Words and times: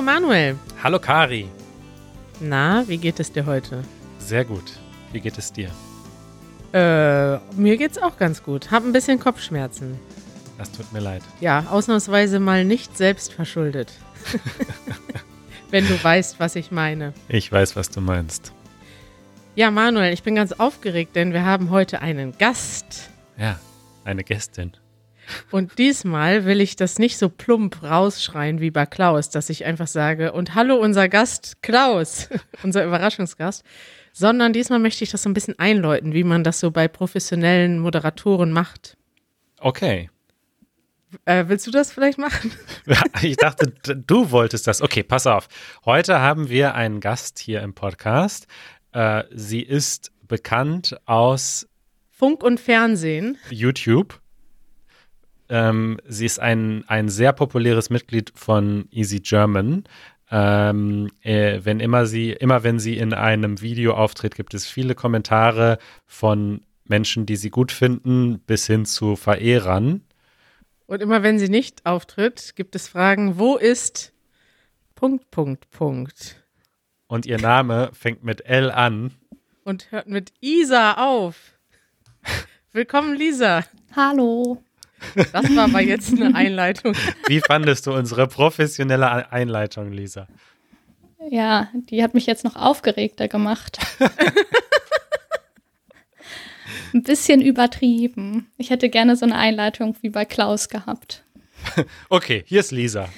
Hallo 0.00 0.12
Manuel. 0.12 0.56
Hallo 0.82 0.98
Kari. 0.98 1.46
Na, 2.40 2.88
wie 2.88 2.96
geht 2.96 3.20
es 3.20 3.30
dir 3.32 3.44
heute? 3.44 3.84
Sehr 4.18 4.46
gut. 4.46 4.78
Wie 5.12 5.20
geht 5.20 5.36
es 5.36 5.52
dir? 5.52 5.68
Äh, 6.72 7.36
mir 7.54 7.76
geht's 7.76 7.98
auch 7.98 8.16
ganz 8.16 8.42
gut. 8.42 8.70
Hab 8.70 8.82
ein 8.82 8.94
bisschen 8.94 9.20
Kopfschmerzen. 9.20 10.00
Das 10.56 10.72
tut 10.72 10.90
mir 10.94 11.00
leid. 11.00 11.20
Ja, 11.40 11.66
ausnahmsweise 11.68 12.40
mal 12.40 12.64
nicht 12.64 12.96
selbst 12.96 13.34
verschuldet. 13.34 13.92
Wenn 15.70 15.86
du 15.86 16.02
weißt, 16.02 16.40
was 16.40 16.56
ich 16.56 16.70
meine. 16.70 17.12
Ich 17.28 17.52
weiß, 17.52 17.76
was 17.76 17.90
du 17.90 18.00
meinst. 18.00 18.54
Ja, 19.54 19.70
Manuel, 19.70 20.14
ich 20.14 20.22
bin 20.22 20.34
ganz 20.34 20.52
aufgeregt, 20.52 21.14
denn 21.14 21.34
wir 21.34 21.44
haben 21.44 21.68
heute 21.68 22.00
einen 22.00 22.38
Gast. 22.38 23.10
Ja, 23.36 23.60
eine 24.04 24.24
Gästin. 24.24 24.72
Und 25.50 25.78
diesmal 25.78 26.44
will 26.44 26.60
ich 26.60 26.76
das 26.76 26.98
nicht 26.98 27.18
so 27.18 27.28
plump 27.28 27.82
rausschreien 27.82 28.60
wie 28.60 28.70
bei 28.70 28.86
Klaus, 28.86 29.30
dass 29.30 29.50
ich 29.50 29.64
einfach 29.64 29.86
sage, 29.86 30.32
und 30.32 30.54
hallo 30.54 30.76
unser 30.76 31.08
Gast 31.08 31.62
Klaus, 31.62 32.28
unser 32.62 32.84
Überraschungsgast, 32.84 33.64
sondern 34.12 34.52
diesmal 34.52 34.78
möchte 34.78 35.04
ich 35.04 35.10
das 35.10 35.22
so 35.22 35.30
ein 35.30 35.34
bisschen 35.34 35.58
einläuten, 35.58 36.12
wie 36.12 36.24
man 36.24 36.44
das 36.44 36.60
so 36.60 36.70
bei 36.70 36.88
professionellen 36.88 37.78
Moderatoren 37.78 38.52
macht. 38.52 38.96
Okay. 39.58 40.10
Äh, 41.24 41.44
willst 41.48 41.66
du 41.66 41.70
das 41.70 41.92
vielleicht 41.92 42.18
machen? 42.18 42.52
ich 43.22 43.36
dachte, 43.36 43.72
du 43.94 44.30
wolltest 44.30 44.66
das. 44.66 44.80
Okay, 44.80 45.02
pass 45.02 45.26
auf. 45.26 45.48
Heute 45.84 46.20
haben 46.20 46.48
wir 46.48 46.74
einen 46.74 47.00
Gast 47.00 47.38
hier 47.38 47.62
im 47.62 47.74
Podcast. 47.74 48.46
Äh, 48.92 49.24
sie 49.32 49.62
ist 49.62 50.12
bekannt 50.26 50.96
aus 51.06 51.66
Funk 52.10 52.42
und 52.42 52.60
Fernsehen. 52.60 53.38
YouTube. 53.50 54.19
Ähm, 55.50 55.98
sie 56.06 56.26
ist 56.26 56.38
ein, 56.38 56.84
ein 56.86 57.08
sehr 57.08 57.32
populäres 57.32 57.90
Mitglied 57.90 58.32
von 58.36 58.88
Easy 58.92 59.18
German. 59.18 59.84
Ähm, 60.30 61.10
äh, 61.22 61.60
wenn 61.64 61.80
immer 61.80 62.06
sie, 62.06 62.30
immer 62.30 62.62
wenn 62.62 62.78
sie 62.78 62.96
in 62.96 63.12
einem 63.12 63.60
Video 63.60 63.94
auftritt, 63.94 64.36
gibt 64.36 64.54
es 64.54 64.66
viele 64.66 64.94
Kommentare 64.94 65.78
von 66.06 66.62
Menschen, 66.84 67.26
die 67.26 67.36
sie 67.36 67.50
gut 67.50 67.72
finden, 67.72 68.38
bis 68.38 68.66
hin 68.68 68.86
zu 68.86 69.16
Verehrern. 69.16 70.02
Und 70.86 71.02
immer 71.02 71.24
wenn 71.24 71.38
sie 71.40 71.48
nicht 71.48 71.84
auftritt, 71.84 72.54
gibt 72.54 72.76
es 72.76 72.88
Fragen, 72.88 73.38
wo 73.38 73.56
ist 73.56 74.12
Punkt, 74.94 75.30
Punkt, 75.32 75.70
Punkt. 75.72 76.44
Und 77.08 77.26
ihr 77.26 77.40
Name 77.40 77.90
fängt 77.92 78.22
mit 78.22 78.46
L 78.46 78.70
an. 78.70 79.14
Und 79.64 79.90
hört 79.90 80.06
mit 80.06 80.32
Isa 80.40 80.94
auf. 80.94 81.58
Willkommen, 82.72 83.16
Lisa. 83.16 83.64
Hallo. 83.96 84.62
Das 85.32 85.54
war 85.56 85.64
aber 85.64 85.80
jetzt 85.80 86.12
eine 86.12 86.34
Einleitung. 86.34 86.94
Wie 87.26 87.40
fandest 87.40 87.86
du 87.86 87.94
unsere 87.94 88.26
professionelle 88.26 89.32
Einleitung, 89.32 89.92
Lisa? 89.92 90.26
Ja, 91.30 91.68
die 91.74 92.02
hat 92.02 92.14
mich 92.14 92.26
jetzt 92.26 92.44
noch 92.44 92.56
aufgeregter 92.56 93.28
gemacht. 93.28 93.78
Ein 96.94 97.02
bisschen 97.02 97.40
übertrieben. 97.40 98.50
Ich 98.56 98.70
hätte 98.70 98.88
gerne 98.88 99.16
so 99.16 99.24
eine 99.24 99.36
Einleitung 99.36 99.96
wie 100.00 100.08
bei 100.08 100.24
Klaus 100.24 100.68
gehabt. 100.68 101.24
Okay, 102.08 102.42
hier 102.46 102.60
ist 102.60 102.72
Lisa. 102.72 103.08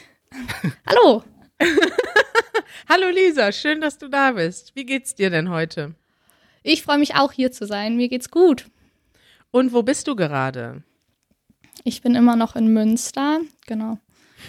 Hallo. 0.86 1.22
Hallo 2.88 3.08
Lisa, 3.08 3.52
schön, 3.52 3.80
dass 3.80 3.98
du 3.98 4.08
da 4.08 4.32
bist. 4.32 4.74
Wie 4.74 4.84
geht's 4.84 5.14
dir 5.14 5.30
denn 5.30 5.48
heute? 5.48 5.94
Ich 6.62 6.82
freue 6.82 6.98
mich 6.98 7.14
auch 7.14 7.32
hier 7.32 7.52
zu 7.52 7.66
sein. 7.66 7.96
Mir 7.96 8.08
geht's 8.08 8.30
gut. 8.30 8.66
Und 9.50 9.72
wo 9.72 9.82
bist 9.82 10.08
du 10.08 10.16
gerade? 10.16 10.82
Ich 11.84 12.02
bin 12.02 12.14
immer 12.14 12.36
noch 12.36 12.56
in 12.56 12.72
Münster, 12.72 13.40
genau. 13.66 13.98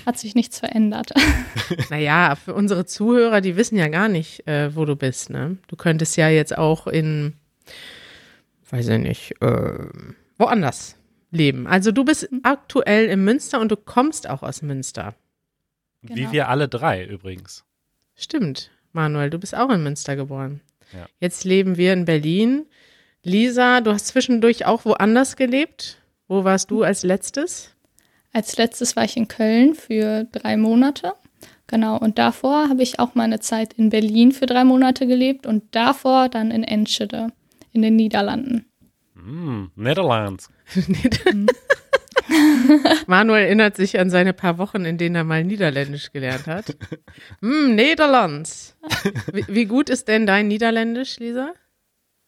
Hat 0.05 0.17
sich 0.17 0.35
nichts 0.35 0.59
verändert. 0.59 1.11
naja, 1.89 2.35
für 2.35 2.53
unsere 2.53 2.85
Zuhörer, 2.85 3.41
die 3.41 3.55
wissen 3.55 3.77
ja 3.77 3.87
gar 3.87 4.09
nicht, 4.09 4.47
äh, 4.47 4.75
wo 4.75 4.85
du 4.85 4.95
bist. 4.95 5.29
Ne? 5.29 5.57
Du 5.67 5.75
könntest 5.75 6.17
ja 6.17 6.29
jetzt 6.29 6.57
auch 6.57 6.87
in, 6.87 7.33
weiß 8.69 8.87
ich 8.87 8.99
nicht, 8.99 9.41
äh, 9.41 9.87
woanders 10.37 10.97
leben. 11.31 11.67
Also 11.67 11.91
du 11.91 12.03
bist 12.03 12.29
aktuell 12.43 13.07
in 13.07 13.23
Münster 13.23 13.59
und 13.59 13.71
du 13.71 13.77
kommst 13.77 14.29
auch 14.29 14.43
aus 14.43 14.61
Münster. 14.61 15.15
Genau. 16.01 16.15
Wie 16.15 16.31
wir 16.31 16.49
alle 16.49 16.67
drei 16.67 17.05
übrigens. 17.05 17.63
Stimmt, 18.15 18.71
Manuel, 18.91 19.29
du 19.29 19.39
bist 19.39 19.55
auch 19.55 19.69
in 19.69 19.83
Münster 19.83 20.15
geboren. 20.15 20.61
Ja. 20.91 21.07
Jetzt 21.19 21.43
leben 21.43 21.77
wir 21.77 21.93
in 21.93 22.05
Berlin. 22.05 22.65
Lisa, 23.23 23.81
du 23.81 23.91
hast 23.91 24.07
zwischendurch 24.07 24.65
auch 24.65 24.85
woanders 24.85 25.35
gelebt. 25.35 25.97
Wo 26.27 26.43
warst 26.43 26.71
du 26.71 26.83
als 26.83 27.03
letztes? 27.03 27.71
Als 28.31 28.57
letztes 28.57 28.95
war 28.95 29.03
ich 29.03 29.17
in 29.17 29.27
Köln 29.27 29.75
für 29.75 30.25
drei 30.31 30.57
Monate. 30.57 31.13
Genau, 31.67 31.97
und 31.97 32.17
davor 32.17 32.69
habe 32.69 32.83
ich 32.83 32.99
auch 32.99 33.15
meine 33.15 33.39
Zeit 33.39 33.73
in 33.73 33.89
Berlin 33.89 34.31
für 34.31 34.45
drei 34.45 34.63
Monate 34.63 35.07
gelebt 35.07 35.45
und 35.45 35.75
davor 35.75 36.29
dann 36.29 36.51
in 36.51 36.63
Enschede 36.63 37.31
in 37.71 37.81
den 37.81 37.95
Niederlanden. 37.95 38.65
Mm, 39.15 39.65
Netherlands. 39.75 40.49
Manuel 43.07 43.45
erinnert 43.45 43.75
sich 43.75 43.99
an 43.99 44.09
seine 44.09 44.33
paar 44.33 44.57
Wochen, 44.57 44.85
in 44.85 44.97
denen 44.97 45.15
er 45.15 45.23
mal 45.23 45.43
Niederländisch 45.43 46.11
gelernt 46.11 46.47
hat. 46.47 46.75
mm, 47.41 47.75
Niederlands. 47.75 48.75
Wie, 49.31 49.45
wie 49.47 49.65
gut 49.65 49.89
ist 49.89 50.07
denn 50.07 50.25
dein 50.25 50.47
Niederländisch, 50.47 51.19
Lisa? 51.19 51.53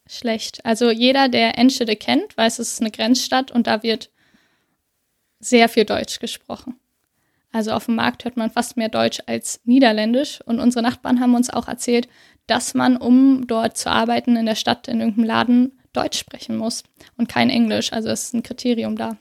Schlecht. 0.07 0.63
Also 0.65 0.91
jeder, 0.91 1.29
der 1.29 1.57
Enschede 1.57 1.95
kennt, 1.95 2.37
weiß, 2.37 2.59
es 2.59 2.73
ist 2.73 2.81
eine 2.81 2.91
Grenzstadt 2.91 3.51
und 3.51 3.67
da 3.67 3.83
wird 3.83 4.11
sehr 5.39 5.69
viel 5.69 5.85
Deutsch 5.85 6.19
gesprochen. 6.19 6.79
Also 7.51 7.71
auf 7.71 7.85
dem 7.85 7.95
Markt 7.95 8.25
hört 8.25 8.35
man 8.35 8.51
fast 8.51 8.75
mehr 8.75 8.89
Deutsch 8.89 9.21
als 9.27 9.61
Niederländisch. 9.63 10.41
Und 10.45 10.59
unsere 10.59 10.83
Nachbarn 10.83 11.21
haben 11.21 11.35
uns 11.35 11.49
auch 11.49 11.67
erzählt, 11.69 12.09
dass 12.47 12.73
man, 12.73 12.97
um 12.97 13.47
dort 13.47 13.77
zu 13.77 13.89
arbeiten 13.89 14.35
in 14.35 14.45
der 14.45 14.55
Stadt, 14.55 14.87
in 14.87 14.99
irgendeinem 14.99 15.25
Laden, 15.25 15.71
Deutsch 15.93 16.19
sprechen 16.19 16.57
muss 16.57 16.83
und 17.15 17.29
kein 17.29 17.49
Englisch. 17.49 17.93
Also 17.93 18.09
es 18.09 18.25
ist 18.25 18.33
ein 18.33 18.43
Kriterium 18.43 18.97
da. 18.97 19.17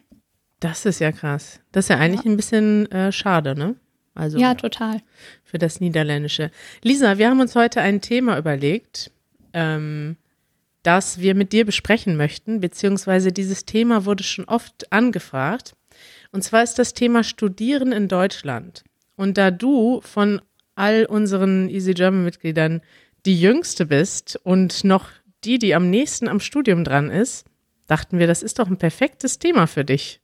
Das 0.59 0.85
ist 0.85 0.99
ja 0.99 1.13
krass. 1.13 1.61
Das 1.71 1.85
ist 1.85 1.89
ja 1.91 1.99
eigentlich 1.99 2.25
ja. 2.25 2.33
ein 2.33 2.37
bisschen 2.37 2.91
äh, 2.91 3.13
schade, 3.13 3.55
ne? 3.55 3.77
Also 4.15 4.39
ja, 4.39 4.55
total. 4.55 5.01
Für 5.45 5.59
das 5.59 5.81
Niederländische. 5.81 6.51
Lisa, 6.83 7.19
wir 7.19 7.31
haben 7.31 7.41
uns 7.41 7.55
heute 7.55 7.81
ein 7.81 8.01
Thema 8.01 8.39
überlegt, 8.39 9.13
ähm, 9.53 10.17
das 10.85 11.19
wir 11.19 11.35
mit 11.35 11.53
dir 11.53 11.65
besprechen 11.65 12.17
möchten, 12.17 12.61
beziehungsweise 12.61 13.33
dieses 13.33 13.65
Thema 13.65 14.05
wurde 14.05 14.23
schon 14.23 14.45
oft 14.45 14.93
angefragt. 14.93 15.75
Und 16.31 16.45
zwar 16.45 16.63
ist 16.63 16.79
das 16.79 16.95
Thema 16.95 17.25
Studieren 17.25 17.91
in 17.91 18.07
Deutschland. 18.07 18.85
Und 19.17 19.39
da 19.39 19.51
du 19.51 20.01
von 20.03 20.41
all 20.75 21.07
unseren 21.07 21.69
Easy 21.69 21.95
German 21.95 22.25
Mitgliedern 22.25 22.83
die 23.27 23.41
jüngste 23.41 23.87
bist 23.87 24.39
und 24.43 24.85
noch 24.85 25.09
die, 25.45 25.59
die 25.59 25.75
am 25.75 25.91
nächsten 25.91 26.29
am 26.29 26.41
Studium 26.41 26.85
dran 26.85 27.11
ist, 27.11 27.47
dachten 27.87 28.19
wir, 28.19 28.27
das 28.27 28.43
ist 28.43 28.59
doch 28.59 28.69
ein 28.69 28.79
perfektes 28.79 29.39
Thema 29.39 29.67
für 29.67 29.85
dich. 29.85 30.21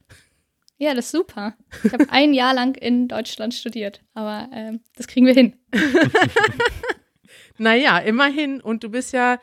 Ja, 0.76 0.94
das 0.94 1.06
ist 1.06 1.12
super. 1.12 1.54
Ich 1.84 1.92
habe 1.92 2.06
ein 2.10 2.32
Jahr 2.34 2.54
lang 2.54 2.74
in 2.74 3.06
Deutschland 3.06 3.54
studiert, 3.54 4.02
aber 4.14 4.48
äh, 4.52 4.78
das 4.96 5.06
kriegen 5.06 5.26
wir 5.26 5.34
hin. 5.34 5.54
naja, 7.58 7.98
immerhin. 7.98 8.60
Und 8.60 8.82
du 8.82 8.90
bist 8.90 9.12
ja 9.12 9.38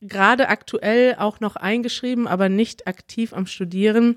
gerade 0.00 0.48
aktuell 0.48 1.16
auch 1.18 1.40
noch 1.40 1.56
eingeschrieben, 1.56 2.26
aber 2.26 2.48
nicht 2.48 2.86
aktiv 2.86 3.32
am 3.32 3.46
Studieren. 3.46 4.16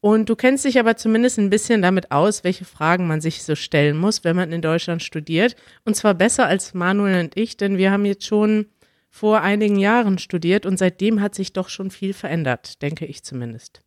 Und 0.00 0.28
du 0.28 0.34
kennst 0.34 0.64
dich 0.64 0.80
aber 0.80 0.96
zumindest 0.96 1.38
ein 1.38 1.50
bisschen 1.50 1.80
damit 1.80 2.10
aus, 2.10 2.42
welche 2.42 2.64
Fragen 2.64 3.06
man 3.06 3.20
sich 3.20 3.44
so 3.44 3.54
stellen 3.54 3.96
muss, 3.96 4.24
wenn 4.24 4.34
man 4.34 4.52
in 4.52 4.60
Deutschland 4.60 5.02
studiert. 5.02 5.54
Und 5.84 5.94
zwar 5.94 6.14
besser 6.14 6.46
als 6.46 6.74
Manuel 6.74 7.20
und 7.20 7.36
ich, 7.36 7.56
denn 7.56 7.78
wir 7.78 7.92
haben 7.92 8.04
jetzt 8.04 8.26
schon 8.26 8.66
vor 9.08 9.42
einigen 9.42 9.78
Jahren 9.78 10.18
studiert 10.18 10.66
und 10.66 10.78
seitdem 10.78 11.20
hat 11.20 11.34
sich 11.34 11.52
doch 11.52 11.68
schon 11.68 11.90
viel 11.90 12.14
verändert, 12.14 12.82
denke 12.82 13.04
ich 13.04 13.22
zumindest. 13.22 13.82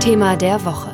Thema 0.00 0.36
der 0.36 0.64
Woche. 0.64 0.90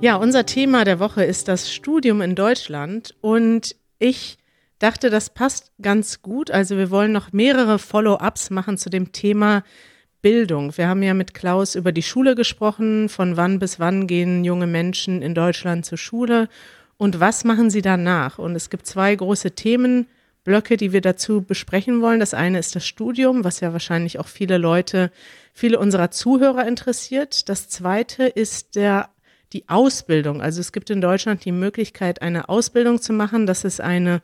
Ja, 0.00 0.16
unser 0.16 0.44
Thema 0.44 0.84
der 0.84 0.98
Woche 0.98 1.24
ist 1.24 1.48
das 1.48 1.72
Studium 1.72 2.20
in 2.20 2.34
Deutschland 2.34 3.14
und 3.20 3.76
ich 3.98 4.36
dachte, 4.84 5.10
das 5.10 5.30
passt 5.30 5.72
ganz 5.80 6.20
gut. 6.22 6.50
Also 6.50 6.76
wir 6.76 6.90
wollen 6.90 7.12
noch 7.12 7.32
mehrere 7.32 7.78
Follow-ups 7.78 8.50
machen 8.50 8.76
zu 8.76 8.90
dem 8.90 9.12
Thema 9.12 9.64
Bildung. 10.20 10.76
Wir 10.76 10.88
haben 10.88 11.02
ja 11.02 11.14
mit 11.14 11.34
Klaus 11.34 11.74
über 11.74 11.90
die 11.90 12.02
Schule 12.02 12.34
gesprochen. 12.34 13.08
Von 13.08 13.36
wann 13.36 13.58
bis 13.58 13.80
wann 13.80 14.06
gehen 14.06 14.44
junge 14.44 14.66
Menschen 14.66 15.22
in 15.22 15.34
Deutschland 15.34 15.86
zur 15.86 15.98
Schule 15.98 16.48
und 16.96 17.18
was 17.18 17.44
machen 17.44 17.70
sie 17.70 17.82
danach? 17.82 18.38
Und 18.38 18.54
es 18.54 18.70
gibt 18.70 18.86
zwei 18.86 19.14
große 19.14 19.52
Themenblöcke, 19.52 20.76
die 20.76 20.92
wir 20.92 21.00
dazu 21.00 21.42
besprechen 21.42 22.00
wollen. 22.02 22.20
Das 22.20 22.34
eine 22.34 22.58
ist 22.58 22.76
das 22.76 22.86
Studium, 22.86 23.42
was 23.42 23.60
ja 23.60 23.72
wahrscheinlich 23.72 24.18
auch 24.18 24.28
viele 24.28 24.58
Leute, 24.58 25.10
viele 25.52 25.78
unserer 25.78 26.10
Zuhörer 26.10 26.66
interessiert. 26.66 27.48
Das 27.48 27.68
zweite 27.68 28.24
ist 28.24 28.76
der 28.76 29.08
die 29.52 29.68
Ausbildung. 29.68 30.42
Also 30.42 30.60
es 30.60 30.72
gibt 30.72 30.90
in 30.90 31.00
Deutschland 31.00 31.44
die 31.44 31.52
Möglichkeit, 31.52 32.22
eine 32.22 32.48
Ausbildung 32.48 33.00
zu 33.00 33.12
machen. 33.12 33.46
Das 33.46 33.64
ist 33.64 33.80
eine 33.80 34.20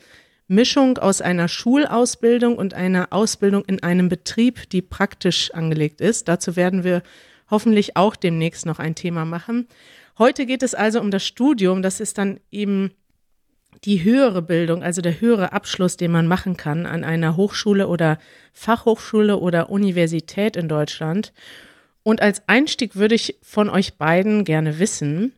Mischung 0.51 0.99
aus 0.99 1.21
einer 1.21 1.47
Schulausbildung 1.47 2.57
und 2.57 2.75
einer 2.75 3.13
Ausbildung 3.13 3.65
in 3.67 3.85
einem 3.85 4.09
Betrieb, 4.09 4.69
die 4.71 4.83
praktisch 4.83 5.53
angelegt 5.53 6.01
ist. 6.01 6.27
Dazu 6.27 6.57
werden 6.57 6.83
wir 6.83 7.05
hoffentlich 7.49 7.97
auch 7.97 8.17
demnächst 8.17 8.67
noch 8.67 8.81
ein 8.81 8.97
Thema 8.97 9.25
machen. 9.25 9.69
Heute 10.19 10.47
geht 10.47 10.65
es 10.65 10.75
also 10.75 11.01
um 11.01 11.13
das 11.13 11.25
Studium. 11.25 11.83
Das 11.83 12.01
ist 12.01 12.19
dann 12.19 12.41
eben 12.51 12.91
die 13.85 14.03
höhere 14.03 14.43
Bildung, 14.43 14.83
also 14.83 15.01
der 15.03 15.21
höhere 15.21 15.53
Abschluss, 15.53 15.97
den 15.97 16.11
man 16.11 16.27
machen 16.27 16.57
kann 16.57 16.85
an 16.85 17.05
einer 17.05 17.37
Hochschule 17.37 17.87
oder 17.87 18.19
Fachhochschule 18.53 19.37
oder 19.37 19.71
Universität 19.71 20.57
in 20.57 20.69
Deutschland. 20.69 21.33
Und 22.03 22.23
als 22.23 22.43
Einstieg 22.49 22.97
würde 22.97 23.15
ich 23.15 23.39
von 23.41 23.71
euch 23.71 23.99
beiden 23.99 24.45
gerne 24.45 24.81
wissen, 24.81 25.33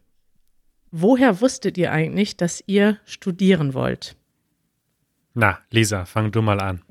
woher 0.90 1.42
wusstet 1.42 1.76
ihr 1.76 1.92
eigentlich, 1.92 2.38
dass 2.38 2.64
ihr 2.66 2.96
studieren 3.04 3.74
wollt? 3.74 4.16
Na, 5.34 5.58
Lisa, 5.70 6.04
fang 6.04 6.30
du 6.30 6.42
mal 6.42 6.60
an. 6.60 6.82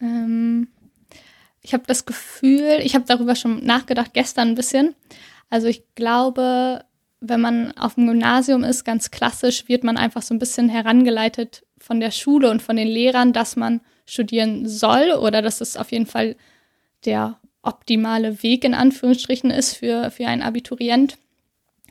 Ähm, 0.00 0.68
ich 1.60 1.74
habe 1.74 1.84
das 1.86 2.06
Gefühl, 2.06 2.80
ich 2.82 2.94
habe 2.94 3.04
darüber 3.06 3.34
schon 3.34 3.64
nachgedacht 3.64 4.14
gestern 4.14 4.48
ein 4.48 4.54
bisschen. 4.54 4.94
Also 5.50 5.66
ich 5.66 5.82
glaube, 5.94 6.84
wenn 7.20 7.40
man 7.40 7.76
auf 7.76 7.96
dem 7.96 8.06
Gymnasium 8.06 8.64
ist, 8.64 8.84
ganz 8.84 9.10
klassisch, 9.10 9.68
wird 9.68 9.84
man 9.84 9.96
einfach 9.96 10.22
so 10.22 10.34
ein 10.34 10.38
bisschen 10.38 10.68
herangeleitet 10.68 11.64
von 11.78 12.00
der 12.00 12.10
Schule 12.10 12.50
und 12.50 12.62
von 12.62 12.76
den 12.76 12.88
Lehrern, 12.88 13.32
dass 13.32 13.56
man 13.56 13.80
studieren 14.06 14.66
soll 14.68 15.12
oder 15.12 15.42
dass 15.42 15.60
es 15.60 15.76
auf 15.76 15.92
jeden 15.92 16.06
Fall 16.06 16.36
der 17.04 17.38
optimale 17.62 18.42
Weg 18.42 18.64
in 18.64 18.74
Anführungsstrichen 18.74 19.50
ist 19.50 19.76
für, 19.76 20.10
für 20.10 20.26
einen 20.26 20.42
Abiturient. 20.42 21.18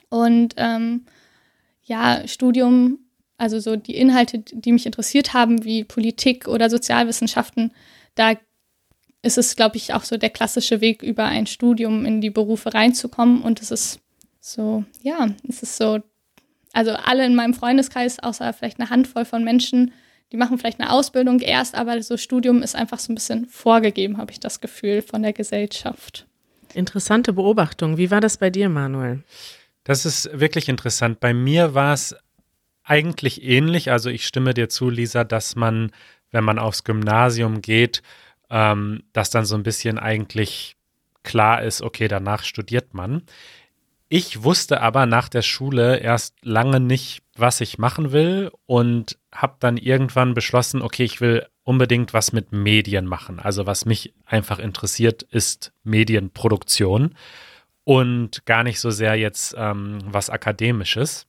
Und 0.10 0.56
ähm, 0.58 1.06
ja, 1.84 2.28
Studium, 2.28 3.00
also 3.38 3.60
so 3.60 3.76
die 3.76 3.96
Inhalte, 3.96 4.40
die 4.40 4.72
mich 4.72 4.86
interessiert 4.86 5.34
haben, 5.34 5.64
wie 5.64 5.84
Politik 5.84 6.48
oder 6.48 6.70
Sozialwissenschaften, 6.70 7.72
da 8.16 8.34
ist 9.22 9.38
es, 9.38 9.56
glaube 9.56 9.78
ich, 9.78 9.94
auch 9.94 10.04
so 10.04 10.18
der 10.18 10.30
klassische 10.30 10.82
Weg, 10.82 11.04
über 11.04 11.26
ein 11.26 11.48
Studium 11.48 12.06
in 12.06 12.22
die 12.22 12.30
Berufe 12.30 12.74
reinzukommen. 12.74 13.42
Und 13.42 13.62
es 13.62 13.72
ist 13.72 14.00
so, 14.40 14.86
ja, 15.02 15.30
es 15.48 15.64
ist 15.64 15.78
so, 15.78 16.00
also 16.74 16.92
alle 16.92 17.26
in 17.26 17.36
meinem 17.36 17.54
Freundeskreis, 17.54 18.20
außer 18.20 18.54
vielleicht 18.54 18.80
eine 18.80 18.90
Handvoll 18.90 19.26
von 19.26 19.44
Menschen, 19.44 19.92
die 20.32 20.38
machen 20.38 20.58
vielleicht 20.58 20.80
eine 20.80 20.92
Ausbildung 20.92 21.40
erst, 21.40 21.76
aber 21.76 22.02
so 22.02 22.18
Studium 22.18 22.62
ist 22.62 22.76
einfach 22.76 23.00
so 23.00 23.12
ein 23.12 23.16
bisschen 23.16 23.48
vorgegeben, 23.48 24.18
habe 24.18 24.32
ich 24.32 24.40
das 24.40 24.60
Gefühl, 24.60 25.02
von 25.02 25.24
der 25.24 25.34
Gesellschaft. 25.34 26.26
Interessante 26.74 27.34
Beobachtung. 27.34 27.98
Wie 27.98 28.12
war 28.12 28.20
das 28.20 28.38
bei 28.38 28.50
dir, 28.50 28.68
Manuel? 28.68 29.24
Das 29.86 30.06
ist 30.06 30.30
wirklich 30.38 30.68
interessant. 30.68 31.22
Bei 31.22 31.34
mir 31.34 31.74
war 31.74 31.94
es 31.94 32.14
eigentlich 32.88 33.44
ähnlich. 33.44 33.92
Also 33.92 34.10
ich 34.10 34.26
stimme 34.26 34.54
dir 34.54 34.70
zu, 34.70 34.90
Lisa, 34.90 35.24
dass 35.24 35.56
man, 35.56 35.92
wenn 36.32 36.44
man 36.44 36.60
aufs 36.60 36.84
Gymnasium 36.84 37.62
geht, 37.62 38.02
ähm, 38.50 39.04
dass 39.14 39.30
dann 39.30 39.46
so 39.46 39.56
ein 39.56 39.64
bisschen 39.64 40.00
eigentlich 40.00 40.78
klar 41.24 41.62
ist, 41.62 41.82
okay, 41.82 42.08
danach 42.08 42.44
studiert 42.44 42.94
man. 42.94 43.24
Ich 44.10 44.44
wusste 44.44 44.80
aber 44.82 45.06
nach 45.06 45.28
der 45.28 45.42
Schule 45.42 45.98
erst 45.98 46.36
lange 46.42 46.80
nicht, 46.80 47.24
was 47.36 47.60
ich 47.60 47.78
machen 47.78 48.14
will 48.14 48.52
und 48.66 49.18
habe 49.34 49.58
dann 49.60 49.76
irgendwann 49.76 50.34
beschlossen, 50.34 50.82
okay, 50.82 51.04
ich 51.04 51.20
will 51.20 51.46
unbedingt 51.64 52.14
was 52.14 52.32
mit 52.32 52.54
Medien 52.54 53.06
machen. 53.06 53.40
Also 53.42 53.66
was 53.66 53.84
mich 53.84 54.14
einfach 54.26 54.60
interessiert, 54.60 55.24
ist 55.24 55.74
Medienproduktion 55.84 57.16
und 57.84 58.46
gar 58.46 58.64
nicht 58.64 58.80
so 58.80 58.90
sehr 58.90 59.16
jetzt 59.16 59.54
ähm, 59.58 60.00
was 60.06 60.30
Akademisches. 60.30 61.27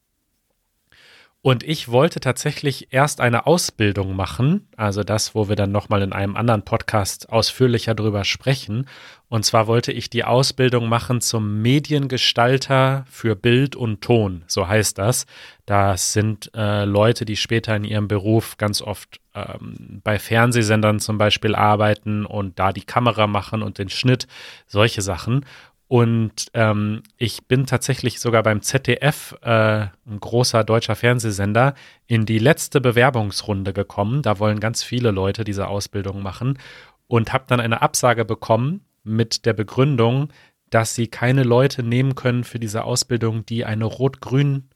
Und 1.40 1.62
ich 1.62 1.88
wollte 1.88 2.18
tatsächlich 2.18 2.88
erst 2.90 3.20
eine 3.20 3.46
Ausbildung 3.46 4.16
machen, 4.16 4.68
also 4.76 5.04
das, 5.04 5.36
wo 5.36 5.48
wir 5.48 5.54
dann 5.54 5.70
nochmal 5.70 6.02
in 6.02 6.12
einem 6.12 6.34
anderen 6.34 6.64
Podcast 6.64 7.30
ausführlicher 7.30 7.94
drüber 7.94 8.24
sprechen. 8.24 8.88
Und 9.28 9.44
zwar 9.44 9.68
wollte 9.68 9.92
ich 9.92 10.10
die 10.10 10.24
Ausbildung 10.24 10.88
machen 10.88 11.20
zum 11.20 11.62
Mediengestalter 11.62 13.04
für 13.08 13.36
Bild 13.36 13.76
und 13.76 14.00
Ton, 14.00 14.42
so 14.48 14.66
heißt 14.66 14.98
das. 14.98 15.26
Das 15.64 16.12
sind 16.12 16.50
äh, 16.54 16.84
Leute, 16.84 17.24
die 17.24 17.36
später 17.36 17.76
in 17.76 17.84
ihrem 17.84 18.08
Beruf 18.08 18.56
ganz 18.56 18.82
oft 18.82 19.20
ähm, 19.34 20.00
bei 20.02 20.18
Fernsehsendern 20.18 20.98
zum 20.98 21.18
Beispiel 21.18 21.54
arbeiten 21.54 22.26
und 22.26 22.58
da 22.58 22.72
die 22.72 22.84
Kamera 22.84 23.28
machen 23.28 23.62
und 23.62 23.78
den 23.78 23.90
Schnitt, 23.90 24.26
solche 24.66 25.02
Sachen. 25.02 25.44
Und 25.88 26.48
ähm, 26.52 27.02
ich 27.16 27.46
bin 27.46 27.64
tatsächlich 27.64 28.20
sogar 28.20 28.42
beim 28.42 28.60
ZDF, 28.60 29.34
äh, 29.40 29.86
ein 30.06 30.20
großer 30.20 30.62
deutscher 30.62 30.94
Fernsehsender, 30.94 31.74
in 32.06 32.26
die 32.26 32.38
letzte 32.38 32.82
Bewerbungsrunde 32.82 33.72
gekommen. 33.72 34.20
Da 34.20 34.38
wollen 34.38 34.60
ganz 34.60 34.82
viele 34.82 35.10
Leute 35.10 35.44
diese 35.44 35.66
Ausbildung 35.66 36.22
machen 36.22 36.58
und 37.06 37.32
habe 37.32 37.46
dann 37.48 37.60
eine 37.60 37.80
Absage 37.80 38.26
bekommen 38.26 38.84
mit 39.02 39.46
der 39.46 39.54
Begründung, 39.54 40.28
dass 40.68 40.94
sie 40.94 41.08
keine 41.08 41.42
Leute 41.42 41.82
nehmen 41.82 42.14
können 42.14 42.44
für 42.44 42.58
diese 42.58 42.84
Ausbildung, 42.84 43.46
die 43.46 43.64
eine 43.64 43.86
rot-grün 43.86 44.68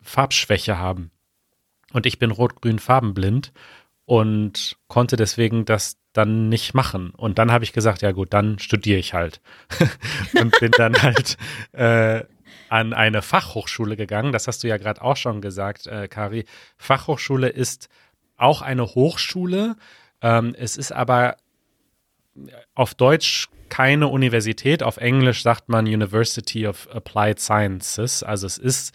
Farbschwäche 0.00 0.78
haben. 0.78 1.10
Und 1.92 2.06
ich 2.06 2.18
bin 2.18 2.30
rot-grün 2.30 2.78
farbenblind 2.78 3.52
und 4.06 4.78
konnte 4.88 5.16
deswegen 5.16 5.66
das 5.66 5.98
dann 6.14 6.48
nicht 6.48 6.72
machen. 6.72 7.10
Und 7.10 7.38
dann 7.38 7.52
habe 7.52 7.64
ich 7.64 7.72
gesagt, 7.74 8.00
ja 8.00 8.12
gut, 8.12 8.32
dann 8.32 8.58
studiere 8.58 8.98
ich 8.98 9.12
halt. 9.12 9.40
und 10.40 10.58
bin 10.60 10.70
dann 10.70 10.94
halt 11.02 11.36
äh, 11.72 12.22
an 12.70 12.94
eine 12.94 13.20
Fachhochschule 13.20 13.96
gegangen. 13.96 14.32
Das 14.32 14.48
hast 14.48 14.62
du 14.62 14.68
ja 14.68 14.78
gerade 14.78 15.02
auch 15.02 15.16
schon 15.16 15.42
gesagt, 15.42 15.86
äh, 15.86 16.08
Kari. 16.08 16.46
Fachhochschule 16.78 17.48
ist 17.48 17.88
auch 18.36 18.62
eine 18.62 18.86
Hochschule. 18.86 19.76
Ähm, 20.22 20.54
es 20.58 20.76
ist 20.76 20.92
aber 20.92 21.36
auf 22.74 22.94
Deutsch 22.94 23.48
keine 23.68 24.08
Universität. 24.08 24.82
Auf 24.82 24.98
Englisch 24.98 25.42
sagt 25.42 25.68
man 25.68 25.86
University 25.86 26.66
of 26.66 26.88
Applied 26.92 27.40
Sciences. 27.40 28.22
Also 28.22 28.46
es 28.46 28.56
ist 28.56 28.94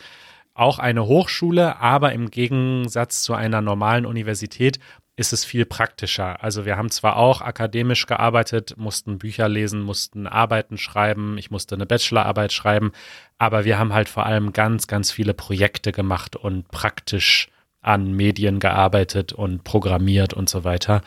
auch 0.54 0.80
eine 0.80 1.06
Hochschule, 1.06 1.80
aber 1.80 2.12
im 2.12 2.32
Gegensatz 2.32 3.24
zu 3.24 3.34
einer 3.34 3.62
normalen 3.62 4.06
Universität 4.06 4.80
ist 5.20 5.34
es 5.34 5.44
viel 5.44 5.66
praktischer. 5.66 6.42
Also 6.42 6.66
wir 6.66 6.78
haben 6.78 6.90
zwar 6.90 7.18
auch 7.18 7.42
akademisch 7.42 8.06
gearbeitet, 8.06 8.76
mussten 8.78 9.18
Bücher 9.18 9.50
lesen, 9.50 9.82
mussten 9.82 10.28
Arbeiten 10.28 10.78
schreiben, 10.78 11.38
ich 11.38 11.52
musste 11.52 11.76
eine 11.76 11.86
Bachelorarbeit 11.86 12.54
schreiben, 12.54 12.94
aber 13.38 13.66
wir 13.66 13.78
haben 13.78 13.94
halt 13.94 14.08
vor 14.08 14.26
allem 14.26 14.54
ganz, 14.54 14.88
ganz 14.88 15.12
viele 15.12 15.34
Projekte 15.34 15.92
gemacht 15.92 16.38
und 16.38 16.70
praktisch 16.70 17.50
an 17.82 18.14
Medien 18.14 18.60
gearbeitet 18.60 19.34
und 19.34 19.66
programmiert 19.66 20.34
und 20.34 20.48
so 20.48 20.64
weiter. 20.64 21.02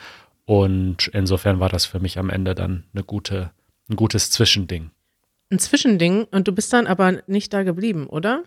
Und 0.45 1.07
insofern 1.07 1.59
war 1.59 1.69
das 1.69 1.87
für 1.87 1.99
mich 1.99 2.19
am 2.19 2.29
Ende 2.29 2.53
dann 2.53 2.83
eine 2.93 3.03
gute, 3.03 3.49
ein 3.89 3.95
gutes 3.95 4.29
Zwischending. 4.29 4.91
Ein 5.49 5.57
Zwischending 5.57 6.25
und 6.25 6.47
du 6.47 6.51
bist 6.51 6.71
dann 6.71 6.85
aber 6.85 7.23
nicht 7.25 7.51
da 7.51 7.63
geblieben, 7.63 8.05
oder? 8.05 8.43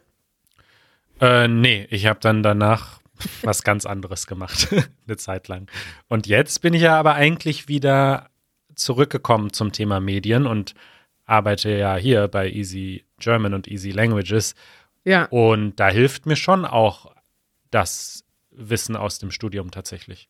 Äh, 1.20 1.48
nee, 1.48 1.88
ich 1.90 2.06
habe 2.06 2.20
dann 2.20 2.44
danach 2.44 3.00
was 3.42 3.62
ganz 3.62 3.86
anderes 3.86 4.26
gemacht, 4.26 4.68
eine 5.06 5.16
Zeit 5.16 5.48
lang. 5.48 5.70
Und 6.08 6.26
jetzt 6.26 6.60
bin 6.60 6.74
ich 6.74 6.82
ja 6.82 6.98
aber 6.98 7.14
eigentlich 7.14 7.68
wieder 7.68 8.30
zurückgekommen 8.74 9.52
zum 9.52 9.72
Thema 9.72 10.00
Medien 10.00 10.46
und 10.46 10.74
arbeite 11.24 11.70
ja 11.70 11.96
hier 11.96 12.28
bei 12.28 12.48
Easy 12.50 13.04
German 13.18 13.54
und 13.54 13.68
Easy 13.68 13.90
Languages. 13.90 14.54
Ja. 15.04 15.24
Und 15.26 15.76
da 15.76 15.88
hilft 15.88 16.26
mir 16.26 16.36
schon 16.36 16.64
auch 16.64 17.14
das 17.70 18.24
Wissen 18.50 18.96
aus 18.96 19.18
dem 19.18 19.30
Studium 19.30 19.70
tatsächlich. 19.70 20.28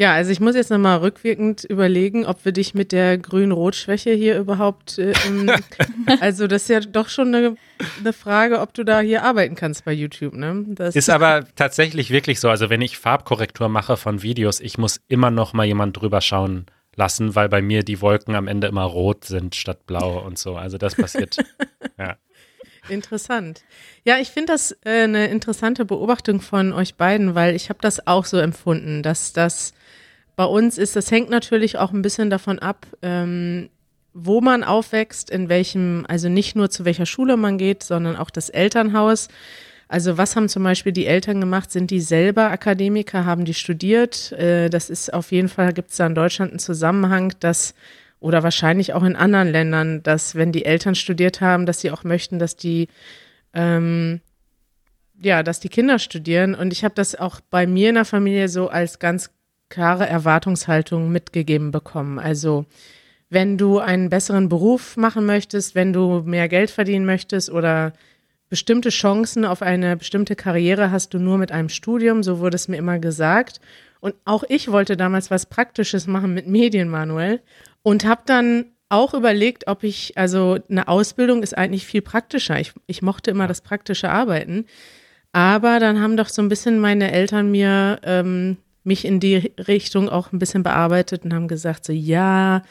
Ja, 0.00 0.14
also 0.14 0.30
ich 0.30 0.40
muss 0.40 0.54
jetzt 0.54 0.70
nochmal 0.70 0.96
rückwirkend 1.00 1.62
überlegen, 1.64 2.24
ob 2.24 2.42
wir 2.46 2.52
dich 2.52 2.72
mit 2.72 2.90
der 2.90 3.18
Grün-Rot-Schwäche 3.18 4.12
hier 4.12 4.38
überhaupt, 4.38 4.96
äh, 4.98 5.12
also 6.22 6.46
das 6.46 6.62
ist 6.62 6.68
ja 6.70 6.80
doch 6.80 7.10
schon 7.10 7.34
eine, 7.34 7.56
eine, 7.98 8.14
Frage, 8.14 8.60
ob 8.60 8.72
du 8.72 8.82
da 8.82 9.00
hier 9.00 9.24
arbeiten 9.24 9.56
kannst 9.56 9.84
bei 9.84 9.92
YouTube, 9.92 10.32
ne? 10.32 10.64
Das 10.68 10.96
ist 10.96 11.10
aber 11.10 11.44
tatsächlich 11.54 12.10
wirklich 12.10 12.40
so, 12.40 12.48
also 12.48 12.70
wenn 12.70 12.80
ich 12.80 12.96
Farbkorrektur 12.96 13.68
mache 13.68 13.98
von 13.98 14.22
Videos, 14.22 14.60
ich 14.60 14.78
muss 14.78 15.02
immer 15.08 15.30
noch 15.30 15.52
mal 15.52 15.66
jemand 15.66 16.00
drüber 16.00 16.22
schauen 16.22 16.64
lassen, 16.96 17.34
weil 17.34 17.50
bei 17.50 17.60
mir 17.60 17.82
die 17.82 18.00
Wolken 18.00 18.34
am 18.36 18.48
Ende 18.48 18.68
immer 18.68 18.84
rot 18.84 19.26
sind 19.26 19.54
statt 19.54 19.84
blau 19.86 20.24
und 20.24 20.38
so, 20.38 20.56
also 20.56 20.78
das 20.78 20.94
passiert, 20.94 21.36
ja. 21.98 22.16
Interessant. 22.88 23.64
Ja, 24.04 24.16
ich 24.16 24.30
finde 24.30 24.54
das 24.54 24.72
äh, 24.86 25.02
eine 25.02 25.26
interessante 25.26 25.84
Beobachtung 25.84 26.40
von 26.40 26.72
euch 26.72 26.94
beiden, 26.94 27.34
weil 27.34 27.54
ich 27.54 27.68
habe 27.68 27.80
das 27.82 28.06
auch 28.06 28.24
so 28.24 28.38
empfunden, 28.38 29.02
dass 29.02 29.34
das 29.34 29.74
bei 30.40 30.46
uns 30.46 30.78
ist, 30.78 30.96
das 30.96 31.10
hängt 31.10 31.28
natürlich 31.28 31.76
auch 31.76 31.92
ein 31.92 32.00
bisschen 32.00 32.30
davon 32.30 32.60
ab, 32.60 32.86
ähm, 33.02 33.68
wo 34.14 34.40
man 34.40 34.64
aufwächst, 34.64 35.28
in 35.28 35.50
welchem, 35.50 36.06
also 36.08 36.30
nicht 36.30 36.56
nur 36.56 36.70
zu 36.70 36.86
welcher 36.86 37.04
Schule 37.04 37.36
man 37.36 37.58
geht, 37.58 37.82
sondern 37.82 38.16
auch 38.16 38.30
das 38.30 38.48
Elternhaus. 38.48 39.28
Also 39.86 40.16
was 40.16 40.36
haben 40.36 40.48
zum 40.48 40.62
Beispiel 40.62 40.92
die 40.92 41.04
Eltern 41.04 41.40
gemacht? 41.40 41.70
Sind 41.70 41.90
die 41.90 42.00
selber 42.00 42.50
Akademiker? 42.50 43.26
Haben 43.26 43.44
die 43.44 43.52
studiert? 43.52 44.32
Äh, 44.32 44.70
das 44.70 44.88
ist 44.88 45.12
auf 45.12 45.30
jeden 45.30 45.50
Fall, 45.50 45.74
gibt 45.74 45.90
es 45.90 45.98
da 45.98 46.06
in 46.06 46.14
Deutschland 46.14 46.52
einen 46.52 46.58
Zusammenhang, 46.58 47.34
dass 47.40 47.74
oder 48.18 48.42
wahrscheinlich 48.42 48.94
auch 48.94 49.02
in 49.02 49.16
anderen 49.16 49.48
Ländern, 49.48 50.02
dass 50.02 50.36
wenn 50.36 50.52
die 50.52 50.64
Eltern 50.64 50.94
studiert 50.94 51.42
haben, 51.42 51.66
dass 51.66 51.82
sie 51.82 51.90
auch 51.90 52.02
möchten, 52.02 52.38
dass 52.38 52.56
die 52.56 52.88
ähm, 53.52 54.22
ja, 55.22 55.42
dass 55.42 55.60
die 55.60 55.68
Kinder 55.68 55.98
studieren. 55.98 56.54
Und 56.54 56.72
ich 56.72 56.82
habe 56.82 56.94
das 56.94 57.14
auch 57.14 57.40
bei 57.50 57.66
mir 57.66 57.90
in 57.90 57.96
der 57.96 58.06
Familie 58.06 58.48
so 58.48 58.70
als 58.70 59.00
ganz 59.00 59.30
klare 59.70 60.06
Erwartungshaltung 60.06 61.10
mitgegeben 61.10 61.70
bekommen. 61.70 62.18
Also 62.18 62.66
wenn 63.30 63.56
du 63.56 63.78
einen 63.78 64.10
besseren 64.10 64.48
Beruf 64.48 64.96
machen 64.96 65.24
möchtest, 65.24 65.74
wenn 65.74 65.92
du 65.92 66.22
mehr 66.24 66.48
Geld 66.48 66.70
verdienen 66.70 67.06
möchtest 67.06 67.50
oder 67.50 67.92
bestimmte 68.50 68.90
Chancen 68.90 69.44
auf 69.44 69.62
eine 69.62 69.96
bestimmte 69.96 70.36
Karriere 70.36 70.90
hast 70.90 71.14
du 71.14 71.18
nur 71.18 71.38
mit 71.38 71.52
einem 71.52 71.68
Studium, 71.68 72.22
so 72.22 72.40
wurde 72.40 72.56
es 72.56 72.68
mir 72.68 72.76
immer 72.76 72.98
gesagt. 72.98 73.60
Und 74.00 74.14
auch 74.24 74.42
ich 74.48 74.72
wollte 74.72 74.96
damals 74.96 75.30
was 75.30 75.46
Praktisches 75.46 76.06
machen 76.06 76.34
mit 76.34 76.48
Medien, 76.48 76.88
Manuel, 76.88 77.40
und 77.82 78.04
habe 78.04 78.22
dann 78.26 78.66
auch 78.88 79.14
überlegt, 79.14 79.68
ob 79.68 79.84
ich, 79.84 80.18
also 80.18 80.58
eine 80.68 80.88
Ausbildung 80.88 81.44
ist 81.44 81.56
eigentlich 81.56 81.86
viel 81.86 82.02
praktischer. 82.02 82.58
Ich, 82.58 82.72
ich 82.88 83.02
mochte 83.02 83.30
immer 83.30 83.46
das 83.46 83.60
praktische 83.60 84.10
Arbeiten. 84.10 84.66
Aber 85.32 85.78
dann 85.78 86.00
haben 86.00 86.16
doch 86.16 86.28
so 86.28 86.42
ein 86.42 86.48
bisschen 86.48 86.80
meine 86.80 87.12
Eltern 87.12 87.52
mir 87.52 88.00
ähm, 88.02 88.56
mich 88.84 89.04
in 89.04 89.20
die 89.20 89.52
Richtung 89.58 90.08
auch 90.08 90.32
ein 90.32 90.38
bisschen 90.38 90.62
bearbeitet 90.62 91.24
und 91.24 91.34
haben 91.34 91.48
gesagt, 91.48 91.84
so 91.84 91.92
ja, 91.92 92.62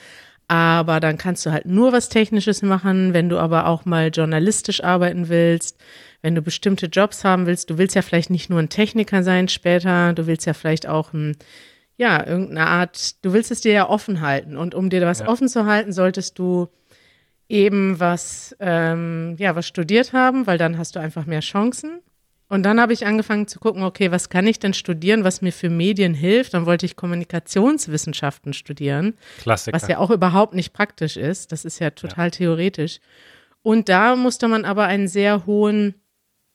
aber 0.48 1.00
dann 1.00 1.18
kannst 1.18 1.46
du 1.46 1.52
halt 1.52 1.68
nur 1.68 1.94
was 1.94 2.10
Technisches 2.10 2.64
machen, 2.64 3.14
wenn 3.14 3.30
du 3.30 3.38
aber 3.38 3.68
auch 3.68 3.86
mal 3.86 4.10
journalistisch 4.10 4.84
arbeiten 4.84 5.30
willst, 5.30 5.78
wenn 6.24 6.34
du 6.34 6.42
bestimmte 6.42 6.88
Jobs 6.88 7.24
haben 7.24 7.46
willst. 7.46 7.70
Du 7.70 7.78
willst 7.78 7.96
ja 7.96 8.02
vielleicht 8.02 8.32
nicht 8.32 8.50
nur 8.50 8.60
ein 8.60 8.70
Techniker 8.70 9.22
sein 9.22 9.48
später, 9.48 10.14
du 10.14 10.26
willst 10.26 10.48
ja 10.48 10.54
vielleicht 10.54 10.88
auch 10.88 11.14
ein, 11.14 11.38
ja, 11.98 12.26
irgendeine 12.26 12.66
Art, 12.66 13.24
du 13.24 13.34
willst 13.34 13.52
es 13.52 13.62
dir 13.62 13.74
ja 13.74 13.90
offen 13.90 14.22
halten. 14.22 14.58
Und 14.58 14.74
um 14.74 14.90
dir 14.90 15.02
was 15.02 15.20
ja. 15.20 15.28
offen 15.28 15.48
zu 15.48 15.68
halten, 15.68 15.94
solltest 15.94 16.40
du 16.40 16.68
eben 17.48 18.00
was, 18.00 18.56
ähm, 18.60 19.36
ja, 19.38 19.56
was 19.56 19.68
studiert 19.68 20.14
haben, 20.14 20.48
weil 20.48 20.58
dann 20.58 20.80
hast 20.80 20.96
du 20.96 21.00
einfach 21.00 21.28
mehr 21.28 21.42
Chancen. 21.42 21.99
Und 22.50 22.64
dann 22.64 22.82
habe 22.82 22.94
ich 22.94 23.06
angefangen 23.06 23.48
zu 23.48 23.60
gucken, 23.60 23.84
okay, 23.84 24.12
was 24.12 24.30
kann 24.30 24.48
ich 24.48 24.58
denn 24.58 24.74
studieren, 24.74 25.24
was 25.24 25.44
mir 25.44 25.54
für 25.54 25.70
Medien 25.70 26.16
hilft? 26.16 26.56
Dann 26.56 26.66
wollte 26.66 26.88
ich 26.88 26.96
Kommunikationswissenschaften 26.96 28.54
studieren. 28.54 29.14
Klassiker. 29.38 29.76
Was 29.76 29.88
ja 29.88 30.00
auch 30.00 30.10
überhaupt 30.10 30.56
nicht 30.56 30.74
praktisch 30.74 31.16
ist. 31.16 31.52
Das 31.52 31.64
ist 31.64 31.78
ja 31.78 31.92
total 31.92 32.28
ja. 32.28 32.32
theoretisch. 32.32 33.00
Und 33.62 33.88
da 33.88 34.16
musste 34.16 34.48
man 34.48 34.66
aber 34.66 34.86
einen 34.86 35.08
sehr 35.08 35.46
hohen 35.46 35.94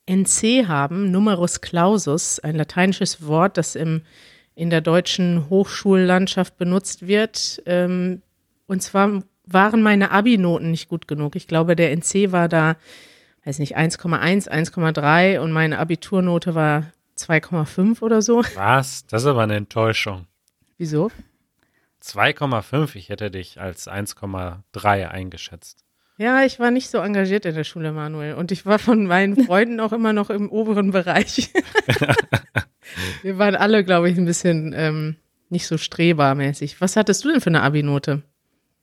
NC 0.06 0.66
haben, 0.66 1.12
Numerus 1.12 1.60
Clausus, 1.60 2.40
ein 2.40 2.56
lateinisches 2.56 3.26
Wort, 3.26 3.56
das 3.56 3.76
im, 3.76 4.02
in 4.56 4.70
der 4.70 4.80
deutschen 4.80 5.48
Hochschullandschaft 5.48 6.58
benutzt 6.58 7.06
wird. 7.06 7.62
Ähm, 7.66 8.20
und 8.66 8.82
zwar 8.82 9.22
waren 9.46 9.82
meine 9.82 10.10
Abi-Noten 10.10 10.72
nicht 10.72 10.88
gut 10.88 11.06
genug. 11.06 11.36
Ich 11.36 11.46
glaube, 11.46 11.76
der 11.76 11.92
NC 11.92 12.32
war 12.32 12.48
da 12.48 12.76
weiß 13.44 13.58
nicht, 13.58 13.76
1,1, 13.76 14.48
1,3 14.48 15.38
und 15.38 15.52
meine 15.52 15.78
Abiturnote 15.78 16.54
war 16.54 16.92
2,5 17.18 18.02
oder 18.02 18.22
so. 18.22 18.42
Was? 18.54 19.06
Das 19.06 19.22
ist 19.22 19.28
aber 19.28 19.42
eine 19.42 19.56
Enttäuschung. 19.56 20.26
Wieso? 20.78 21.10
2,5, 22.02 22.96
ich 22.96 23.08
hätte 23.08 23.30
dich 23.30 23.60
als 23.60 23.88
1,3 23.88 25.08
eingeschätzt. 25.08 25.84
Ja, 26.16 26.44
ich 26.44 26.60
war 26.60 26.70
nicht 26.70 26.90
so 26.90 26.98
engagiert 26.98 27.44
in 27.44 27.54
der 27.54 27.64
Schule, 27.64 27.92
Manuel. 27.92 28.34
Und 28.34 28.52
ich 28.52 28.66
war 28.66 28.78
von 28.78 29.06
meinen 29.06 29.36
Freunden 29.46 29.80
auch 29.80 29.92
immer 29.92 30.12
noch 30.12 30.30
im 30.30 30.48
oberen 30.48 30.92
Bereich. 30.92 31.50
Wir 33.22 33.38
waren 33.38 33.56
alle, 33.56 33.82
glaube 33.84 34.10
ich, 34.10 34.18
ein 34.18 34.26
bisschen 34.26 34.72
ähm, 34.76 35.16
nicht 35.48 35.66
so 35.66 35.78
strebermäßig. 35.78 36.80
Was 36.80 36.96
hattest 36.96 37.24
du 37.24 37.30
denn 37.30 37.40
für 37.40 37.50
eine 37.50 37.62
Abi-Note? 37.62 38.22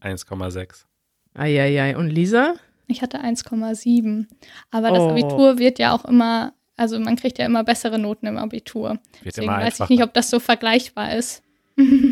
1,6. 0.01 0.85
Eieiei. 1.33 1.95
Und 1.95 2.09
Lisa? 2.09 2.55
Ich 2.91 3.01
hatte 3.01 3.19
1,7. 3.19 4.27
Aber 4.69 4.89
das 4.89 4.99
oh. 4.99 5.09
Abitur 5.09 5.57
wird 5.57 5.79
ja 5.79 5.93
auch 5.93 6.05
immer, 6.05 6.53
also 6.77 6.99
man 6.99 7.15
kriegt 7.15 7.37
ja 7.39 7.45
immer 7.45 7.63
bessere 7.63 7.97
Noten 7.97 8.27
im 8.27 8.37
Abitur. 8.37 8.99
Wird 9.23 9.37
Deswegen 9.37 9.51
weiß 9.51 9.79
ich 9.81 9.89
nicht, 9.89 10.03
ob 10.03 10.13
das 10.13 10.29
so 10.29 10.39
vergleichbar 10.39 11.15
ist. 11.15 11.43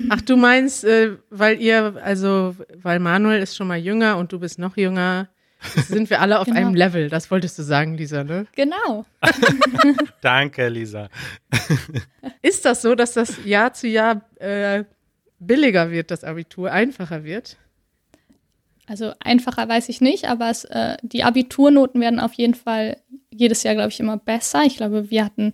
Ach, 0.10 0.22
du 0.22 0.38
meinst, 0.38 0.84
äh, 0.84 1.18
weil 1.30 1.62
ihr, 1.62 1.96
also, 2.04 2.56
weil 2.82 3.00
Manuel 3.00 3.42
ist 3.42 3.56
schon 3.56 3.68
mal 3.68 3.78
jünger 3.78 4.18
und 4.18 4.32
du 4.32 4.40
bist 4.40 4.58
noch 4.58 4.78
jünger, 4.78 5.30
sind 5.88 6.10
wir 6.10 6.22
alle 6.22 6.40
auf 6.40 6.46
genau. 6.46 6.60
einem 6.60 6.76
Level. 6.76 7.10
Das 7.10 7.30
wolltest 7.30 7.60
du 7.60 7.64
sagen, 7.64 7.96
Lisa, 7.96 8.24
ne? 8.24 8.48
Genau. 8.56 9.06
Danke, 10.22 10.70
Lisa. 10.70 11.10
ist 12.42 12.66
das 12.66 12.82
so, 12.82 12.96
dass 12.96 13.14
das 13.14 13.44
Jahr 13.46 13.74
zu 13.74 13.88
Jahr 13.88 14.22
äh, 14.40 14.86
billiger 15.40 15.92
wird, 15.92 16.12
das 16.12 16.24
Abitur, 16.24 16.72
einfacher 16.72 17.24
wird? 17.24 17.58
Also 18.90 19.14
einfacher 19.20 19.70
weiß 19.70 19.88
ich 19.90 20.02
nicht, 20.02 20.26
aber 20.28 20.50
es, 20.50 20.66
äh, 20.66 20.98
die 21.04 21.24
Abiturnoten 21.24 22.02
werden 22.02 22.20
auf 22.20 22.34
jeden 22.34 22.56
Fall 22.56 22.98
jedes 23.32 23.62
Jahr, 23.62 23.76
glaube 23.76 23.90
ich, 23.90 24.00
immer 24.00 24.18
besser. 24.18 24.64
Ich 24.64 24.78
glaube, 24.78 25.12
wir 25.12 25.24
hatten 25.24 25.52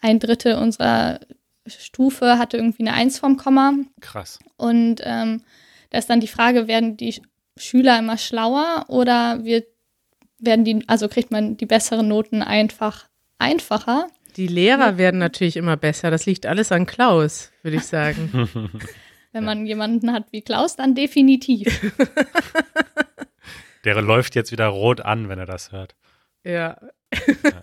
ein 0.00 0.18
Drittel 0.20 0.56
unserer 0.56 1.20
Stufe 1.66 2.38
hatte 2.38 2.58
irgendwie 2.58 2.82
eine 2.86 2.92
Eins 2.92 3.18
vom 3.18 3.38
Komma. 3.38 3.72
Krass. 4.00 4.38
Und 4.56 5.00
ähm, 5.02 5.42
da 5.88 5.98
ist 5.98 6.10
dann 6.10 6.20
die 6.20 6.28
Frage, 6.28 6.68
werden 6.68 6.98
die 6.98 7.22
Schüler 7.56 7.98
immer 7.98 8.18
schlauer 8.18 8.84
oder 8.88 9.44
wird, 9.44 9.66
werden 10.38 10.66
die, 10.66 10.84
also 10.86 11.08
kriegt 11.08 11.30
man 11.30 11.56
die 11.56 11.66
besseren 11.66 12.06
Noten 12.06 12.42
einfach 12.42 13.08
einfacher? 13.38 14.08
Die 14.36 14.46
Lehrer 14.46 14.90
ja. 14.90 14.98
werden 14.98 15.20
natürlich 15.20 15.56
immer 15.56 15.76
besser. 15.76 16.10
Das 16.10 16.26
liegt 16.26 16.44
alles 16.44 16.70
an 16.70 16.84
Klaus, 16.84 17.50
würde 17.62 17.78
ich 17.78 17.84
sagen. 17.84 18.50
Wenn 19.34 19.44
man 19.44 19.66
jemanden 19.66 20.12
hat 20.12 20.26
wie 20.30 20.42
Klaus, 20.42 20.76
dann 20.76 20.94
definitiv. 20.94 21.92
Der 23.84 24.00
läuft 24.00 24.36
jetzt 24.36 24.52
wieder 24.52 24.68
rot 24.68 25.00
an, 25.00 25.28
wenn 25.28 25.40
er 25.40 25.44
das 25.44 25.72
hört. 25.72 25.96
Ja. 26.44 26.78
ja. 27.12 27.20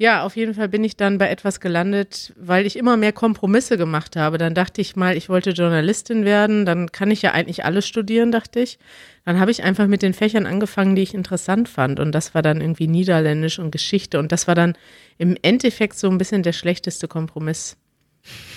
Ja, 0.00 0.22
auf 0.22 0.36
jeden 0.36 0.54
Fall 0.54 0.68
bin 0.68 0.84
ich 0.84 0.96
dann 0.96 1.18
bei 1.18 1.28
etwas 1.28 1.58
gelandet, 1.58 2.32
weil 2.36 2.66
ich 2.66 2.76
immer 2.76 2.96
mehr 2.96 3.12
Kompromisse 3.12 3.76
gemacht 3.76 4.14
habe. 4.14 4.38
Dann 4.38 4.54
dachte 4.54 4.80
ich 4.80 4.94
mal, 4.94 5.16
ich 5.16 5.28
wollte 5.28 5.50
Journalistin 5.50 6.24
werden, 6.24 6.64
dann 6.64 6.92
kann 6.92 7.10
ich 7.10 7.20
ja 7.20 7.32
eigentlich 7.32 7.64
alles 7.64 7.88
studieren, 7.88 8.30
dachte 8.30 8.60
ich. 8.60 8.78
Dann 9.24 9.40
habe 9.40 9.50
ich 9.50 9.64
einfach 9.64 9.88
mit 9.88 10.02
den 10.02 10.14
Fächern 10.14 10.46
angefangen, 10.46 10.94
die 10.94 11.02
ich 11.02 11.14
interessant 11.14 11.68
fand. 11.68 11.98
Und 11.98 12.12
das 12.12 12.32
war 12.32 12.42
dann 12.42 12.60
irgendwie 12.60 12.86
Niederländisch 12.86 13.58
und 13.58 13.72
Geschichte. 13.72 14.20
Und 14.20 14.30
das 14.30 14.46
war 14.46 14.54
dann 14.54 14.78
im 15.16 15.36
Endeffekt 15.42 15.98
so 15.98 16.08
ein 16.08 16.16
bisschen 16.18 16.44
der 16.44 16.52
schlechteste 16.52 17.08
Kompromiss 17.08 17.76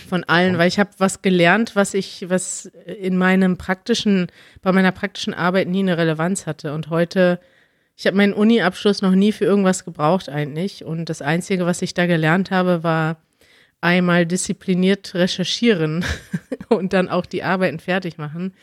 von 0.10 0.24
allen, 0.25 0.58
weil 0.58 0.68
ich 0.68 0.80
habe 0.80 0.90
was 0.98 1.22
gelernt, 1.22 1.75
was 1.75 1.94
ich, 1.94 2.30
was 2.30 2.66
in 2.86 3.18
meinem 3.18 3.58
praktischen, 3.58 4.28
bei 4.62 4.72
meiner 4.72 4.92
praktischen 4.92 5.34
Arbeit 5.34 5.68
nie 5.68 5.80
eine 5.80 5.98
Relevanz 5.98 6.46
hatte. 6.48 6.74
Und 6.74 6.90
heute, 6.90 7.40
ich 7.96 8.08
habe 8.08 8.18
meinen 8.18 8.34
Uni-Abschluss 8.34 9.01
noch 9.01 9.16
nie 9.16 9.32
für 9.32 9.46
irgendwas 9.46 9.86
gebraucht 9.86 10.28
eigentlich. 10.28 10.84
Und 10.84 11.10
das 11.10 11.22
Einzige, 11.22 11.66
was 11.66 11.82
ich 11.82 11.94
da 11.94 12.08
gelernt 12.08 12.51
habe, 12.51 12.84
war 12.84 13.22
einmal 13.80 14.25
diszipliniert 14.25 15.16
recherchieren 15.16 16.06
und 16.70 16.94
dann 16.94 17.10
auch 17.10 17.25
die 17.25 17.44
Arbeiten 17.44 17.80
fertig 17.80 18.18
machen. 18.18 18.54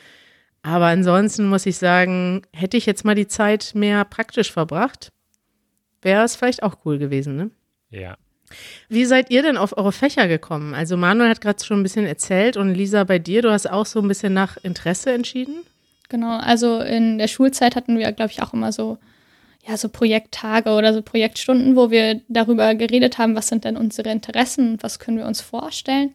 Aber 0.63 0.87
ansonsten 0.87 1.49
muss 1.49 1.67
ich 1.67 1.79
sagen, 1.79 2.43
hätte 2.53 2.77
ich 2.77 2.87
jetzt 2.87 3.05
mal 3.05 3.15
die 3.15 3.29
Zeit 3.29 3.73
mehr 3.75 4.05
praktisch 4.05 4.53
verbracht, 4.53 5.13
wäre 6.03 6.25
es 6.25 6.37
vielleicht 6.37 6.63
auch 6.63 6.79
cool 6.85 6.99
gewesen, 6.99 7.37
ne? 7.37 7.51
Ja. 7.91 8.17
Wie 8.89 9.05
seid 9.05 9.31
ihr 9.31 9.43
denn 9.43 9.57
auf 9.57 9.77
eure 9.77 9.93
Fächer 9.93 10.29
gekommen? 10.29 10.75
Also 10.75 10.97
Manuel 10.97 11.31
hat 11.31 11.41
gerade 11.41 11.63
schon 11.65 11.81
ein 11.81 11.83
bisschen 11.83 12.07
erzählt 12.07 12.57
und 12.57 12.75
Lisa 12.75 13.05
bei 13.05 13.19
dir, 13.19 13.43
du 13.43 13.51
hast 13.51 13.69
auch 13.71 13.87
so 13.87 14.01
ein 14.01 14.09
bisschen 14.09 14.33
nach 14.33 14.57
Interesse 14.63 15.13
entschieden? 15.13 15.57
Genau, 16.09 16.39
also 16.39 16.81
in 16.81 17.19
der 17.19 17.29
Schulzeit 17.29 17.77
hatten 17.77 17.99
wir, 17.99 18.11
glaube 18.13 18.31
ich, 18.33 18.43
auch 18.43 18.55
immer 18.55 18.73
so, 18.73 18.99
ja, 19.67 19.77
so 19.77 19.91
Projekttage 19.91 20.71
oder 20.71 20.95
so 20.95 21.03
Projektstunden, 21.03 21.77
wo 21.77 21.91
wir 21.91 22.23
darüber 22.29 22.75
geredet 22.75 23.19
haben, 23.19 23.35
was 23.35 23.49
sind 23.49 23.65
denn 23.65 23.77
unsere 23.77 24.11
Interessen 24.11 24.79
was 24.81 24.99
können 24.99 25.19
wir 25.19 25.27
uns 25.27 25.41
vorstellen. 25.41 26.15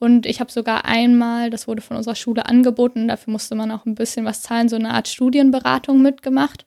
Und 0.00 0.24
ich 0.24 0.40
habe 0.40 0.50
sogar 0.50 0.86
einmal, 0.86 1.50
das 1.50 1.68
wurde 1.68 1.82
von 1.82 1.96
unserer 1.96 2.14
Schule 2.14 2.46
angeboten, 2.46 3.06
dafür 3.06 3.32
musste 3.32 3.54
man 3.54 3.70
auch 3.70 3.84
ein 3.84 3.94
bisschen 3.94 4.24
was 4.24 4.40
zahlen, 4.40 4.68
so 4.68 4.76
eine 4.76 4.94
Art 4.94 5.08
Studienberatung 5.08 6.00
mitgemacht. 6.00 6.64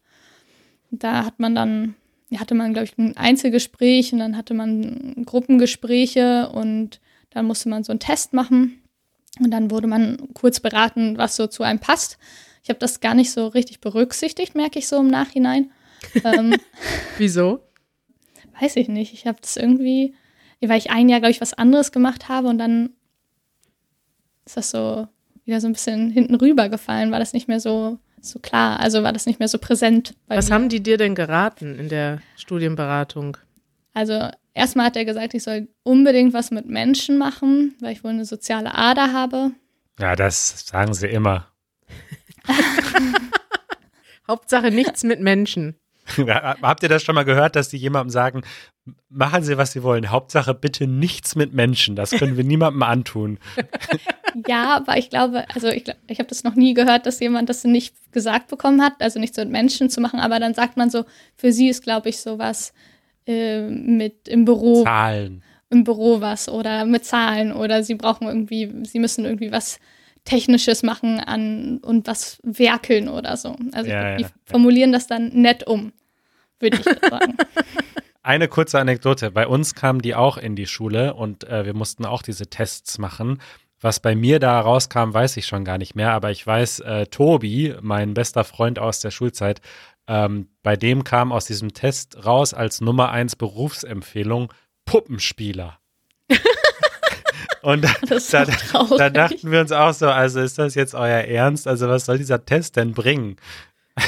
Da 0.91 1.25
hat 1.25 1.39
man 1.39 1.55
dann 1.55 1.95
hatte 2.39 2.55
man, 2.55 2.73
glaube 2.73 2.85
ich, 2.85 2.97
ein 2.97 3.17
Einzelgespräch 3.17 4.13
und 4.13 4.19
dann 4.19 4.37
hatte 4.37 4.53
man 4.53 5.23
Gruppengespräche 5.25 6.49
und 6.49 6.99
dann 7.29 7.45
musste 7.45 7.69
man 7.69 7.83
so 7.83 7.91
einen 7.91 7.99
Test 7.99 8.33
machen 8.33 8.81
und 9.39 9.51
dann 9.51 9.71
wurde 9.71 9.87
man 9.87 10.33
kurz 10.33 10.59
beraten, 10.59 11.17
was 11.17 11.35
so 11.35 11.47
zu 11.47 11.63
einem 11.63 11.79
passt. 11.79 12.17
Ich 12.63 12.69
habe 12.69 12.79
das 12.79 12.99
gar 12.99 13.13
nicht 13.13 13.31
so 13.31 13.47
richtig 13.47 13.81
berücksichtigt, 13.81 14.55
merke 14.55 14.79
ich 14.79 14.87
so 14.87 14.97
im 14.97 15.07
Nachhinein. 15.07 15.71
ähm, 16.23 16.55
Wieso? 17.17 17.61
Weiß 18.59 18.75
ich 18.75 18.87
nicht. 18.87 19.13
Ich 19.13 19.25
habe 19.25 19.39
das 19.41 19.57
irgendwie, 19.57 20.13
weil 20.61 20.77
ich 20.77 20.91
ein 20.91 21.09
Jahr, 21.09 21.19
glaube 21.19 21.31
ich, 21.31 21.41
was 21.41 21.53
anderes 21.53 21.91
gemacht 21.91 22.29
habe 22.29 22.47
und 22.47 22.57
dann 22.57 22.91
ist 24.45 24.57
das 24.57 24.71
so 24.71 25.07
wieder 25.45 25.59
so 25.59 25.67
ein 25.67 25.73
bisschen 25.73 26.09
hinten 26.09 26.35
rüber 26.35 26.69
gefallen, 26.69 27.11
war 27.11 27.19
das 27.19 27.33
nicht 27.33 27.47
mehr 27.47 27.59
so 27.59 27.99
so 28.25 28.39
klar. 28.39 28.79
Also 28.79 29.03
war 29.03 29.13
das 29.13 29.25
nicht 29.25 29.39
mehr 29.39 29.47
so 29.47 29.57
präsent. 29.57 30.15
Was 30.27 30.49
mir. 30.49 30.55
haben 30.55 30.69
die 30.69 30.81
dir 30.81 30.97
denn 30.97 31.15
geraten 31.15 31.77
in 31.77 31.89
der 31.89 32.21
Studienberatung? 32.35 33.37
Also 33.93 34.29
erstmal 34.53 34.87
hat 34.87 34.95
er 34.95 35.05
gesagt, 35.05 35.33
ich 35.33 35.43
soll 35.43 35.67
unbedingt 35.83 36.33
was 36.33 36.51
mit 36.51 36.67
Menschen 36.67 37.17
machen, 37.17 37.75
weil 37.79 37.93
ich 37.93 38.03
wohl 38.03 38.11
eine 38.11 38.25
soziale 38.25 38.75
Ader 38.75 39.13
habe. 39.13 39.51
Ja, 39.99 40.15
das 40.15 40.65
sagen 40.65 40.93
sie 40.93 41.07
immer. 41.07 41.47
Hauptsache 44.27 44.71
nichts 44.71 45.03
mit 45.03 45.19
Menschen. 45.19 45.75
Habt 46.61 46.83
ihr 46.83 46.89
das 46.89 47.03
schon 47.03 47.15
mal 47.15 47.23
gehört, 47.23 47.55
dass 47.55 47.69
die 47.69 47.77
jemandem 47.77 48.09
sagen, 48.09 48.41
machen 49.09 49.43
Sie, 49.43 49.57
was 49.57 49.71
Sie 49.71 49.83
wollen, 49.83 50.11
Hauptsache 50.11 50.53
bitte 50.53 50.87
nichts 50.87 51.35
mit 51.35 51.53
Menschen, 51.53 51.95
das 51.95 52.11
können 52.11 52.37
wir 52.37 52.43
niemandem 52.43 52.83
antun. 52.83 53.39
Ja, 54.47 54.77
aber 54.77 54.97
ich 54.97 55.11
glaube, 55.11 55.45
also 55.53 55.67
ich, 55.67 55.83
ich 56.07 56.17
habe 56.17 56.27
das 56.27 56.43
noch 56.43 56.55
nie 56.55 56.73
gehört, 56.73 57.05
dass 57.05 57.19
jemand 57.19 57.49
das 57.49 57.63
nicht 57.65 57.95
gesagt 58.11 58.47
bekommen 58.47 58.81
hat, 58.81 58.93
also 58.99 59.19
nicht 59.19 59.35
so 59.35 59.41
mit 59.41 59.51
Menschen 59.51 59.91
zu 59.91 60.01
machen, 60.01 60.19
aber 60.19 60.39
dann 60.39 60.55
sagt 60.55 60.75
man 60.75 60.89
so, 60.89 61.05
für 61.35 61.51
sie 61.51 61.69
ist, 61.69 61.83
glaube 61.83 62.09
ich, 62.09 62.19
sowas 62.19 62.73
äh, 63.27 63.61
mit 63.61 64.27
im 64.27 64.45
Büro. 64.45 64.83
Zahlen. 64.83 65.43
Im 65.69 65.83
Büro 65.83 66.21
was 66.21 66.49
oder 66.49 66.85
mit 66.85 67.05
Zahlen 67.05 67.51
oder 67.51 67.83
sie 67.83 67.95
brauchen 67.95 68.27
irgendwie, 68.27 68.71
sie 68.85 68.99
müssen 68.99 69.25
irgendwie 69.25 69.51
was 69.51 69.79
Technisches 70.25 70.83
machen 70.83 71.19
an 71.19 71.79
und 71.79 72.07
was 72.07 72.39
werkeln 72.43 73.09
oder 73.09 73.35
so. 73.37 73.55
Also 73.73 73.89
Ja, 73.89 74.15
die 74.15 74.23
ja, 74.23 74.29
formulieren 74.45 74.91
das 74.91 75.07
dann 75.07 75.29
nett 75.29 75.67
um, 75.67 75.91
würde 76.59 76.77
ich 76.77 77.09
sagen. 77.09 77.37
Eine 78.23 78.47
kurze 78.47 78.79
Anekdote. 78.79 79.31
Bei 79.31 79.47
uns 79.47 79.75
kamen 79.75 80.01
die 80.01 80.15
auch 80.15 80.37
in 80.37 80.55
die 80.55 80.65
Schule 80.65 81.13
und 81.13 81.43
äh, 81.43 81.65
wir 81.65 81.73
mussten 81.73 82.05
auch 82.05 82.21
diese 82.21 82.47
Tests 82.47 82.97
machen. 82.97 83.41
Was 83.81 83.99
bei 83.99 84.15
mir 84.15 84.39
da 84.39 84.61
rauskam, 84.61 85.13
weiß 85.13 85.35
ich 85.35 85.45
schon 85.45 85.65
gar 85.65 85.77
nicht 85.77 85.93
mehr, 85.93 86.13
aber 86.13 86.31
ich 86.31 86.47
weiß, 86.47 86.79
äh, 86.79 87.07
Tobi, 87.07 87.75
mein 87.81 88.13
bester 88.13 88.45
Freund 88.45 88.79
aus 88.79 89.01
der 89.01 89.11
Schulzeit, 89.11 89.59
ähm, 90.07 90.47
bei 90.63 90.77
dem 90.77 91.03
kam 91.03 91.33
aus 91.33 91.45
diesem 91.45 91.73
Test 91.73 92.25
raus 92.25 92.53
als 92.53 92.79
Nummer 92.79 93.11
eins 93.11 93.35
Berufsempfehlung 93.35 94.53
Puppenspieler. 94.85 95.79
Und 97.63 97.83
Das 98.09 98.25
ist 98.25 98.33
da, 98.33 98.45
traurig. 98.45 98.97
da 98.97 99.09
dachten 99.09 99.51
wir 99.51 99.61
uns 99.61 99.71
auch 99.71 99.93
so, 99.93 100.07
also 100.07 100.39
ist 100.41 100.57
das 100.59 100.75
jetzt 100.75 100.93
euer 100.93 101.21
Ernst? 101.23 101.67
Also 101.67 101.87
was 101.87 102.05
soll 102.05 102.17
dieser 102.17 102.45
Test 102.45 102.75
denn 102.77 102.93
bringen? 102.93 103.37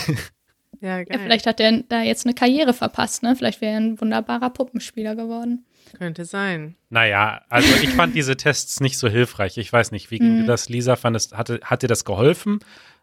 Ja, 0.82 1.00
Ja, 1.00 1.06
vielleicht 1.18 1.48
hat 1.48 1.60
er 1.62 1.84
da 1.88 2.02
jetzt 2.02 2.26
eine 2.26 2.36
Karriere 2.36 2.74
verpasst, 2.74 3.24
ne? 3.24 3.36
Vielleicht 3.36 3.62
wäre 3.62 3.72
er 3.74 3.80
ein 3.80 4.00
wunderbarer 4.02 4.50
Puppenspieler 4.50 5.16
geworden. 5.16 5.66
Könnte 5.98 6.26
sein. 6.26 6.76
Naja, 6.90 7.42
also 7.50 7.74
ich 7.82 7.90
fand 7.92 8.14
diese 8.14 8.36
Tests 8.36 8.82
nicht 8.82 8.98
so 8.98 9.08
hilfreich. 9.08 9.58
Ich 9.58 9.72
weiß 9.72 9.92
nicht, 9.92 10.12
wie 10.12 10.20
ging 10.20 10.42
dir 10.42 10.46
das, 10.46 10.68
Lisa? 10.68 10.98
Fandest, 10.98 11.36
hatte, 11.36 11.60
hat 11.64 11.82
dir 11.82 11.88
das 11.88 12.04
geholfen, 12.04 12.60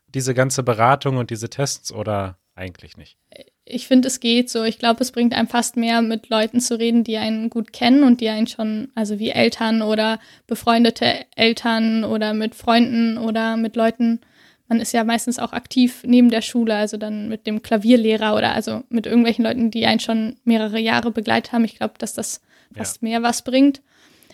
diese 0.08 0.34
ganze 0.34 0.62
Beratung 0.62 1.16
und 1.16 1.30
diese 1.30 1.48
Tests 1.48 1.90
oder 1.92 2.36
eigentlich 2.54 2.96
nicht? 2.98 3.16
Ich 3.64 3.86
finde, 3.86 4.08
es 4.08 4.18
geht 4.18 4.50
so. 4.50 4.64
Ich 4.64 4.78
glaube, 4.78 5.02
es 5.02 5.12
bringt 5.12 5.34
einem 5.34 5.46
fast 5.46 5.76
mehr, 5.76 6.02
mit 6.02 6.28
Leuten 6.28 6.60
zu 6.60 6.78
reden, 6.78 7.04
die 7.04 7.16
einen 7.16 7.48
gut 7.48 7.72
kennen 7.72 8.02
und 8.02 8.20
die 8.20 8.28
einen 8.28 8.48
schon, 8.48 8.90
also 8.94 9.18
wie 9.18 9.30
Eltern 9.30 9.82
oder 9.82 10.18
befreundete 10.46 11.26
Eltern 11.36 12.04
oder 12.04 12.34
mit 12.34 12.54
Freunden 12.56 13.18
oder 13.18 13.56
mit 13.56 13.76
Leuten. 13.76 14.20
Man 14.68 14.80
ist 14.80 14.92
ja 14.92 15.04
meistens 15.04 15.38
auch 15.38 15.52
aktiv 15.52 16.02
neben 16.04 16.30
der 16.30 16.42
Schule, 16.42 16.74
also 16.74 16.96
dann 16.96 17.28
mit 17.28 17.46
dem 17.46 17.62
Klavierlehrer 17.62 18.34
oder 18.34 18.52
also 18.52 18.82
mit 18.88 19.06
irgendwelchen 19.06 19.44
Leuten, 19.44 19.70
die 19.70 19.86
einen 19.86 20.00
schon 20.00 20.36
mehrere 20.44 20.80
Jahre 20.80 21.12
begleitet 21.12 21.52
haben. 21.52 21.64
Ich 21.64 21.76
glaube, 21.76 21.94
dass 21.98 22.14
das 22.14 22.40
fast 22.74 23.02
mehr 23.02 23.22
was 23.22 23.42
bringt. 23.42 23.80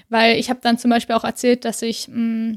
Weil 0.09 0.39
ich 0.39 0.49
habe 0.49 0.61
dann 0.63 0.79
zum 0.79 0.91
Beispiel 0.91 1.17
auch 1.17 1.25
erzählt, 1.25 1.67
dass 1.67 1.83
ich 1.83 2.09
mh, 2.09 2.57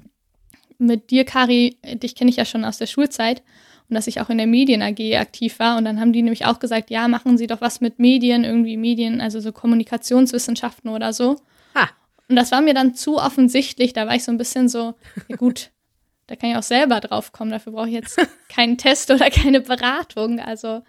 mit 0.78 1.12
dir, 1.12 1.26
Kari, 1.26 1.78
dich 1.84 2.16
kenne 2.16 2.30
ich 2.30 2.38
ja 2.38 2.46
schon 2.46 2.64
aus 2.64 2.78
der 2.78 2.88
Schulzeit 2.88 3.44
und 3.92 3.96
dass 3.96 4.08
ich 4.08 4.22
auch 4.22 4.30
in 4.30 4.38
der 4.38 4.48
Medien 4.48 4.82
AG 4.82 5.18
aktiv 5.18 5.60
war. 5.60 5.78
Und 5.78 5.84
dann 5.84 6.00
haben 6.00 6.14
die 6.14 6.22
nämlich 6.22 6.46
auch 6.46 6.60
gesagt, 6.60 6.90
ja, 6.90 7.10
machen 7.10 7.38
Sie 7.38 7.46
doch 7.46 7.60
was 7.60 7.82
mit 7.82 8.00
Medien, 8.00 8.46
irgendwie 8.46 8.78
Medien, 8.78 9.20
also 9.20 9.42
so 9.42 9.52
Kommunikationswissenschaften 9.52 10.90
oder 10.90 11.12
so. 11.12 11.36
Ha. 11.76 11.90
Und 12.30 12.38
das 12.38 12.54
war 12.54 12.62
mir 12.62 12.74
dann 12.74 12.96
zu 12.96 13.18
offensichtlich. 13.18 13.92
Da 13.92 14.08
war 14.08 14.16
ich 14.16 14.24
so 14.24 14.32
ein 14.32 14.38
bisschen 14.38 14.70
so, 14.70 14.94
ja 15.28 15.36
gut, 15.36 15.72
da 16.28 16.38
kann 16.38 16.52
ich 16.52 16.56
auch 16.56 16.64
selber 16.64 17.02
drauf 17.02 17.34
kommen. 17.34 17.52
Dafür 17.52 17.74
brauche 17.74 17.90
ich 17.90 17.96
jetzt 17.96 18.18
keinen 18.48 18.78
Test 18.78 19.12
oder 19.12 19.30
keine 19.30 19.60
Beratung. 19.60 20.40
Also 20.40 20.84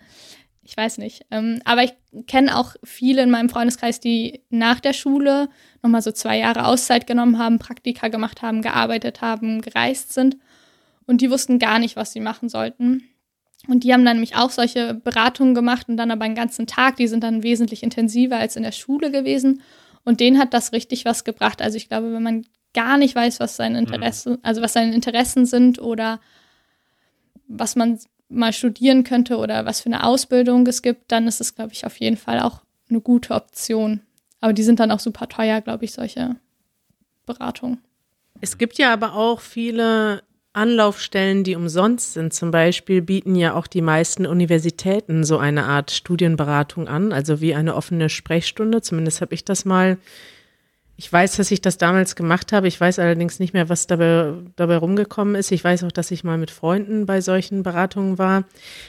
ich 0.63 0.77
weiß 0.77 0.99
nicht. 0.99 1.27
Ähm, 1.33 1.61
aber 1.65 1.83
ich 1.83 1.95
kenne 2.29 2.57
auch 2.57 2.77
viele 2.85 3.23
in 3.23 3.33
meinem 3.33 3.49
Freundeskreis, 3.49 3.99
die 3.99 4.45
nach 4.49 4.79
der 4.79 4.93
Schule 4.93 5.49
nochmal 5.83 6.03
so 6.03 6.13
zwei 6.13 6.39
Jahre 6.39 6.67
Auszeit 6.67 7.09
genommen 7.09 7.39
haben, 7.39 7.59
Praktika 7.59 8.07
gemacht 8.07 8.43
haben, 8.43 8.63
gearbeitet 8.63 9.23
haben, 9.23 9.61
gereist 9.61 10.13
sind. 10.13 10.37
Und 11.07 11.21
die 11.21 11.31
wussten 11.31 11.59
gar 11.59 11.79
nicht, 11.79 11.97
was 11.97 12.13
sie 12.13 12.21
machen 12.21 12.49
sollten. 12.49 13.05
Und 13.69 13.85
die 13.85 13.93
haben 13.93 14.05
dann 14.05 14.17
nämlich 14.17 14.37
auch 14.37 14.51
solche 14.51 14.95
Beratungen 14.95 15.55
gemacht 15.55 15.89
und 15.89 15.97
dann 15.97 16.11
aber 16.11 16.25
einen 16.25 16.35
ganzen 16.35 16.67
Tag. 16.67 16.97
Die 16.97 17.07
sind 17.07 17.23
dann 17.23 17.43
wesentlich 17.43 17.83
intensiver 17.83 18.37
als 18.37 18.57
in 18.57 18.63
der 18.63 18.73
Schule 18.73 19.11
gewesen. 19.11 19.63
Und 20.05 20.21
denen 20.21 20.39
hat 20.39 20.53
das 20.53 20.73
richtig 20.73 21.05
was 21.05 21.25
gebracht. 21.25 21.63
Also 21.63 21.77
ich 21.77 21.89
glaube, 21.89 22.13
wenn 22.13 22.23
man 22.23 22.45
gar 22.75 22.97
nicht 22.97 23.15
weiß, 23.15 23.39
was 23.39 23.57
seine 23.57 23.79
Interessen, 23.79 24.39
also 24.43 24.63
was 24.63 24.73
seine 24.73 24.95
Interessen 24.95 25.47
sind 25.47 25.81
oder 25.81 26.21
was 27.47 27.77
man 27.77 27.99
mal 28.29 28.53
studieren 28.53 29.05
könnte 29.05 29.37
oder 29.37 29.67
was 29.67 29.81
für 29.81 29.87
eine 29.87 30.05
Ausbildung 30.05 30.67
es 30.67 30.83
gibt, 30.83 31.13
dann 31.13 31.29
ist 31.29 31.41
es, 31.41 31.55
glaube 31.55 31.73
ich, 31.73 31.85
auf 31.87 31.99
jeden 31.99 32.17
Fall 32.17 32.41
auch 32.41 32.63
eine 32.89 33.01
gute 33.01 33.35
Option. 33.35 34.01
Aber 34.41 34.53
die 34.53 34.63
sind 34.63 34.81
dann 34.81 34.91
auch 34.91 35.01
super 35.01 35.29
teuer, 35.29 35.61
glaube 35.61 35.85
ich, 35.85 35.93
solche 35.93 36.37
Beratungen. 37.27 37.79
Es 38.41 38.59
gibt 38.59 38.79
ja 38.79 38.93
aber 38.93 39.15
auch 39.15 39.41
viele 39.41 40.23
Anlaufstellen, 40.55 41.45
die 41.45 41.57
umsonst 41.57 42.13
sind. 42.13 42.33
Zum 42.35 42.51
Beispiel 42.51 43.01
bieten 43.01 43.35
ja 43.37 43.55
auch 43.55 43.67
die 43.67 43.81
meisten 43.81 44.27
Universitäten 44.27 45.25
so 45.25 45.39
eine 45.39 45.65
Art 45.65 45.91
Studienberatung 45.91 46.89
an, 46.89 47.13
also 47.13 47.41
wie 47.41 47.55
eine 47.55 47.75
offene 47.75 48.11
Sprechstunde. 48.11 48.83
Zumindest 48.83 49.21
habe 49.21 49.35
ich 49.35 49.45
das 49.45 49.65
mal. 49.65 49.99
Ich 50.99 51.11
weiß, 51.11 51.37
dass 51.37 51.51
ich 51.51 51.63
das 51.63 51.79
damals 51.79 52.17
gemacht 52.17 52.53
habe. 52.53 52.69
Ich 52.69 52.79
weiß 52.79 52.99
allerdings 52.99 53.41
nicht 53.41 53.55
mehr, 53.55 53.71
was 53.71 53.87
dabei, 53.87 54.35
dabei 54.57 54.77
rumgekommen 54.77 55.35
ist. 55.35 55.51
Ich 55.51 55.65
weiß 55.65 55.85
auch, 55.85 55.91
dass 55.91 56.11
ich 56.11 56.23
mal 56.23 56.37
mit 56.37 56.51
Freunden 56.51 57.07
bei 57.07 57.23
solchen 57.23 57.63
Beratungen 57.63 58.19
war. 58.19 58.45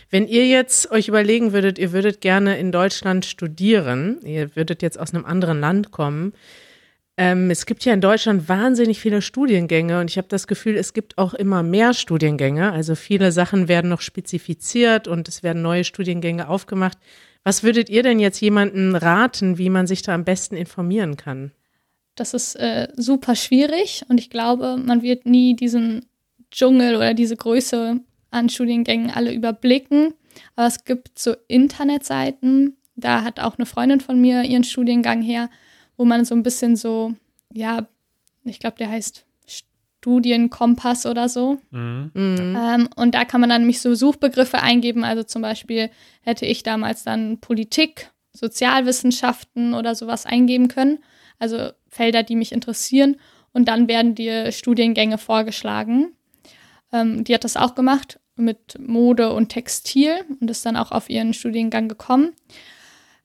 Wenn 0.10 0.28
ihr 0.28 0.46
jetzt 0.46 0.92
euch 0.92 1.08
überlegen 1.08 1.54
würdet, 1.54 1.80
ihr 1.80 1.94
würdet 1.94 2.20
gerne 2.20 2.58
in 2.58 2.74
Deutschland 2.74 3.26
studieren, 3.26 4.20
ihr 4.24 4.56
würdet 4.56 4.82
jetzt 4.82 5.00
aus 5.00 5.14
einem 5.14 5.26
anderen 5.26 5.62
Land 5.62 5.92
kommen, 5.92 6.34
ähm, 7.16 7.52
es 7.52 7.66
gibt 7.66 7.86
ja 7.86 7.94
in 7.94 8.02
Deutschland 8.02 8.50
wahnsinnig 8.50 9.00
viele 9.00 9.22
Studiengänge 9.22 10.00
und 10.00 10.10
ich 10.10 10.18
habe 10.18 10.28
das 10.28 10.48
Gefühl, 10.48 10.76
es 10.76 10.94
gibt 10.94 11.18
auch 11.18 11.34
immer 11.34 11.62
mehr 11.62 11.94
Studiengänge. 11.94 12.72
Also 12.72 12.96
viele 12.96 13.32
Sachen 13.32 13.68
werden 13.68 13.90
noch 13.90 14.02
spezifiziert 14.02 15.08
und 15.08 15.28
es 15.28 15.44
werden 15.44 15.62
neue 15.62 15.84
Studiengänge 15.84 16.48
aufgemacht. 16.48 16.98
Was 17.44 17.62
würdet 17.62 17.90
ihr 17.90 18.04
denn 18.04 18.20
jetzt 18.20 18.42
jemandem 18.42 18.96
raten, 18.96 19.58
wie 19.58 19.70
man 19.70 19.86
sich 19.86 20.02
da 20.02 20.16
am 20.16 20.24
besten 20.24 20.56
informieren 20.56 21.18
kann? 21.18 21.52
Das 22.16 22.34
ist 22.34 22.56
äh, 22.56 22.88
super 22.96 23.36
schwierig 23.36 24.04
und 24.08 24.20
ich 24.20 24.30
glaube, 24.30 24.78
man 24.78 25.02
wird 25.02 25.26
nie 25.26 25.56
diesen 25.56 26.06
Dschungel 26.52 26.96
oder 26.96 27.14
diese 27.14 27.36
Größe 27.36 28.00
an 28.32 28.50
Studiengängen 28.50 29.12
alle 29.12 29.34
überblicken. 29.34 30.14
Aber 30.56 30.68
es 30.68 30.84
gibt 30.84 31.20
so 31.20 31.36
Internetseiten, 31.48 32.78
da 32.96 33.24
hat 33.24 33.40
auch 33.40 33.58
eine 33.58 33.66
Freundin 33.66 34.00
von 34.00 34.20
mir 34.20 34.44
ihren 34.44 34.64
Studiengang 34.64 35.22
her, 35.22 35.50
wo 35.98 36.06
man 36.06 36.26
so 36.26 36.36
ein 36.36 36.44
bisschen 36.44 36.76
so, 36.76 37.14
ja, 37.52 37.88
ich 38.44 38.60
glaube, 38.60 38.78
der 38.78 38.90
heißt 38.90 39.26
Studienkompass 40.04 41.06
oder 41.06 41.30
so. 41.30 41.60
Mhm. 41.72 42.12
Ähm, 42.16 42.90
und 42.96 43.16
da 43.16 43.24
kann 43.24 43.40
man 43.42 43.50
dann 43.50 43.62
nämlich 43.62 43.82
so 43.82 43.96
Suchbegriffe 43.96 44.62
eingeben. 44.62 45.04
Also 45.04 45.24
zum 45.24 45.42
Beispiel 45.42 45.90
hätte 46.22 46.46
ich 46.46 46.64
damals 46.64 47.04
dann 47.04 47.40
Politik, 47.40 48.12
Sozialwissenschaften 48.34 49.74
oder 49.74 49.96
sowas 49.96 50.26
eingeben 50.26 50.68
können. 50.68 51.00
Also 51.40 51.70
Felder, 51.88 52.24
die 52.24 52.36
mich 52.36 52.52
interessieren. 52.52 53.18
Und 53.54 53.68
dann 53.68 53.88
werden 53.88 54.16
dir 54.16 54.52
Studiengänge 54.52 55.18
vorgeschlagen. 55.18 56.14
Ähm, 56.92 57.24
die 57.24 57.34
hat 57.34 57.44
das 57.44 57.56
auch 57.56 57.76
gemacht 57.76 58.20
mit 58.36 58.78
Mode 58.80 59.32
und 59.32 59.50
Textil 59.50 60.26
und 60.40 60.50
ist 60.50 60.66
dann 60.66 60.76
auch 60.76 60.92
auf 60.92 61.10
ihren 61.10 61.34
Studiengang 61.34 61.88
gekommen. 61.88 62.34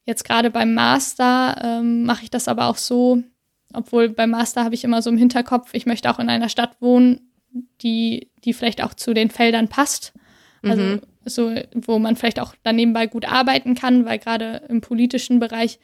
Jetzt 0.09 0.25
gerade 0.25 0.51
beim 0.51 0.73
Master 0.73 1.61
ähm, 1.63 2.05
mache 2.05 2.23
ich 2.23 2.31
das 2.31 2.49
aber 2.49 2.69
auch 2.69 2.79
so, 2.79 3.23
obwohl 3.75 4.09
beim 4.09 4.31
Master 4.31 4.65
habe 4.65 4.75
ich 4.75 4.83
immer 4.83 5.03
so 5.03 5.11
im 5.11 5.19
Hinterkopf, 5.19 5.75
ich 5.75 5.85
möchte 5.85 6.09
auch 6.11 6.19
in 6.19 6.31
einer 6.31 6.49
Stadt 6.49 6.81
wohnen, 6.81 7.31
die, 7.83 8.31
die 8.43 8.55
vielleicht 8.55 8.83
auch 8.83 8.95
zu 8.95 9.13
den 9.13 9.29
Feldern 9.29 9.69
passt. 9.69 10.15
Also 10.63 10.83
Mhm. 10.83 11.01
so, 11.27 11.55
wo 11.75 11.99
man 11.99 12.17
vielleicht 12.17 12.41
auch 12.41 12.55
dann 12.63 12.77
nebenbei 12.77 13.07
gut 13.07 13.27
arbeiten 13.27 13.75
kann, 13.75 14.07
weil 14.07 14.19
gerade 14.19 14.63
im 14.71 14.81
politischen 14.81 15.41
Bereich 15.41 15.79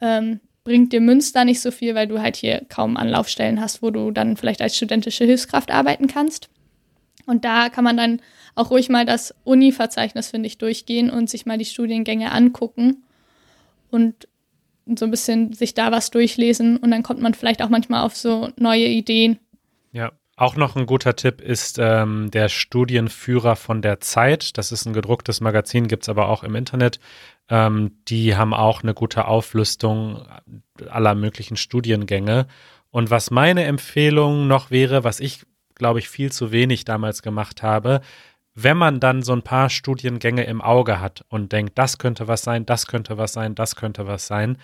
ähm, 0.00 0.40
bringt 0.64 0.94
dir 0.94 1.02
Münster 1.02 1.44
nicht 1.44 1.60
so 1.60 1.70
viel, 1.70 1.94
weil 1.94 2.06
du 2.06 2.18
halt 2.18 2.36
hier 2.36 2.64
kaum 2.70 2.96
Anlaufstellen 2.96 3.60
hast, 3.60 3.82
wo 3.82 3.90
du 3.90 4.10
dann 4.10 4.38
vielleicht 4.38 4.62
als 4.62 4.74
studentische 4.74 5.26
Hilfskraft 5.26 5.70
arbeiten 5.70 6.06
kannst. 6.06 6.48
Und 7.26 7.44
da 7.44 7.68
kann 7.68 7.84
man 7.84 7.98
dann 7.98 8.22
auch 8.54 8.70
ruhig 8.70 8.88
mal 8.88 9.04
das 9.04 9.34
Uni-Verzeichnis, 9.44 10.30
finde 10.30 10.46
ich, 10.46 10.56
durchgehen 10.56 11.10
und 11.10 11.28
sich 11.28 11.44
mal 11.44 11.58
die 11.58 11.66
Studiengänge 11.66 12.32
angucken 12.32 13.02
und 13.90 14.28
so 14.98 15.04
ein 15.04 15.10
bisschen 15.10 15.52
sich 15.52 15.74
da 15.74 15.92
was 15.92 16.10
durchlesen. 16.10 16.76
Und 16.76 16.90
dann 16.90 17.02
kommt 17.02 17.20
man 17.20 17.34
vielleicht 17.34 17.62
auch 17.62 17.68
manchmal 17.68 18.04
auf 18.04 18.16
so 18.16 18.48
neue 18.56 18.86
Ideen. 18.86 19.38
Ja, 19.92 20.12
auch 20.36 20.56
noch 20.56 20.74
ein 20.74 20.86
guter 20.86 21.16
Tipp 21.16 21.40
ist 21.40 21.78
ähm, 21.78 22.30
der 22.30 22.48
Studienführer 22.48 23.56
von 23.56 23.82
der 23.82 24.00
Zeit. 24.00 24.56
Das 24.56 24.72
ist 24.72 24.86
ein 24.86 24.92
gedrucktes 24.92 25.40
Magazin, 25.40 25.86
gibt 25.86 26.04
es 26.04 26.08
aber 26.08 26.28
auch 26.28 26.42
im 26.42 26.54
Internet. 26.54 26.98
Ähm, 27.48 27.98
die 28.08 28.36
haben 28.36 28.54
auch 28.54 28.82
eine 28.82 28.94
gute 28.94 29.26
Auflistung 29.26 30.26
aller 30.88 31.14
möglichen 31.14 31.56
Studiengänge. 31.56 32.46
Und 32.90 33.10
was 33.10 33.30
meine 33.30 33.64
Empfehlung 33.64 34.48
noch 34.48 34.70
wäre, 34.70 35.04
was 35.04 35.20
ich, 35.20 35.44
glaube 35.74 35.98
ich, 35.98 36.08
viel 36.08 36.32
zu 36.32 36.52
wenig 36.52 36.84
damals 36.84 37.22
gemacht 37.22 37.62
habe, 37.62 38.00
wenn 38.54 38.76
man 38.76 39.00
dann 39.00 39.22
so 39.22 39.32
ein 39.32 39.42
paar 39.42 39.70
Studiengänge 39.70 40.44
im 40.44 40.60
Auge 40.60 41.00
hat 41.00 41.24
und 41.28 41.52
denkt, 41.52 41.78
das 41.78 41.98
könnte 41.98 42.28
was 42.28 42.42
sein, 42.42 42.66
das 42.66 42.86
könnte 42.86 43.16
was 43.16 43.32
sein, 43.32 43.54
das 43.54 43.76
könnte 43.76 44.06
was 44.06 44.26
sein, 44.26 44.58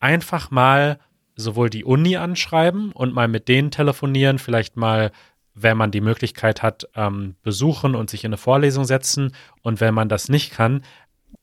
einfach 0.00 0.50
mal 0.50 0.98
sowohl 1.36 1.68
die 1.68 1.84
Uni 1.84 2.16
anschreiben 2.16 2.92
und 2.92 3.14
mal 3.14 3.28
mit 3.28 3.48
denen 3.48 3.70
telefonieren, 3.70 4.38
vielleicht 4.38 4.76
mal, 4.76 5.12
wenn 5.54 5.76
man 5.76 5.90
die 5.90 6.00
Möglichkeit 6.00 6.62
hat, 6.62 6.88
ähm, 6.94 7.36
besuchen 7.42 7.94
und 7.94 8.08
sich 8.08 8.24
in 8.24 8.30
eine 8.30 8.38
Vorlesung 8.38 8.84
setzen. 8.84 9.32
Und 9.62 9.80
wenn 9.80 9.94
man 9.94 10.08
das 10.08 10.28
nicht 10.30 10.50
kann, 10.50 10.82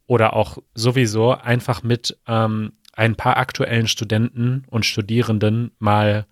oder 0.07 0.35
auch 0.35 0.57
sowieso 0.73 1.31
einfach 1.31 1.83
mit 1.83 2.17
ähm, 2.27 2.73
ein 2.93 3.15
paar 3.15 3.37
aktuellen 3.37 3.87
Studenten 3.87 4.65
und 4.69 4.85
Studierenden 4.85 5.71
mal 5.79 6.25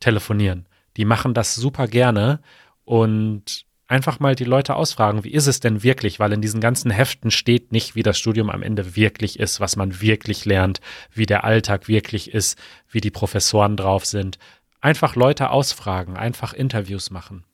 telefonieren. 0.00 0.66
Die 0.96 1.04
machen 1.04 1.34
das 1.34 1.54
super 1.54 1.86
gerne 1.86 2.40
und 2.84 3.66
einfach 3.92 4.20
mal 4.20 4.34
die 4.34 4.44
Leute 4.44 4.74
ausfragen, 4.74 5.22
wie 5.22 5.32
ist 5.32 5.46
es 5.46 5.60
denn 5.60 5.82
wirklich? 5.82 6.18
Weil 6.18 6.32
in 6.32 6.40
diesen 6.40 6.62
ganzen 6.62 6.90
Heften 6.90 7.30
steht 7.30 7.72
nicht, 7.72 7.94
wie 7.94 8.02
das 8.02 8.18
Studium 8.18 8.48
am 8.48 8.62
Ende 8.62 8.96
wirklich 8.96 9.38
ist, 9.38 9.60
was 9.60 9.76
man 9.76 10.00
wirklich 10.00 10.46
lernt, 10.46 10.80
wie 11.12 11.26
der 11.26 11.44
Alltag 11.44 11.88
wirklich 11.88 12.32
ist, 12.32 12.58
wie 12.88 13.02
die 13.02 13.10
Professoren 13.10 13.76
drauf 13.76 14.06
sind. 14.06 14.38
Einfach 14.80 15.14
Leute 15.14 15.50
ausfragen, 15.50 16.16
einfach 16.16 16.54
Interviews 16.54 17.10
machen. 17.10 17.44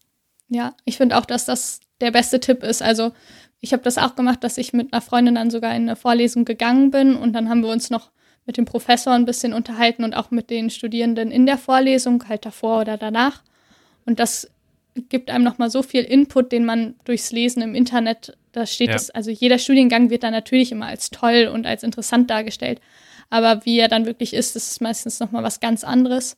Ja, 0.48 0.74
ich 0.84 0.96
finde 0.96 1.18
auch, 1.18 1.26
dass 1.26 1.44
das 1.44 1.80
der 2.00 2.12
beste 2.12 2.38
Tipp 2.38 2.62
ist. 2.62 2.82
Also 2.82 3.12
ich 3.60 3.72
habe 3.72 3.82
das 3.82 3.98
auch 3.98 4.14
gemacht, 4.14 4.44
dass 4.44 4.58
ich 4.58 4.72
mit 4.72 4.92
einer 4.92 5.02
Freundin 5.02 5.34
dann 5.34 5.50
sogar 5.50 5.74
in 5.74 5.82
eine 5.82 5.96
Vorlesung 5.96 6.44
gegangen 6.44 6.92
bin 6.92 7.16
und 7.16 7.32
dann 7.32 7.48
haben 7.48 7.62
wir 7.62 7.70
uns 7.70 7.90
noch 7.90 8.12
mit 8.46 8.56
dem 8.56 8.64
Professor 8.64 9.12
ein 9.12 9.26
bisschen 9.26 9.52
unterhalten 9.52 10.04
und 10.04 10.14
auch 10.14 10.30
mit 10.30 10.50
den 10.50 10.70
Studierenden 10.70 11.32
in 11.32 11.46
der 11.46 11.58
Vorlesung, 11.58 12.28
halt 12.28 12.46
davor 12.46 12.82
oder 12.82 12.96
danach. 12.96 13.42
Und 14.06 14.20
das 14.20 14.48
gibt 15.08 15.30
einem 15.30 15.44
nochmal 15.44 15.70
so 15.70 15.82
viel 15.82 16.02
Input, 16.02 16.52
den 16.52 16.64
man 16.64 16.94
durchs 17.04 17.32
Lesen 17.32 17.62
im 17.62 17.74
Internet, 17.74 18.36
da 18.52 18.66
steht 18.66 18.88
ja. 18.88 18.96
es, 18.96 19.10
also 19.10 19.30
jeder 19.30 19.58
Studiengang 19.58 20.10
wird 20.10 20.22
da 20.22 20.30
natürlich 20.30 20.72
immer 20.72 20.86
als 20.86 21.10
toll 21.10 21.50
und 21.52 21.66
als 21.66 21.82
interessant 21.82 22.30
dargestellt. 22.30 22.80
Aber 23.30 23.64
wie 23.64 23.78
er 23.78 23.88
dann 23.88 24.06
wirklich 24.06 24.34
ist, 24.34 24.56
das 24.56 24.70
ist 24.70 24.80
meistens 24.80 25.20
nochmal 25.20 25.42
was 25.42 25.60
ganz 25.60 25.84
anderes. 25.84 26.36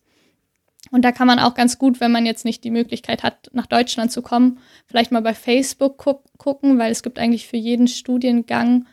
Und 0.90 1.04
da 1.04 1.12
kann 1.12 1.26
man 1.26 1.38
auch 1.38 1.54
ganz 1.54 1.78
gut, 1.78 2.00
wenn 2.00 2.10
man 2.10 2.26
jetzt 2.26 2.44
nicht 2.44 2.64
die 2.64 2.70
Möglichkeit 2.70 3.22
hat, 3.22 3.50
nach 3.52 3.66
Deutschland 3.66 4.10
zu 4.10 4.22
kommen, 4.22 4.58
vielleicht 4.86 5.12
mal 5.12 5.22
bei 5.22 5.34
Facebook 5.34 5.98
gu 5.98 6.14
gucken, 6.38 6.78
weil 6.78 6.90
es 6.90 7.02
gibt 7.02 7.18
eigentlich 7.18 7.46
für 7.46 7.58
jeden 7.58 7.86
Studiengang 7.86 8.86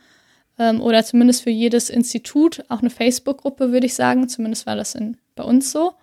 ähm, 0.60 0.82
oder 0.82 1.03
zumindest 1.06 1.43
für 1.43 1.49
jedes 1.49 1.89
Institut 1.89 2.63
auch 2.67 2.82
eine 2.82 2.89
Facebook-Gruppe, 2.89 3.71
würde 3.71 3.86
ich 3.86 3.95
sagen. 3.95 4.27
Zumindest 4.27 4.65
war 4.65 4.75
das 4.75 4.95
in, 4.95 5.17
bei 5.36 5.43
uns 5.43 5.71
so. 5.71 5.93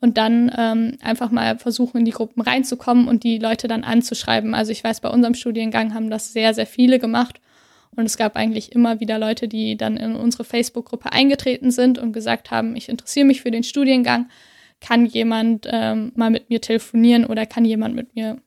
Und 0.00 0.16
dann 0.16 0.52
ähm, 0.56 0.96
einfach 1.02 1.30
mal 1.30 1.58
versuchen, 1.58 1.98
in 1.98 2.04
die 2.04 2.12
Gruppen 2.12 2.40
reinzukommen 2.40 3.08
und 3.08 3.24
die 3.24 3.38
Leute 3.38 3.66
dann 3.66 3.82
anzuschreiben. 3.82 4.54
Also 4.54 4.70
ich 4.70 4.84
weiß, 4.84 5.00
bei 5.00 5.08
unserem 5.08 5.34
Studiengang 5.34 5.92
haben 5.92 6.08
das 6.08 6.32
sehr, 6.32 6.54
sehr 6.54 6.66
viele 6.66 7.00
gemacht. 7.00 7.40
Und 7.96 8.04
es 8.06 8.16
gab 8.16 8.36
eigentlich 8.36 8.72
immer 8.72 9.00
wieder 9.00 9.18
Leute, 9.18 9.48
die 9.48 9.76
dann 9.76 9.96
in 9.96 10.14
unsere 10.14 10.44
Facebook-Gruppe 10.44 11.12
eingetreten 11.12 11.72
sind 11.72 11.98
und 11.98 12.12
gesagt 12.12 12.52
haben, 12.52 12.76
ich 12.76 12.88
interessiere 12.88 13.26
mich 13.26 13.42
für 13.42 13.50
den 13.50 13.64
Studiengang. 13.64 14.28
Kann 14.80 15.04
jemand 15.04 15.66
ähm, 15.68 16.12
mal 16.14 16.30
mit 16.30 16.48
mir 16.48 16.60
telefonieren 16.60 17.24
oder 17.24 17.44
kann 17.44 17.64
jemand 17.64 17.96
mit 17.96 18.14
mir, 18.14 18.40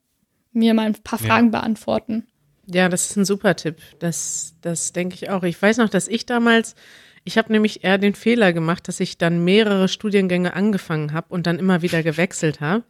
mir 0.54 0.74
mal 0.74 0.86
ein 0.86 0.96
paar 1.04 1.20
Fragen 1.20 1.48
ja. 1.48 1.60
beantworten? 1.60 2.28
Ja, 2.68 2.88
das 2.88 3.10
ist 3.10 3.18
ein 3.18 3.26
super 3.26 3.58
Tipp. 3.58 3.78
Das, 4.00 4.56
das 4.62 4.94
denke 4.94 5.16
ich 5.16 5.30
auch. 5.30 5.44
Ich 5.44 5.62
weiß 5.62 5.78
noch, 5.78 5.90
dass 5.90 6.08
ich 6.08 6.26
damals, 6.26 6.76
ich 7.24 7.38
habe 7.38 7.52
nämlich 7.52 7.84
eher 7.84 7.98
den 7.98 8.16
Fehler 8.16 8.54
gemacht, 8.54 8.88
dass 8.88 9.00
ich 9.00 9.18
dann 9.18 9.44
mehrere 9.44 9.88
Studiengänge 9.88 10.54
angefangen 10.54 11.14
habe 11.14 11.28
und 11.30 11.48
dann 11.48 11.60
immer 11.60 11.82
wieder 11.82 12.04
gewechselt 12.04 12.62
habe. 12.62 12.84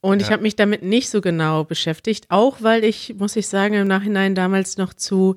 Und 0.00 0.20
ja. 0.20 0.26
ich 0.26 0.32
habe 0.32 0.42
mich 0.42 0.56
damit 0.56 0.82
nicht 0.82 1.10
so 1.10 1.20
genau 1.20 1.64
beschäftigt, 1.64 2.26
auch 2.30 2.62
weil 2.62 2.84
ich, 2.84 3.14
muss 3.18 3.36
ich 3.36 3.48
sagen, 3.48 3.74
im 3.74 3.86
Nachhinein 3.86 4.34
damals 4.34 4.78
noch 4.78 4.94
zu, 4.94 5.36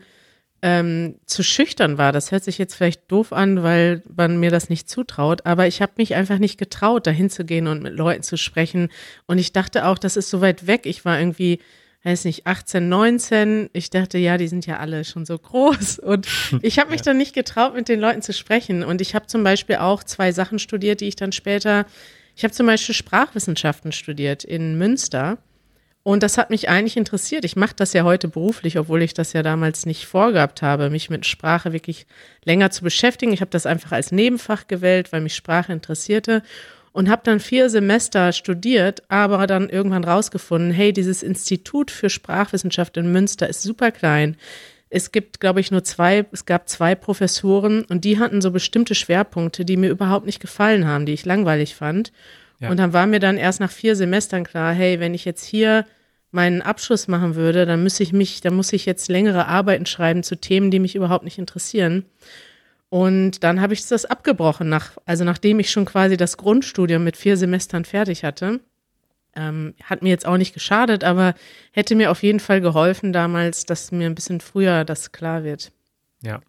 ähm, 0.62 1.16
zu 1.26 1.44
schüchtern 1.44 1.98
war. 1.98 2.14
Das 2.14 2.32
hört 2.32 2.46
sich 2.46 2.58
jetzt 2.58 2.76
vielleicht 2.76 3.12
doof 3.12 3.34
an, 3.34 3.62
weil 3.62 4.02
man 4.16 4.40
mir 4.40 4.52
das 4.52 4.70
nicht 4.70 4.90
zutraut, 4.90 5.46
aber 5.46 5.68
ich 5.68 5.82
habe 5.82 5.94
mich 5.98 6.16
einfach 6.16 6.40
nicht 6.40 6.58
getraut, 6.58 7.06
dahin 7.06 7.30
zu 7.30 7.44
gehen 7.44 7.68
und 7.68 7.84
mit 7.84 7.94
Leuten 7.94 8.24
zu 8.24 8.38
sprechen. 8.38 8.90
Und 9.26 9.38
ich 9.38 9.52
dachte 9.52 9.86
auch, 9.86 9.98
das 10.00 10.16
ist 10.16 10.30
so 10.30 10.40
weit 10.40 10.66
weg. 10.66 10.86
Ich 10.86 11.04
war 11.04 11.20
irgendwie 11.20 11.60
weiß 12.04 12.26
nicht, 12.26 12.46
18, 12.46 12.90
19. 12.90 13.70
Ich 13.74 13.90
dachte, 13.90 14.18
ja, 14.18 14.38
die 14.38 14.48
sind 14.48 14.66
ja 14.66 14.78
alle 14.78 15.06
schon 15.06 15.26
so 15.26 15.38
groß. 15.38 16.00
Und 16.00 16.28
ich 16.62 16.80
habe 16.80 16.92
mich 16.92 17.00
ja. 17.00 17.06
dann 17.06 17.18
nicht 17.18 17.34
getraut, 17.34 17.76
mit 17.76 17.88
den 17.88 18.00
Leuten 18.00 18.22
zu 18.22 18.34
sprechen. 18.34 18.84
Und 18.84 19.02
ich 19.02 19.16
habe 19.16 19.28
zum 19.28 19.44
Beispiel 19.44 19.78
auch 19.78 20.04
zwei 20.04 20.32
Sachen 20.32 20.60
studiert, 20.60 21.02
die 21.02 21.08
ich 21.08 21.16
dann 21.16 21.32
später, 21.32 21.86
ich 22.36 22.44
habe 22.44 22.54
zum 22.54 22.66
Beispiel 22.66 22.96
Sprachwissenschaften 22.96 23.92
studiert 23.92 24.44
in 24.44 24.78
Münster. 24.78 25.38
Und 26.06 26.22
das 26.22 26.38
hat 26.38 26.50
mich 26.50 26.68
eigentlich 26.68 26.98
interessiert. 26.98 27.46
Ich 27.46 27.56
mache 27.56 27.76
das 27.78 27.94
ja 27.94 28.04
heute 28.04 28.28
beruflich, 28.28 28.78
obwohl 28.78 29.02
ich 29.02 29.14
das 29.14 29.32
ja 29.32 29.42
damals 29.42 29.86
nicht 29.86 30.06
vorgehabt 30.06 30.62
habe, 30.62 30.90
mich 30.90 31.10
mit 31.10 31.26
Sprache 31.26 31.72
wirklich 31.72 32.06
länger 32.44 32.72
zu 32.72 32.84
beschäftigen. 32.84 33.32
Ich 33.32 33.40
habe 33.40 33.52
das 33.52 33.66
einfach 33.66 33.94
als 33.94 34.12
Nebenfach 34.12 34.68
gewählt, 34.68 35.14
weil 35.14 35.22
mich 35.22 35.36
Sprache 35.36 35.72
interessierte 35.72 36.44
und 36.94 37.10
habe 37.10 37.24
dann 37.26 37.40
vier 37.40 37.70
Semester 37.70 38.32
studiert, 38.32 39.04
aber 39.10 39.46
dann 39.48 39.68
irgendwann 39.68 40.04
rausgefunden, 40.04 40.72
hey, 40.72 40.94
dieses 40.94 41.24
Institut 41.24 41.92
für 41.92 42.10
Sprachwissenschaft 42.10 42.96
in 42.98 43.12
Münster 43.12 43.50
ist 43.50 43.64
super 43.64 43.92
klein. 43.92 44.38
Es 44.90 45.12
gibt, 45.12 45.40
glaube 45.40 45.60
ich, 45.60 45.72
nur 45.72 45.84
zwei, 45.84 46.26
es 46.32 46.46
gab 46.46 46.70
zwei 46.70 46.94
Professoren 46.94 47.84
und 47.86 48.06
die 48.06 48.20
hatten 48.20 48.42
so 48.42 48.52
bestimmte 48.52 48.94
Schwerpunkte, 48.94 49.66
die 49.66 49.76
mir 49.76 49.90
überhaupt 49.90 50.28
nicht 50.28 50.40
gefallen 50.40 50.88
haben, 50.88 51.08
die 51.08 51.14
ich 51.14 51.26
langweilig 51.26 51.76
fand. 51.76 52.12
Ja. 52.60 52.70
Und 52.70 52.78
dann 52.78 52.94
war 52.94 53.08
mir 53.08 53.20
dann 53.20 53.38
erst 53.38 53.60
nach 53.60 53.72
vier 53.72 53.96
Semestern 53.96 54.44
klar, 54.44 54.72
hey, 54.72 55.00
wenn 55.00 55.16
ich 55.16 55.26
jetzt 55.26 55.44
hier 55.44 55.86
meinen 56.30 56.62
Abschluss 56.62 57.08
machen 57.08 57.34
würde, 57.34 57.66
dann 57.66 57.82
müsste 57.82 58.04
ich 58.04 58.14
mich, 58.14 58.42
dann 58.42 58.56
muss 58.56 58.72
ich 58.72 58.86
jetzt 58.86 59.10
längere 59.10 59.48
Arbeiten 59.48 59.88
schreiben 59.88 60.22
zu 60.22 60.36
Themen, 60.36 60.70
die 60.70 60.80
mich 60.80 60.96
überhaupt 60.96 61.26
nicht 61.26 61.40
interessieren. 61.40 62.06
Und 62.94 63.44
dann 63.44 63.60
habe 63.60 63.74
ich 63.74 63.88
das 63.88 64.06
abgebrochen, 64.06 64.70
nach, 64.70 64.92
also 65.08 65.24
nachdem 65.24 65.60
ich 65.60 65.72
schon 65.72 65.86
quasi 65.86 66.16
das 66.16 66.38
Grundstudium 66.38 67.04
mit 67.04 67.18
vier 67.18 67.38
Semestern 67.38 67.86
fertig 67.86 68.24
hatte. 68.24 68.60
Ähm, 69.36 69.74
hat 69.84 70.04
mir 70.04 70.10
jetzt 70.10 70.28
auch 70.28 70.38
nicht 70.38 70.54
geschadet, 70.54 71.04
aber 71.04 71.34
hätte 71.72 71.96
mir 71.96 72.12
auf 72.12 72.22
jeden 72.22 72.40
Fall 72.40 72.62
geholfen 72.62 73.12
damals, 73.12 73.66
dass 73.66 73.92
mir 73.92 74.06
ein 74.06 74.14
bisschen 74.14 74.42
früher 74.42 74.86
das 74.86 75.12
klar 75.12 75.44
wird. 75.44 75.72
Ja. 76.22 76.42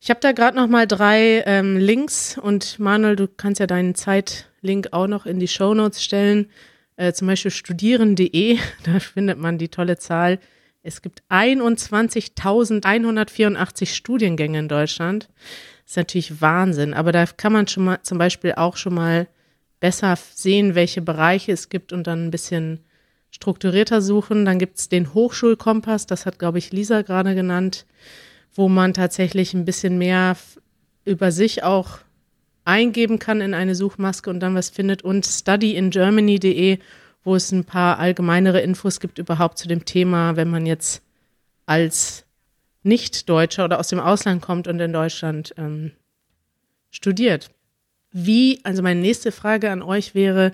Ich 0.00 0.08
habe 0.08 0.20
da 0.20 0.32
gerade 0.32 0.56
noch 0.56 0.68
mal 0.68 0.86
drei 0.86 1.42
ähm, 1.44 1.76
Links 1.76 2.38
und 2.38 2.78
Manuel, 2.78 3.16
du 3.16 3.28
kannst 3.28 3.60
ja 3.60 3.66
deinen 3.66 3.94
Zeitlink 3.94 4.94
auch 4.94 5.06
noch 5.06 5.26
in 5.26 5.38
die 5.38 5.48
Show 5.48 5.74
Notes 5.74 6.02
stellen. 6.02 6.48
Äh, 6.96 7.12
zum 7.12 7.26
Beispiel 7.28 7.50
studieren.de, 7.50 8.56
da 8.84 9.00
findet 9.00 9.36
man 9.36 9.58
die 9.58 9.68
tolle 9.68 9.98
Zahl 9.98 10.38
es 10.82 11.02
gibt 11.02 11.22
21.184 11.30 13.94
Studiengänge 13.94 14.58
in 14.58 14.68
Deutschland. 14.68 15.28
Das 15.84 15.92
ist 15.92 15.96
natürlich 15.96 16.40
Wahnsinn, 16.40 16.94
aber 16.94 17.12
da 17.12 17.26
kann 17.26 17.52
man 17.52 17.68
schon 17.68 17.84
mal 17.84 18.02
zum 18.02 18.18
Beispiel 18.18 18.54
auch 18.54 18.76
schon 18.76 18.94
mal 18.94 19.28
besser 19.80 20.18
sehen, 20.34 20.74
welche 20.74 21.02
Bereiche 21.02 21.52
es 21.52 21.68
gibt 21.68 21.92
und 21.92 22.06
dann 22.06 22.26
ein 22.26 22.30
bisschen 22.30 22.80
strukturierter 23.30 24.00
suchen. 24.02 24.44
Dann 24.44 24.58
gibt 24.58 24.78
es 24.78 24.88
den 24.88 25.14
Hochschulkompass, 25.14 26.06
das 26.06 26.26
hat, 26.26 26.38
glaube 26.38 26.58
ich, 26.58 26.72
Lisa 26.72 27.02
gerade 27.02 27.34
genannt, 27.34 27.86
wo 28.54 28.68
man 28.68 28.94
tatsächlich 28.94 29.54
ein 29.54 29.64
bisschen 29.64 29.98
mehr 29.98 30.36
über 31.04 31.32
sich 31.32 31.64
auch 31.64 31.98
eingeben 32.64 33.18
kann 33.18 33.40
in 33.40 33.54
eine 33.54 33.74
Suchmaske 33.74 34.30
und 34.30 34.38
dann 34.40 34.54
was 34.54 34.70
findet. 34.70 35.02
Und 35.02 35.26
studyingermany.de 35.26 36.78
wo 37.24 37.34
es 37.34 37.52
ein 37.52 37.64
paar 37.64 37.98
allgemeinere 37.98 38.60
Infos 38.60 39.00
gibt 39.00 39.18
überhaupt 39.18 39.58
zu 39.58 39.68
dem 39.68 39.84
Thema, 39.84 40.36
wenn 40.36 40.50
man 40.50 40.66
jetzt 40.66 41.02
als 41.66 42.24
Nicht-Deutscher 42.82 43.64
oder 43.64 43.78
aus 43.78 43.88
dem 43.88 44.00
Ausland 44.00 44.42
kommt 44.42 44.66
und 44.66 44.80
in 44.80 44.92
Deutschland 44.92 45.54
ähm, 45.56 45.92
studiert. 46.90 47.50
Wie, 48.10 48.60
also 48.64 48.82
meine 48.82 49.00
nächste 49.00 49.32
Frage 49.32 49.70
an 49.70 49.82
euch 49.82 50.14
wäre, 50.14 50.52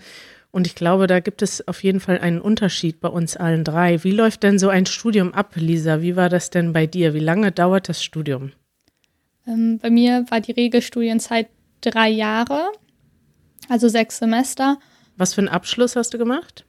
und 0.51 0.67
ich 0.67 0.75
glaube, 0.75 1.07
da 1.07 1.21
gibt 1.21 1.43
es 1.43 1.67
auf 1.69 1.83
jeden 1.85 2.01
Fall 2.01 2.19
einen 2.19 2.41
Unterschied 2.41 3.01
bei 3.01 3.09
uns 3.09 3.37
allen 3.37 3.65
drei. 3.65 4.03
Wie 4.03 4.13
läuft 4.13 4.43
denn 4.43 4.59
so 4.59 4.71
ein 4.71 4.87
Studium 4.87 5.35
ab, 5.35 5.53
Lisa? 5.57 6.01
Wie 6.01 6.17
war 6.17 6.31
das 6.31 6.51
denn 6.51 6.73
bei 6.73 6.87
dir? 6.87 7.13
Wie 7.13 7.21
lange 7.21 7.53
dauert 7.53 7.89
das 7.89 8.03
Studium? 8.03 8.53
Ähm, 9.47 9.79
bei 9.79 9.91
mir 9.91 10.25
war 10.31 10.41
die 10.41 10.53
Regelstudienzeit 10.53 11.49
drei 11.81 12.09
Jahre, 12.09 12.73
also 13.69 13.89
sechs 13.89 14.19
Semester. 14.19 14.79
Was 15.19 15.35
für 15.35 15.41
einen 15.41 15.49
Abschluss 15.49 15.97
hast 15.97 16.15
du 16.15 16.19
gemacht? 16.19 16.65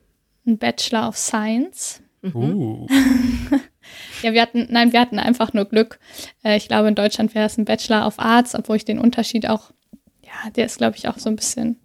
Ein 0.45 0.57
Bachelor 0.57 1.07
of 1.07 1.15
Science. 1.15 2.01
Mhm. 2.23 2.33
Uh. 2.33 2.87
ja, 4.23 4.33
wir 4.33 4.41
hatten, 4.41 4.67
nein, 4.71 4.91
wir 4.91 4.99
hatten 4.99 5.19
einfach 5.19 5.53
nur 5.53 5.65
Glück. 5.65 5.99
Äh, 6.43 6.57
ich 6.57 6.67
glaube, 6.67 6.87
in 6.87 6.95
Deutschland 6.95 7.35
wäre 7.35 7.45
es 7.45 7.57
ein 7.59 7.65
Bachelor 7.65 8.07
of 8.07 8.17
Arts, 8.17 8.55
obwohl 8.55 8.77
ich 8.77 8.85
den 8.85 8.97
Unterschied 8.97 9.47
auch, 9.47 9.71
ja, 10.23 10.49
der 10.55 10.65
ist, 10.65 10.79
glaube 10.79 10.97
ich, 10.97 11.07
auch 11.07 11.19
so 11.19 11.29
ein 11.29 11.35
bisschen 11.35 11.79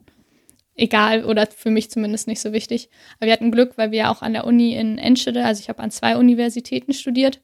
egal 0.74 1.24
oder 1.24 1.46
für 1.46 1.70
mich 1.70 1.90
zumindest 1.90 2.26
nicht 2.26 2.40
so 2.40 2.52
wichtig. 2.54 2.88
Aber 3.18 3.26
wir 3.26 3.34
hatten 3.34 3.52
Glück, 3.52 3.76
weil 3.76 3.90
wir 3.90 3.98
ja 3.98 4.10
auch 4.10 4.22
an 4.22 4.32
der 4.32 4.46
Uni 4.46 4.74
in 4.74 4.96
Enschede, 4.96 5.44
also 5.44 5.60
ich 5.60 5.68
habe 5.68 5.82
an 5.82 5.90
zwei 5.90 6.16
Universitäten 6.16 6.94
studiert. 6.94 7.42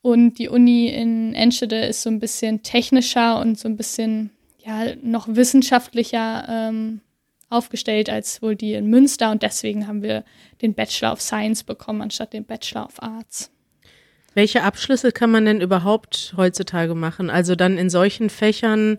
Und 0.00 0.38
die 0.38 0.48
Uni 0.48 0.88
in 0.88 1.34
Enschede 1.34 1.84
ist 1.84 2.02
so 2.02 2.08
ein 2.08 2.20
bisschen 2.20 2.62
technischer 2.62 3.38
und 3.38 3.58
so 3.58 3.68
ein 3.68 3.76
bisschen, 3.76 4.30
ja, 4.64 4.94
noch 5.02 5.28
wissenschaftlicher 5.28 6.46
ähm, 6.48 7.02
aufgestellt 7.50 8.10
als 8.10 8.42
wohl 8.42 8.56
die 8.56 8.74
in 8.74 8.88
Münster 8.88 9.30
und 9.30 9.42
deswegen 9.42 9.86
haben 9.86 10.02
wir 10.02 10.24
den 10.62 10.74
Bachelor 10.74 11.12
of 11.12 11.20
Science 11.20 11.64
bekommen 11.64 12.02
anstatt 12.02 12.32
den 12.32 12.44
Bachelor 12.44 12.86
of 12.86 13.02
Arts. 13.02 13.50
Welche 14.34 14.62
Abschlüsse 14.62 15.10
kann 15.10 15.30
man 15.30 15.46
denn 15.46 15.60
überhaupt 15.60 16.34
heutzutage 16.36 16.94
machen? 16.94 17.30
Also 17.30 17.54
dann 17.54 17.78
in 17.78 17.90
solchen 17.90 18.30
Fächern, 18.30 18.98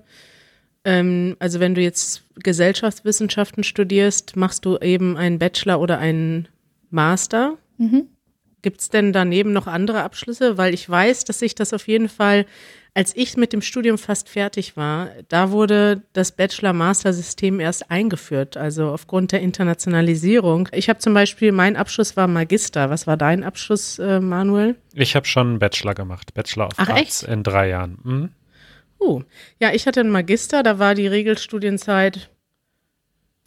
ähm, 0.83 1.37
also 1.39 1.59
wenn 1.59 1.75
du 1.75 1.81
jetzt 1.81 2.23
Gesellschaftswissenschaften 2.35 3.63
studierst, 3.63 4.35
machst 4.35 4.65
du 4.65 4.77
eben 4.79 5.15
einen 5.15 5.39
Bachelor 5.39 5.79
oder 5.79 5.99
einen 5.99 6.47
Master. 6.89 7.57
Mhm. 7.77 8.07
Gibt 8.61 8.81
es 8.81 8.89
denn 8.89 9.13
daneben 9.13 9.53
noch 9.53 9.67
andere 9.67 10.03
Abschlüsse? 10.03 10.57
Weil 10.57 10.73
ich 10.73 10.89
weiß, 10.89 11.23
dass 11.23 11.39
sich 11.39 11.55
das 11.55 11.73
auf 11.73 11.87
jeden 11.87 12.09
Fall 12.09 12.45
als 12.93 13.15
ich 13.15 13.37
mit 13.37 13.53
dem 13.53 13.61
Studium 13.61 13.97
fast 13.97 14.29
fertig 14.29 14.75
war, 14.75 15.09
da 15.27 15.51
wurde 15.51 16.01
das 16.13 16.31
Bachelor-Master-System 16.31 17.59
erst 17.59 17.91
eingeführt, 17.91 18.57
also 18.57 18.89
aufgrund 18.89 19.31
der 19.31 19.41
Internationalisierung. 19.41 20.69
Ich 20.71 20.89
habe 20.89 20.99
zum 20.99 21.13
Beispiel, 21.13 21.51
mein 21.51 21.75
Abschluss 21.75 22.17
war 22.17 22.27
Magister. 22.27 22.89
Was 22.89 23.07
war 23.07 23.17
dein 23.17 23.43
Abschluss, 23.43 23.99
äh, 23.99 24.19
Manuel? 24.19 24.75
Ich 24.93 25.15
habe 25.15 25.25
schon 25.25 25.47
einen 25.47 25.59
Bachelor 25.59 25.93
gemacht, 25.93 26.33
Bachelor 26.33 26.67
of 26.67 26.73
Ach, 26.77 26.89
Arts 26.89 27.23
echt? 27.23 27.31
in 27.31 27.43
drei 27.43 27.69
Jahren. 27.69 27.97
Mhm. 28.03 28.29
Uh, 28.99 29.23
ja, 29.59 29.71
ich 29.71 29.87
hatte 29.87 30.01
einen 30.01 30.11
Magister, 30.11 30.61
da 30.61 30.77
war 30.77 30.93
die 30.93 31.07
Regelstudienzeit, 31.07 32.29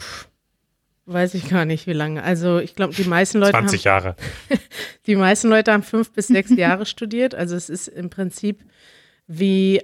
pff, 0.00 0.28
weiß 1.06 1.34
ich 1.34 1.48
gar 1.48 1.64
nicht 1.64 1.86
wie 1.86 1.92
lange. 1.92 2.22
Also 2.22 2.58
ich 2.58 2.74
glaube, 2.74 2.94
die 2.94 3.04
meisten 3.04 3.38
Leute 3.38 3.52
20 3.52 3.80
haben, 3.80 3.84
Jahre. 3.84 4.16
die 5.06 5.16
meisten 5.16 5.48
Leute 5.48 5.72
haben 5.72 5.82
fünf 5.82 6.12
bis 6.12 6.28
sechs 6.28 6.50
Jahre 6.56 6.86
studiert. 6.86 7.34
Also 7.34 7.56
es 7.56 7.68
ist 7.68 7.88
im 7.88 8.08
Prinzip 8.08 8.64
wie 9.38 9.82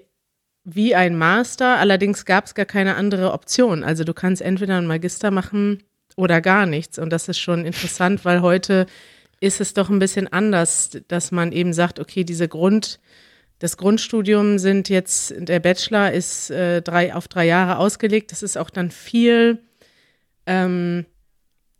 wie 0.64 0.94
ein 0.94 1.16
Master. 1.16 1.78
Allerdings 1.78 2.26
gab 2.26 2.44
es 2.44 2.54
gar 2.54 2.66
keine 2.66 2.96
andere 2.96 3.32
Option. 3.32 3.82
Also 3.82 4.04
du 4.04 4.12
kannst 4.12 4.42
entweder 4.42 4.76
einen 4.76 4.86
Magister 4.86 5.30
machen 5.30 5.82
oder 6.14 6.42
gar 6.42 6.66
nichts. 6.66 6.98
Und 6.98 7.10
das 7.10 7.28
ist 7.28 7.38
schon 7.38 7.64
interessant, 7.64 8.26
weil 8.26 8.42
heute 8.42 8.86
ist 9.40 9.60
es 9.62 9.72
doch 9.72 9.88
ein 9.88 9.98
bisschen 9.98 10.30
anders, 10.30 10.90
dass 11.08 11.32
man 11.32 11.52
eben 11.52 11.72
sagt, 11.72 12.00
okay, 12.00 12.24
diese 12.24 12.48
Grund 12.48 13.00
das 13.58 13.76
Grundstudium 13.76 14.58
sind 14.58 14.88
jetzt, 14.88 15.34
der 15.36 15.58
Bachelor 15.58 16.12
ist 16.12 16.50
äh, 16.50 16.80
drei, 16.80 17.14
auf 17.14 17.26
drei 17.26 17.46
Jahre 17.46 17.78
ausgelegt. 17.78 18.30
Das 18.30 18.42
ist 18.42 18.56
auch 18.56 18.70
dann 18.70 18.90
viel, 18.90 19.58
ähm, 20.46 21.06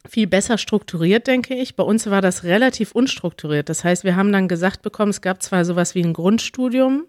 viel 0.09 0.27
besser 0.27 0.59
strukturiert, 0.59 1.29
denke 1.29 1.55
ich. 1.55 1.77
Bei 1.77 1.85
uns 1.85 2.11
war 2.11 2.21
das 2.21 2.43
relativ 2.43 2.93
unstrukturiert. 2.93 3.69
Das 3.69 3.85
heißt, 3.85 4.03
wir 4.03 4.17
haben 4.17 4.33
dann 4.33 4.49
gesagt 4.49 4.83
bekommen, 4.83 5.11
es 5.11 5.21
gab 5.21 5.41
zwar 5.43 5.65
sowas 5.65 5.95
wie 5.95 6.03
ein 6.03 6.15
Grundstudium, 6.15 7.07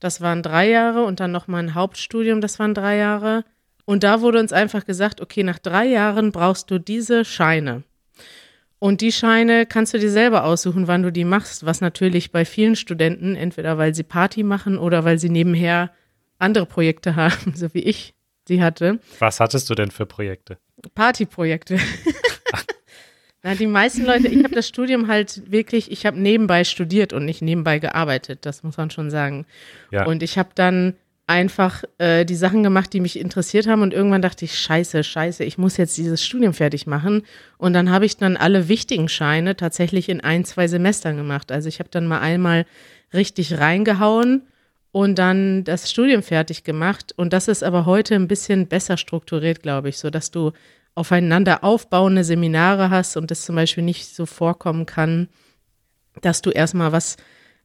das 0.00 0.20
waren 0.20 0.42
drei 0.42 0.68
Jahre 0.68 1.04
und 1.04 1.20
dann 1.20 1.30
nochmal 1.30 1.62
ein 1.62 1.74
Hauptstudium, 1.74 2.40
das 2.40 2.58
waren 2.58 2.74
drei 2.74 2.96
Jahre. 2.96 3.44
Und 3.84 4.02
da 4.02 4.20
wurde 4.20 4.40
uns 4.40 4.52
einfach 4.52 4.84
gesagt, 4.86 5.20
okay, 5.20 5.42
nach 5.42 5.58
drei 5.58 5.86
Jahren 5.86 6.32
brauchst 6.32 6.70
du 6.70 6.78
diese 6.78 7.24
Scheine. 7.24 7.82
Und 8.78 9.02
die 9.02 9.12
Scheine 9.12 9.66
kannst 9.66 9.92
du 9.92 9.98
dir 9.98 10.10
selber 10.10 10.44
aussuchen, 10.44 10.88
wann 10.88 11.02
du 11.02 11.12
die 11.12 11.26
machst, 11.26 11.66
was 11.66 11.82
natürlich 11.82 12.32
bei 12.32 12.46
vielen 12.46 12.76
Studenten, 12.76 13.36
entweder 13.36 13.76
weil 13.76 13.94
sie 13.94 14.02
Party 14.04 14.42
machen 14.42 14.78
oder 14.78 15.04
weil 15.04 15.18
sie 15.18 15.28
nebenher 15.28 15.90
andere 16.38 16.64
Projekte 16.64 17.14
haben, 17.16 17.54
so 17.54 17.72
wie 17.74 17.82
ich 17.82 18.14
sie 18.48 18.62
hatte. 18.62 18.98
Was 19.18 19.38
hattest 19.38 19.68
du 19.68 19.74
denn 19.74 19.90
für 19.90 20.06
Projekte? 20.06 20.58
Partyprojekte. 20.94 21.78
Na, 23.42 23.54
die 23.54 23.66
meisten 23.66 24.04
Leute, 24.04 24.28
ich 24.28 24.44
habe 24.44 24.54
das 24.54 24.68
Studium 24.68 25.08
halt 25.08 25.50
wirklich, 25.50 25.90
ich 25.90 26.06
habe 26.06 26.18
nebenbei 26.20 26.64
studiert 26.64 27.12
und 27.12 27.24
nicht 27.24 27.42
nebenbei 27.42 27.78
gearbeitet, 27.78 28.40
das 28.42 28.62
muss 28.62 28.76
man 28.76 28.90
schon 28.90 29.10
sagen. 29.10 29.46
Ja. 29.90 30.06
Und 30.06 30.22
ich 30.22 30.38
habe 30.38 30.50
dann 30.54 30.94
einfach 31.30 31.84
äh, 31.98 32.24
die 32.24 32.34
Sachen 32.34 32.64
gemacht, 32.64 32.92
die 32.92 32.98
mich 32.98 33.16
interessiert 33.16 33.68
haben 33.68 33.82
und 33.82 33.94
irgendwann 33.94 34.20
dachte 34.20 34.44
ich, 34.44 34.58
scheiße, 34.58 35.04
scheiße, 35.04 35.44
ich 35.44 35.58
muss 35.58 35.76
jetzt 35.76 35.96
dieses 35.96 36.24
Studium 36.24 36.52
fertig 36.52 36.88
machen. 36.88 37.22
Und 37.56 37.72
dann 37.72 37.90
habe 37.90 38.04
ich 38.04 38.16
dann 38.16 38.36
alle 38.36 38.68
wichtigen 38.68 39.08
Scheine 39.08 39.54
tatsächlich 39.54 40.08
in 40.08 40.20
ein, 40.20 40.44
zwei 40.44 40.66
Semestern 40.66 41.16
gemacht. 41.16 41.52
Also 41.52 41.68
ich 41.68 41.78
habe 41.78 41.88
dann 41.88 42.08
mal 42.08 42.18
einmal 42.18 42.66
richtig 43.14 43.58
reingehauen 43.58 44.42
und 44.90 45.20
dann 45.20 45.62
das 45.62 45.88
Studium 45.88 46.24
fertig 46.24 46.64
gemacht. 46.64 47.14
Und 47.16 47.32
das 47.32 47.46
ist 47.46 47.62
aber 47.62 47.86
heute 47.86 48.16
ein 48.16 48.26
bisschen 48.26 48.66
besser 48.66 48.96
strukturiert, 48.96 49.62
glaube 49.62 49.88
ich, 49.88 49.98
so 49.98 50.10
dass 50.10 50.32
du 50.32 50.50
aufeinander 51.00 51.64
aufbauende 51.64 52.24
Seminare 52.24 52.90
hast 52.90 53.16
und 53.16 53.30
es 53.30 53.44
zum 53.44 53.56
Beispiel 53.56 53.82
nicht 53.82 54.14
so 54.14 54.26
vorkommen 54.26 54.86
kann, 54.86 55.28
dass 56.20 56.42
du 56.42 56.50
erstmal 56.50 56.92
was 56.92 57.16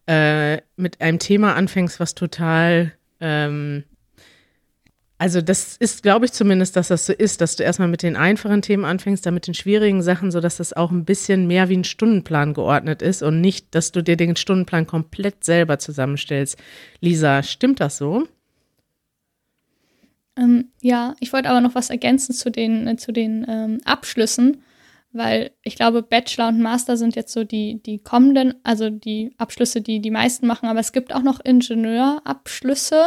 äh, 0.08 0.62
mit 0.78 1.02
einem 1.02 1.20
Thema 1.20 1.56
anfängst, 1.56 2.00
was 2.00 2.16
total 2.16 2.94
ähm, 3.20 3.84
also 5.18 5.42
das 5.42 5.78
ist, 5.78 6.04
glaube 6.04 6.26
ich 6.26 6.34
zumindest, 6.34 6.76
dass 6.76 6.90
das 6.90 7.06
so 7.06 7.14
ist, 7.14 7.40
dass 7.40 7.56
du 7.56 7.64
erstmal 7.64 7.88
mit 7.88 8.04
den 8.04 8.18
einfachen 8.18 8.62
Themen 8.62 8.84
anfängst, 8.84 9.26
dann 9.26 9.34
mit 9.34 9.48
den 9.48 9.54
schwierigen 9.54 10.02
Sachen, 10.02 10.30
sodass 10.30 10.58
das 10.58 10.74
auch 10.74 10.92
ein 10.92 11.06
bisschen 11.06 11.48
mehr 11.48 11.70
wie 11.70 11.78
ein 11.78 11.86
Stundenplan 11.86 12.54
geordnet 12.54 13.02
ist 13.02 13.24
und 13.24 13.40
nicht, 13.40 13.74
dass 13.76 13.94
du 13.94 14.04
dir 14.04 14.18
den 14.18 14.36
Stundenplan 14.36 14.88
komplett 14.88 15.46
selber 15.46 15.80
zusammenstellst. 15.80 16.58
Lisa, 17.00 17.44
stimmt 17.44 17.80
das 17.80 17.98
so? 17.98 18.28
Ähm, 20.38 20.70
ja, 20.82 21.16
ich 21.20 21.34
wollte 21.34 21.50
aber 21.50 21.62
noch 21.62 21.76
was 21.76 21.90
ergänzen 21.90 22.34
zu 22.34 22.52
den, 22.52 22.88
äh, 22.88 22.98
zu 22.98 23.12
den 23.12 23.46
ähm, 23.48 23.80
Abschlüssen, 23.86 24.64
weil 25.14 25.52
ich 25.64 25.76
glaube, 25.76 26.04
Bachelor 26.04 26.50
und 26.50 26.60
Master 26.60 26.98
sind 26.98 27.16
jetzt 27.16 27.32
so 27.32 27.46
die, 27.46 27.82
die 27.82 28.00
kommenden, 28.00 28.56
also 28.64 28.90
die 28.90 29.34
Abschlüsse, 29.38 29.82
die 29.82 30.02
die 30.02 30.12
meisten 30.12 30.46
machen, 30.46 30.68
aber 30.68 30.82
es 30.82 30.92
gibt 30.92 31.14
auch 31.14 31.22
noch 31.22 31.40
Ingenieurabschlüsse, 31.40 33.02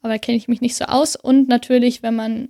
aber 0.00 0.12
da 0.12 0.18
kenne 0.18 0.38
ich 0.38 0.48
mich 0.48 0.62
nicht 0.62 0.76
so 0.76 0.86
aus. 0.86 1.16
Und 1.16 1.48
natürlich, 1.48 2.02
wenn 2.02 2.14
man 2.14 2.48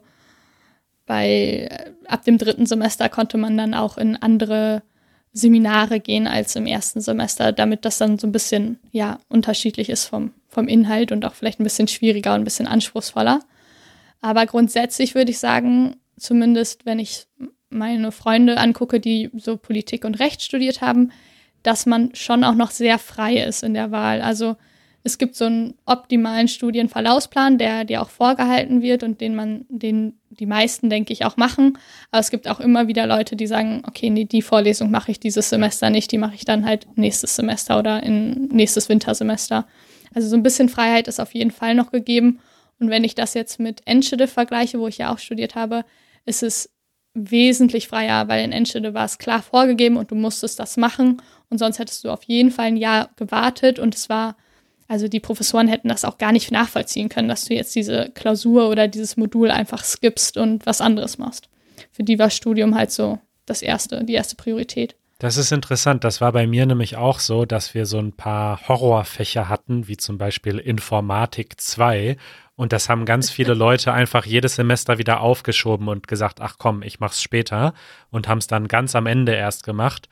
bei 1.05 1.69
ab 2.07 2.23
dem 2.23 2.37
dritten 2.37 2.65
Semester 2.65 3.09
konnte 3.09 3.37
man 3.37 3.57
dann 3.57 3.73
auch 3.73 3.97
in 3.97 4.15
andere 4.15 4.83
Seminare 5.33 5.99
gehen 5.99 6.27
als 6.27 6.55
im 6.55 6.65
ersten 6.65 7.01
Semester, 7.01 7.51
damit 7.51 7.83
das 7.83 7.97
dann 7.97 8.17
so 8.17 8.27
ein 8.27 8.31
bisschen 8.31 8.79
ja 8.91 9.19
unterschiedlich 9.27 9.89
ist 9.89 10.05
vom, 10.05 10.33
vom 10.47 10.67
Inhalt 10.67 11.11
und 11.11 11.25
auch 11.25 11.33
vielleicht 11.33 11.59
ein 11.59 11.65
bisschen 11.65 11.87
schwieriger 11.87 12.33
und 12.33 12.41
ein 12.41 12.45
bisschen 12.45 12.67
anspruchsvoller. 12.67 13.41
Aber 14.21 14.45
grundsätzlich 14.45 15.13
würde 15.13 15.31
ich 15.31 15.39
sagen, 15.39 15.97
zumindest 16.17 16.85
wenn 16.85 16.99
ich 16.99 17.27
meine 17.75 18.11
Freunde 18.11 18.57
angucke, 18.57 18.99
die 18.99 19.29
so 19.35 19.57
Politik 19.57 20.05
und 20.05 20.19
Recht 20.19 20.41
studiert 20.41 20.81
haben, 20.81 21.11
dass 21.63 21.85
man 21.85 22.13
schon 22.15 22.43
auch 22.43 22.55
noch 22.55 22.71
sehr 22.71 22.97
frei 22.99 23.37
ist 23.37 23.63
in 23.63 23.73
der 23.73 23.91
Wahl. 23.91 24.21
Also 24.21 24.55
es 25.03 25.19
gibt 25.19 25.35
so 25.35 25.45
einen 25.45 25.75
optimalen 25.85 26.47
Studienverlaufsplan, 26.47 27.59
der 27.59 27.85
dir 27.85 28.01
auch 28.01 28.09
vorgehalten 28.09 28.81
wird 28.81 29.03
und 29.03 29.21
den 29.21 29.35
man, 29.35 29.65
den 29.69 30.13
die 30.31 30.47
meisten, 30.47 30.89
denke 30.89 31.13
ich, 31.13 31.25
auch 31.25 31.37
machen. 31.37 31.77
Aber 32.09 32.19
es 32.19 32.31
gibt 32.31 32.47
auch 32.47 32.59
immer 32.59 32.87
wieder 32.87 33.05
Leute, 33.05 33.35
die 33.35 33.47
sagen, 33.47 33.83
okay, 33.87 34.09
nee, 34.09 34.25
die 34.25 34.41
Vorlesung 34.41 34.89
mache 34.89 35.11
ich 35.11 35.19
dieses 35.19 35.49
Semester 35.49 35.91
nicht, 35.91 36.11
die 36.11 36.17
mache 36.17 36.35
ich 36.35 36.43
dann 36.43 36.65
halt 36.65 36.87
nächstes 36.95 37.35
Semester 37.35 37.77
oder 37.77 38.01
in 38.01 38.47
nächstes 38.47 38.89
Wintersemester. 38.89 39.67
Also 40.13 40.27
so 40.27 40.35
ein 40.35 40.43
bisschen 40.43 40.69
Freiheit 40.69 41.07
ist 41.07 41.19
auf 41.19 41.35
jeden 41.35 41.51
Fall 41.51 41.75
noch 41.75 41.91
gegeben. 41.91 42.39
Und 42.79 42.89
wenn 42.89 43.03
ich 43.03 43.15
das 43.15 43.35
jetzt 43.35 43.59
mit 43.59 43.81
Enschede 43.85 44.27
vergleiche, 44.27 44.79
wo 44.79 44.87
ich 44.87 44.97
ja 44.97 45.13
auch 45.13 45.19
studiert 45.19 45.55
habe, 45.55 45.85
ist 46.25 46.41
es 46.41 46.74
wesentlich 47.15 47.87
freier, 47.87 48.27
weil 48.27 48.43
in 48.43 48.51
Enschede 48.51 48.93
war 48.93 49.05
es 49.05 49.17
klar 49.17 49.41
vorgegeben 49.41 49.97
und 49.97 50.11
du 50.11 50.15
musstest 50.15 50.59
das 50.59 50.77
machen 50.77 51.21
und 51.49 51.57
sonst 51.57 51.79
hättest 51.79 52.03
du 52.03 52.11
auf 52.11 52.23
jeden 52.23 52.51
Fall 52.51 52.65
ein 52.65 52.77
Jahr 52.77 53.09
gewartet 53.15 53.79
und 53.79 53.95
es 53.95 54.09
war, 54.09 54.35
also 54.87 55.07
die 55.07 55.19
Professoren 55.19 55.67
hätten 55.67 55.87
das 55.87 56.05
auch 56.05 56.17
gar 56.17 56.33
nicht 56.33 56.51
nachvollziehen 56.51 57.09
können, 57.09 57.29
dass 57.29 57.45
du 57.45 57.55
jetzt 57.55 57.73
diese 57.73 58.11
Klausur 58.13 58.69
oder 58.69 58.87
dieses 58.87 59.17
Modul 59.17 59.49
einfach 59.49 59.83
skippst 59.83 60.37
und 60.37 60.65
was 60.65 60.81
anderes 60.81 61.17
machst. 61.17 61.49
Für 61.91 62.03
die 62.03 62.19
war 62.19 62.29
Studium 62.29 62.75
halt 62.75 62.91
so 62.91 63.19
das 63.45 63.61
erste, 63.61 64.03
die 64.03 64.13
erste 64.13 64.35
Priorität. 64.35 64.95
Das 65.19 65.37
ist 65.37 65.53
interessant. 65.53 66.03
Das 66.03 66.19
war 66.19 66.33
bei 66.33 66.45
mir 66.45 66.65
nämlich 66.65 66.97
auch 66.97 67.19
so, 67.19 67.45
dass 67.45 67.73
wir 67.73 67.85
so 67.85 67.99
ein 67.99 68.11
paar 68.11 68.67
Horrorfächer 68.67 69.47
hatten, 69.47 69.87
wie 69.87 69.95
zum 69.95 70.17
Beispiel 70.17 70.59
Informatik 70.59 71.59
2. 71.59 72.17
Und 72.55 72.71
das 72.71 72.87
haben 72.87 73.05
ganz 73.05 73.29
viele 73.29 73.53
Leute 73.53 73.91
einfach 73.91 74.25
jedes 74.25 74.55
Semester 74.55 74.97
wieder 74.97 75.19
aufgeschoben 75.19 75.89
und 75.89 76.07
gesagt, 76.07 76.39
ach 76.39 76.55
komm, 76.57 76.83
ich 76.83 76.99
mach's 76.99 77.21
später 77.21 77.73
und 78.11 78.27
haben 78.27 78.37
es 78.37 78.47
dann 78.47 78.67
ganz 78.67 78.95
am 78.95 79.07
Ende 79.07 79.33
erst 79.33 79.63
gemacht. 79.63 80.07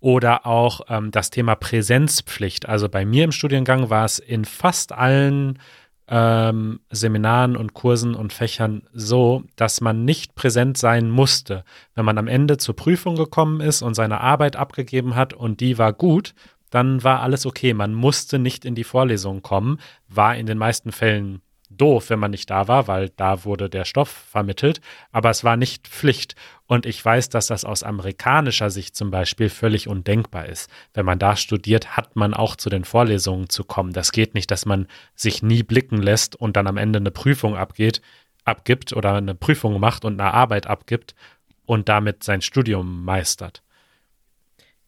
Oder 0.00 0.46
auch 0.46 0.80
ähm, 0.88 1.10
das 1.10 1.30
Thema 1.30 1.54
Präsenzpflicht. 1.54 2.68
Also 2.68 2.88
bei 2.88 3.04
mir 3.04 3.24
im 3.24 3.32
Studiengang 3.32 3.90
war 3.90 4.04
es 4.04 4.18
in 4.18 4.44
fast 4.44 4.92
allen 4.92 5.60
ähm, 6.08 6.80
Seminaren 6.90 7.56
und 7.56 7.74
Kursen 7.74 8.14
und 8.14 8.32
Fächern 8.32 8.82
so, 8.92 9.44
dass 9.54 9.80
man 9.80 10.04
nicht 10.04 10.34
präsent 10.34 10.76
sein 10.78 11.08
musste. 11.08 11.62
Wenn 11.94 12.04
man 12.04 12.18
am 12.18 12.26
Ende 12.26 12.56
zur 12.56 12.74
Prüfung 12.74 13.16
gekommen 13.16 13.60
ist 13.60 13.82
und 13.82 13.94
seine 13.94 14.20
Arbeit 14.20 14.56
abgegeben 14.56 15.14
hat 15.14 15.34
und 15.34 15.60
die 15.60 15.78
war 15.78 15.92
gut, 15.92 16.34
dann 16.70 17.04
war 17.04 17.20
alles 17.20 17.46
okay. 17.46 17.74
Man 17.74 17.94
musste 17.94 18.38
nicht 18.38 18.64
in 18.64 18.74
die 18.74 18.84
Vorlesung 18.84 19.42
kommen, 19.42 19.78
war 20.08 20.34
in 20.34 20.46
den 20.46 20.58
meisten 20.58 20.90
Fällen 20.90 21.42
doof, 21.76 22.10
wenn 22.10 22.18
man 22.18 22.30
nicht 22.30 22.50
da 22.50 22.68
war, 22.68 22.88
weil 22.88 23.10
da 23.10 23.44
wurde 23.44 23.68
der 23.68 23.84
Stoff 23.84 24.08
vermittelt, 24.08 24.80
aber 25.10 25.30
es 25.30 25.44
war 25.44 25.56
nicht 25.56 25.88
Pflicht. 25.88 26.34
Und 26.66 26.86
ich 26.86 27.04
weiß, 27.04 27.28
dass 27.28 27.48
das 27.48 27.64
aus 27.64 27.82
amerikanischer 27.82 28.70
Sicht 28.70 28.96
zum 28.96 29.10
Beispiel 29.10 29.48
völlig 29.48 29.88
undenkbar 29.88 30.46
ist. 30.46 30.70
Wenn 30.94 31.04
man 31.04 31.18
da 31.18 31.36
studiert, 31.36 31.96
hat 31.96 32.16
man 32.16 32.34
auch 32.34 32.56
zu 32.56 32.70
den 32.70 32.84
Vorlesungen 32.84 33.48
zu 33.48 33.64
kommen. 33.64 33.92
Das 33.92 34.12
geht 34.12 34.34
nicht, 34.34 34.50
dass 34.50 34.66
man 34.66 34.86
sich 35.14 35.42
nie 35.42 35.62
blicken 35.62 35.98
lässt 36.00 36.36
und 36.36 36.56
dann 36.56 36.66
am 36.66 36.76
Ende 36.76 36.98
eine 36.98 37.10
Prüfung 37.10 37.56
abgeht, 37.56 38.00
abgibt 38.44 38.92
oder 38.92 39.14
eine 39.14 39.34
Prüfung 39.34 39.78
macht 39.80 40.04
und 40.04 40.20
eine 40.20 40.32
Arbeit 40.32 40.66
abgibt 40.66 41.14
und 41.66 41.88
damit 41.88 42.24
sein 42.24 42.42
Studium 42.42 43.04
meistert. 43.04 43.62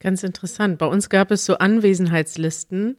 Ganz 0.00 0.22
interessant. 0.22 0.78
Bei 0.78 0.86
uns 0.86 1.08
gab 1.08 1.30
es 1.30 1.46
so 1.46 1.56
Anwesenheitslisten 1.56 2.98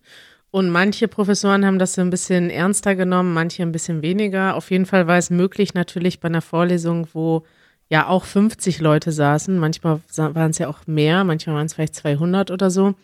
und 0.56 0.70
manche 0.70 1.10
Professoren 1.10 1.65
haben 1.65 1.80
das 1.80 1.96
so 1.96 2.02
ein 2.02 2.10
bisschen 2.10 2.50
ernster 2.50 2.96
genommen, 2.96 3.34
manche 3.34 3.62
ein 3.62 3.74
bisschen 3.74 4.02
weniger. 4.02 4.56
Auf 4.56 4.72
jeden 4.72 4.86
Fall 4.86 5.06
war 5.06 5.18
es 5.18 5.30
möglich, 5.30 5.74
natürlich 5.74 6.22
bei 6.22 6.30
einer 6.30 6.41
Vorlesung, 6.41 7.10
wo 7.12 7.44
ja 7.89 8.08
auch 8.08 8.24
50 8.24 8.80
Leute 8.80 9.12
saßen, 9.12 9.60
manchmal 9.60 10.00
waren 10.15 10.52
es 10.52 10.58
ja 10.58 10.70
auch 10.70 10.88
mehr, 10.88 11.26
manchmal 11.26 11.58
waren 11.58 11.65
es 11.65 11.74
vielleicht 11.74 11.96
200 11.96 12.52
oder 12.52 12.72
so, 12.72 12.96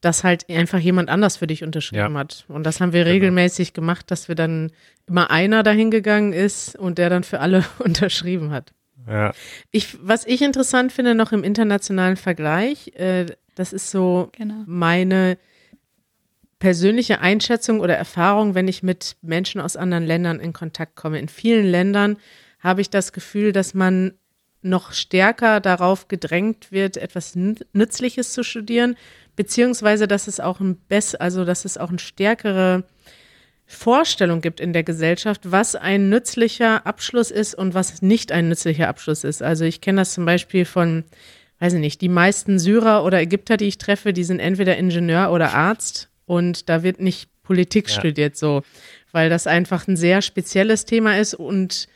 dass 0.00 0.24
halt 0.24 0.48
einfach 0.48 0.78
jemand 0.78 1.10
anders 1.10 1.36
für 1.36 1.46
dich 1.46 1.62
unterschrieben 1.62 2.14
ja. 2.14 2.18
hat. 2.18 2.46
Und 2.48 2.64
das 2.64 2.80
haben 2.80 2.94
wir 2.94 3.04
genau. 3.04 3.12
regelmäßig 3.12 3.74
gemacht, 3.74 4.10
dass 4.10 4.28
wir 4.28 4.34
dann 4.34 4.72
immer 5.06 5.30
einer 5.30 5.62
dahin 5.62 5.90
gegangen 5.90 6.32
ist 6.32 6.76
und 6.78 6.96
der 6.96 7.10
dann 7.10 7.24
für 7.24 7.40
alle 7.40 7.62
unterschrieben 7.78 8.52
hat. 8.52 8.72
Ja. 9.06 9.34
Ich, 9.70 9.98
was 10.00 10.26
ich 10.26 10.40
interessant 10.40 10.92
finde 10.92 11.14
noch 11.14 11.32
im 11.32 11.44
internationalen 11.44 12.16
Vergleich, 12.16 12.94
äh, 12.96 13.26
das 13.54 13.74
ist 13.74 13.90
so 13.90 14.30
genau. 14.32 14.64
meine 14.64 15.36
persönliche 16.58 17.20
Einschätzung 17.20 17.80
oder 17.80 17.96
Erfahrung, 17.96 18.54
wenn 18.54 18.68
ich 18.68 18.82
mit 18.82 19.16
Menschen 19.22 19.60
aus 19.60 19.76
anderen 19.76 20.04
Ländern 20.04 20.40
in 20.40 20.52
Kontakt 20.52 20.96
komme. 20.96 21.18
In 21.18 21.28
vielen 21.28 21.66
Ländern 21.66 22.16
habe 22.60 22.80
ich 22.80 22.90
das 22.90 23.12
Gefühl, 23.12 23.52
dass 23.52 23.74
man 23.74 24.12
noch 24.62 24.92
stärker 24.92 25.60
darauf 25.60 26.08
gedrängt 26.08 26.72
wird, 26.72 26.96
etwas 26.96 27.36
Nützliches 27.36 28.32
zu 28.32 28.42
studieren, 28.42 28.96
beziehungsweise 29.36 30.08
dass 30.08 30.26
es 30.26 30.40
auch 30.40 30.60
ein 30.60 30.76
bess 30.76 31.14
also 31.14 31.44
dass 31.44 31.64
es 31.64 31.78
auch 31.78 31.90
eine 31.90 31.98
stärkere 31.98 32.84
Vorstellung 33.66 34.40
gibt 34.40 34.60
in 34.60 34.72
der 34.72 34.82
Gesellschaft, 34.82 35.50
was 35.50 35.74
ein 35.74 36.08
nützlicher 36.08 36.86
Abschluss 36.86 37.30
ist 37.30 37.54
und 37.54 37.74
was 37.74 38.00
nicht 38.00 38.32
ein 38.32 38.48
nützlicher 38.48 38.88
Abschluss 38.88 39.24
ist. 39.24 39.42
Also 39.42 39.64
ich 39.64 39.80
kenne 39.80 40.00
das 40.00 40.14
zum 40.14 40.24
Beispiel 40.24 40.64
von, 40.64 41.04
weiß 41.58 41.74
ich 41.74 41.80
nicht, 41.80 42.00
die 42.00 42.08
meisten 42.08 42.58
Syrer 42.58 43.04
oder 43.04 43.20
Ägypter, 43.20 43.56
die 43.56 43.66
ich 43.66 43.78
treffe, 43.78 44.12
die 44.12 44.24
sind 44.24 44.38
entweder 44.38 44.76
Ingenieur 44.76 45.32
oder 45.32 45.52
Arzt 45.52 46.08
und 46.26 46.68
da 46.68 46.82
wird 46.82 47.00
nicht 47.00 47.30
Politik 47.42 47.88
ja. 47.88 47.94
studiert 47.94 48.36
so, 48.36 48.62
weil 49.12 49.30
das 49.30 49.46
einfach 49.46 49.88
ein 49.88 49.96
sehr 49.96 50.20
spezielles 50.20 50.84
Thema 50.84 51.18
ist 51.18 51.34
und, 51.34 51.86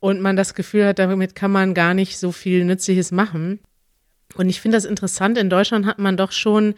und 0.00 0.20
man 0.20 0.36
das 0.36 0.54
Gefühl 0.54 0.86
hat, 0.86 0.98
damit 0.98 1.34
kann 1.34 1.52
man 1.52 1.74
gar 1.74 1.94
nicht 1.94 2.18
so 2.18 2.32
viel 2.32 2.64
Nützliches 2.64 3.12
machen. 3.12 3.60
Und 4.34 4.48
ich 4.48 4.60
finde 4.60 4.76
das 4.76 4.84
interessant, 4.84 5.38
in 5.38 5.50
Deutschland 5.50 5.86
hat 5.86 5.98
man 5.98 6.16
doch 6.16 6.32
schon 6.32 6.74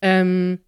ähm, 0.00 0.60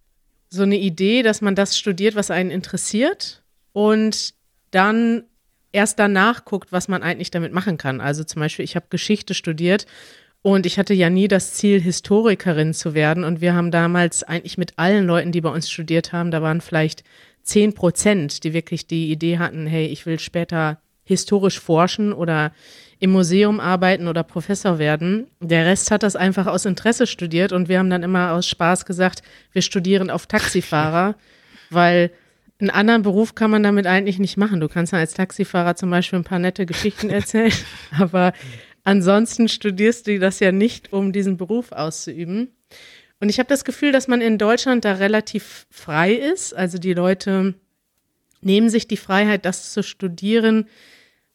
so 0.49 0.63
eine 0.63 0.77
Idee, 0.77 1.23
dass 1.23 1.41
man 1.41 1.55
das 1.55 1.77
studiert, 1.77 2.15
was 2.15 2.31
einen 2.31 2.51
interessiert 2.51 3.43
und 3.73 4.33
dann 4.71 5.23
erst 5.71 5.99
danach 5.99 6.45
guckt, 6.45 6.71
was 6.71 6.87
man 6.87 7.03
eigentlich 7.03 7.31
damit 7.31 7.53
machen 7.53 7.77
kann. 7.77 8.01
Also 8.01 8.23
zum 8.23 8.39
Beispiel, 8.39 8.65
ich 8.65 8.75
habe 8.75 8.87
Geschichte 8.89 9.33
studiert 9.33 9.85
und 10.41 10.65
ich 10.65 10.79
hatte 10.79 10.93
ja 10.93 11.09
nie 11.09 11.27
das 11.27 11.53
Ziel, 11.53 11.81
Historikerin 11.81 12.73
zu 12.73 12.93
werden. 12.93 13.23
Und 13.23 13.41
wir 13.41 13.53
haben 13.53 13.71
damals 13.71 14.23
eigentlich 14.23 14.57
mit 14.57 14.73
allen 14.77 15.05
Leuten, 15.05 15.31
die 15.31 15.41
bei 15.41 15.49
uns 15.49 15.69
studiert 15.69 16.13
haben, 16.13 16.31
da 16.31 16.41
waren 16.41 16.61
vielleicht 16.61 17.03
zehn 17.43 17.73
Prozent, 17.73 18.43
die 18.43 18.53
wirklich 18.53 18.87
die 18.87 19.11
Idee 19.11 19.39
hatten, 19.39 19.67
hey, 19.67 19.87
ich 19.87 20.05
will 20.05 20.19
später 20.19 20.79
historisch 21.03 21.59
forschen 21.59 22.11
oder 22.13 22.51
im 22.99 23.11
Museum 23.11 23.59
arbeiten 23.59 24.07
oder 24.07 24.23
Professor 24.23 24.79
werden. 24.79 25.27
Der 25.39 25.65
Rest 25.65 25.91
hat 25.91 26.03
das 26.03 26.15
einfach 26.15 26.47
aus 26.47 26.65
Interesse 26.65 27.07
studiert 27.07 27.51
und 27.51 27.69
wir 27.69 27.79
haben 27.79 27.89
dann 27.89 28.03
immer 28.03 28.33
aus 28.33 28.47
Spaß 28.47 28.85
gesagt, 28.85 29.21
wir 29.53 29.61
studieren 29.61 30.09
auf 30.09 30.27
Taxifahrer, 30.27 31.15
weil 31.69 32.11
einen 32.59 32.71
anderen 32.71 33.03
Beruf 33.03 33.35
kann 33.35 33.51
man 33.51 33.63
damit 33.63 33.85
eigentlich 33.85 34.17
nicht 34.17 34.35
machen. 34.35 34.59
Du 34.59 34.67
kannst 34.67 34.91
dann 34.91 34.99
als 34.99 35.13
Taxifahrer 35.13 35.75
zum 35.75 35.89
Beispiel 35.91 36.19
ein 36.19 36.23
paar 36.25 36.39
nette 36.39 36.65
Geschichten 36.65 37.09
erzählen, 37.09 37.53
aber 37.99 38.33
Ansonsten 38.87 39.49
studierst 39.49 40.07
du 40.07 40.17
das 40.17 40.39
ja 40.39 40.53
nicht, 40.53 40.93
um 40.93 41.11
diesen 41.11 41.35
Beruf 41.35 41.73
auszuüben. 41.73 42.55
Und 43.19 43.27
ich 43.27 43.37
habe 43.37 43.49
das 43.49 43.65
Gefühl, 43.65 43.91
dass 43.91 44.07
man 44.07 44.21
in 44.21 44.37
Deutschland 44.37 44.85
da 44.85 44.93
relativ 44.93 45.67
frei 45.69 46.13
ist. 46.13 46.55
Also 46.55 46.77
die 46.77 46.93
Leute 46.93 47.55
nehmen 48.39 48.69
sich 48.69 48.87
die 48.87 48.95
Freiheit, 48.95 49.43
das 49.43 49.73
zu 49.73 49.83
studieren, 49.83 50.69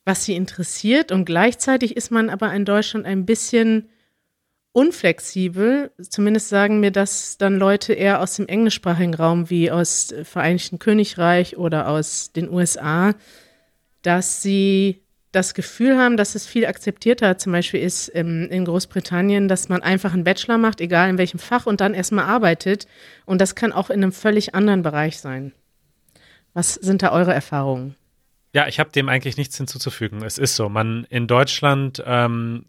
was 0.07 0.25
sie 0.25 0.35
interessiert. 0.35 1.13
Und 1.13 1.27
gleichzeitig 1.27 1.95
ist 1.95 2.11
man 2.11 2.31
aber 2.31 2.51
in 2.55 2.65
Deutschland 2.65 3.05
ein 3.05 3.27
bisschen 3.27 3.91
unflexibel. 4.73 5.91
Zumindest 6.01 6.49
sagen 6.49 6.81
mir 6.81 6.91
das 6.91 7.37
dann 7.37 7.59
Leute 7.59 7.93
eher 7.93 8.23
aus 8.23 8.37
dem 8.37 8.49
englischsprachigen 8.49 9.13
Raum 9.13 9.51
wie 9.51 9.71
aus 9.71 10.15
Vereinigten 10.23 10.79
Königreich 10.79 11.59
oder 11.59 11.89
aus 11.89 12.33
den 12.33 12.49
USA, 12.49 13.15
dass 14.01 14.41
sie 14.41 15.02
das 15.33 15.55
Gefühl 15.55 15.99
haben, 15.99 16.17
dass 16.17 16.35
es 16.35 16.47
viel 16.47 16.67
akzeptierter 16.67 17.39
zum 17.39 17.53
Beispiel 17.53 17.81
ist 17.81 18.11
ähm, 18.15 18.49
in 18.51 18.67
Großbritannien, 18.67 19.49
dass 19.49 19.71
man 19.71 19.83
einfach 19.83 20.13
einen 20.13 20.25
Bachelor 20.25 20.59
macht, 20.59 20.81
egal 20.81 21.09
in 21.09 21.19
welchem 21.19 21.41
Fach, 21.41 21.67
und 21.67 21.81
dann 21.81 21.95
erstmal 21.95 22.27
arbeitet. 22.27 22.87
Und 23.25 23.41
das 23.41 23.55
kann 23.55 23.73
auch 23.73 23.89
in 23.89 24.03
einem 24.03 24.13
völlig 24.13 24.55
anderen 24.55 24.83
Bereich 24.83 25.19
sein. 25.19 25.53
Was 26.53 26.75
sind 26.75 27.03
da 27.03 27.13
eure 27.13 27.33
Erfahrungen? 27.33 27.97
Ja, 28.55 28.69
ich 28.69 28.79
habe 28.79 28.91
dem 28.91 29.09
eigentlich 29.09 29.39
nichts 29.39 29.57
hinzuzufügen. 29.57 30.23
Es 30.23 30.37
ist 30.37 30.55
so. 30.55 30.69
Man 30.69 31.05
in 31.09 31.27
Deutschland 31.27 32.03
ähm, 32.07 32.67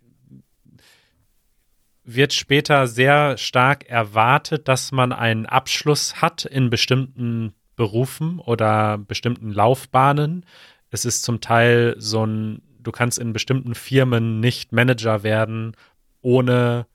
wird 2.05 2.31
später 2.31 2.87
sehr 2.87 3.37
stark 3.37 3.89
erwartet, 3.89 4.69
dass 4.69 4.93
man 4.93 5.11
einen 5.11 5.45
Abschluss 5.45 6.21
hat 6.21 6.45
in 6.45 6.69
bestimmten 6.69 7.53
Berufen 7.75 8.39
oder 8.39 8.97
bestimmten 8.97 9.51
Laufbahnen 9.51 10.45
es 10.93 11.05
ist 11.05 11.23
zum 11.23 11.41
Teil 11.41 11.95
so 11.97 12.23
ein, 12.23 12.61
du 12.79 12.91
kannst 12.91 13.17
in 13.17 13.33
bestimmten 13.33 13.73
Firmen 13.73 14.39
nicht 14.39 14.71
Manager 14.71 15.23
werden, 15.23 15.75
ohne 16.21 16.85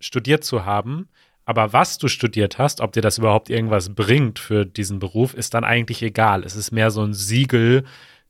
studiert 0.00 0.44
zu 0.44 0.66
haben. 0.66 1.08
Aber 1.46 1.72
was 1.72 1.96
du 1.96 2.08
studiert 2.08 2.58
hast, 2.58 2.82
ob 2.82 2.92
dir 2.92 3.00
das 3.00 3.16
überhaupt 3.16 3.48
irgendwas 3.48 3.94
bringt 3.94 4.38
für 4.38 4.66
diesen 4.66 4.98
Beruf, 4.98 5.32
ist 5.32 5.54
dann 5.54 5.64
eigentlich 5.64 6.02
egal. 6.02 6.44
Es 6.44 6.56
ist 6.56 6.72
mehr 6.72 6.90
so 6.90 7.02
ein 7.02 7.14
Siegel, 7.14 7.84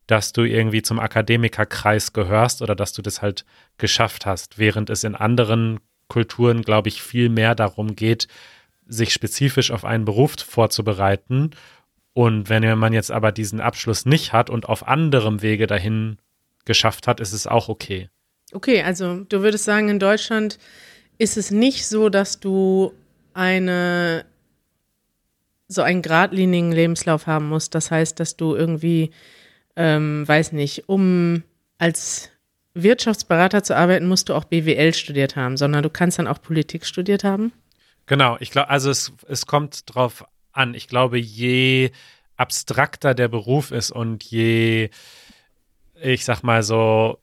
dass 0.07 0.33
du 0.33 0.45
irgendwie 0.45 0.83
zum 0.83 1.01
Akademikerkreis 1.01 2.12
gehörst 2.12 2.62
oder 2.62 2.77
dass 2.77 2.93
du 2.93 3.03
das 3.03 3.23
halt 3.23 3.45
geschafft 3.79 4.25
hast, 4.25 4.59
während 4.59 4.88
es 4.88 5.03
in 5.03 5.17
anderen 5.17 5.81
Kulturen, 6.07 6.62
glaube 6.62 6.88
ich, 6.88 7.03
viel 7.03 7.29
mehr 7.29 7.57
darum 7.57 7.97
geht, 7.97 8.29
sich 8.87 9.12
spezifisch 9.12 9.73
auf 9.73 9.85
einen 9.85 10.05
Beruf 10.05 10.37
vorzubereiten 10.38 11.51
und 12.14 12.48
wenn 12.48 12.79
man 12.79 12.92
jetzt 12.92 13.11
aber 13.11 13.33
diesen 13.33 13.61
Abschluss 13.61 14.05
nicht 14.05 14.33
hat 14.33 14.51
und 14.51 14.68
auf 14.68 14.87
anderem 14.87 15.42
Wege 15.42 15.66
dahin 15.66 16.18
geschafft 16.64 17.07
hat, 17.07 17.20
ist 17.20 17.33
es 17.33 17.46
auch 17.46 17.68
okay. 17.68 18.09
Okay, 18.53 18.83
also 18.83 19.25
du 19.29 19.42
würdest 19.42 19.64
sagen, 19.64 19.89
in 19.89 19.99
Deutschland 19.99 20.59
ist 21.18 21.37
es 21.37 21.51
nicht 21.51 21.87
so, 21.87 22.09
dass 22.09 22.39
du 22.41 22.93
eine 23.32 24.24
so 25.68 25.82
einen 25.82 26.03
geradlinigen 26.03 26.70
Lebenslauf 26.70 27.26
haben 27.26 27.49
musst. 27.49 27.74
Das 27.74 27.91
heißt, 27.91 28.20
dass 28.20 28.37
du 28.37 28.55
irgendwie, 28.55 29.11
ähm, 29.74 30.26
weiß 30.28 30.53
nicht, 30.53 30.89
um 30.89 31.43
als 31.78 32.30
Wirtschaftsberater 32.74 33.62
zu 33.62 33.76
arbeiten, 33.76 34.07
musst 34.07 34.28
du 34.28 34.34
auch 34.34 34.45
BWL 34.45 34.95
studiert 34.95 35.34
haben, 35.37 35.57
sondern 35.57 35.82
du 35.82 35.91
kannst 35.91 36.18
dann 36.18 36.26
auch 36.26 36.41
Politik 36.41 36.84
studiert 36.87 37.24
haben. 37.24 37.53
Genau, 38.07 38.37
ich 38.41 38.51
glaube, 38.51 38.68
also 38.68 38.91
es, 38.91 39.12
es 39.28 39.47
kommt 39.47 39.82
drauf 39.87 40.24
an. 40.53 40.74
Ich 40.74 40.88
glaube, 40.88 41.18
je 41.18 41.90
abstrakter 42.36 43.14
der 43.14 43.28
Beruf 43.28 43.70
ist 43.70 43.90
und 43.90 44.24
je, 44.24 44.90
ich 46.00 46.24
sag 46.24 46.42
mal 46.42 46.62
so, 46.62 47.18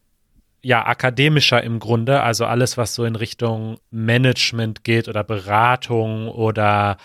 ja, 0.61 0.85
akademischer 0.85 1.63
im 1.63 1.79
Grunde, 1.79 2.21
also 2.21 2.45
alles, 2.45 2.77
was 2.77 2.93
so 2.93 3.05
in 3.05 3.15
Richtung 3.15 3.79
Management 3.91 4.83
geht 4.83 5.07
oder 5.07 5.23
Beratung 5.23 6.27
oder 6.27 6.97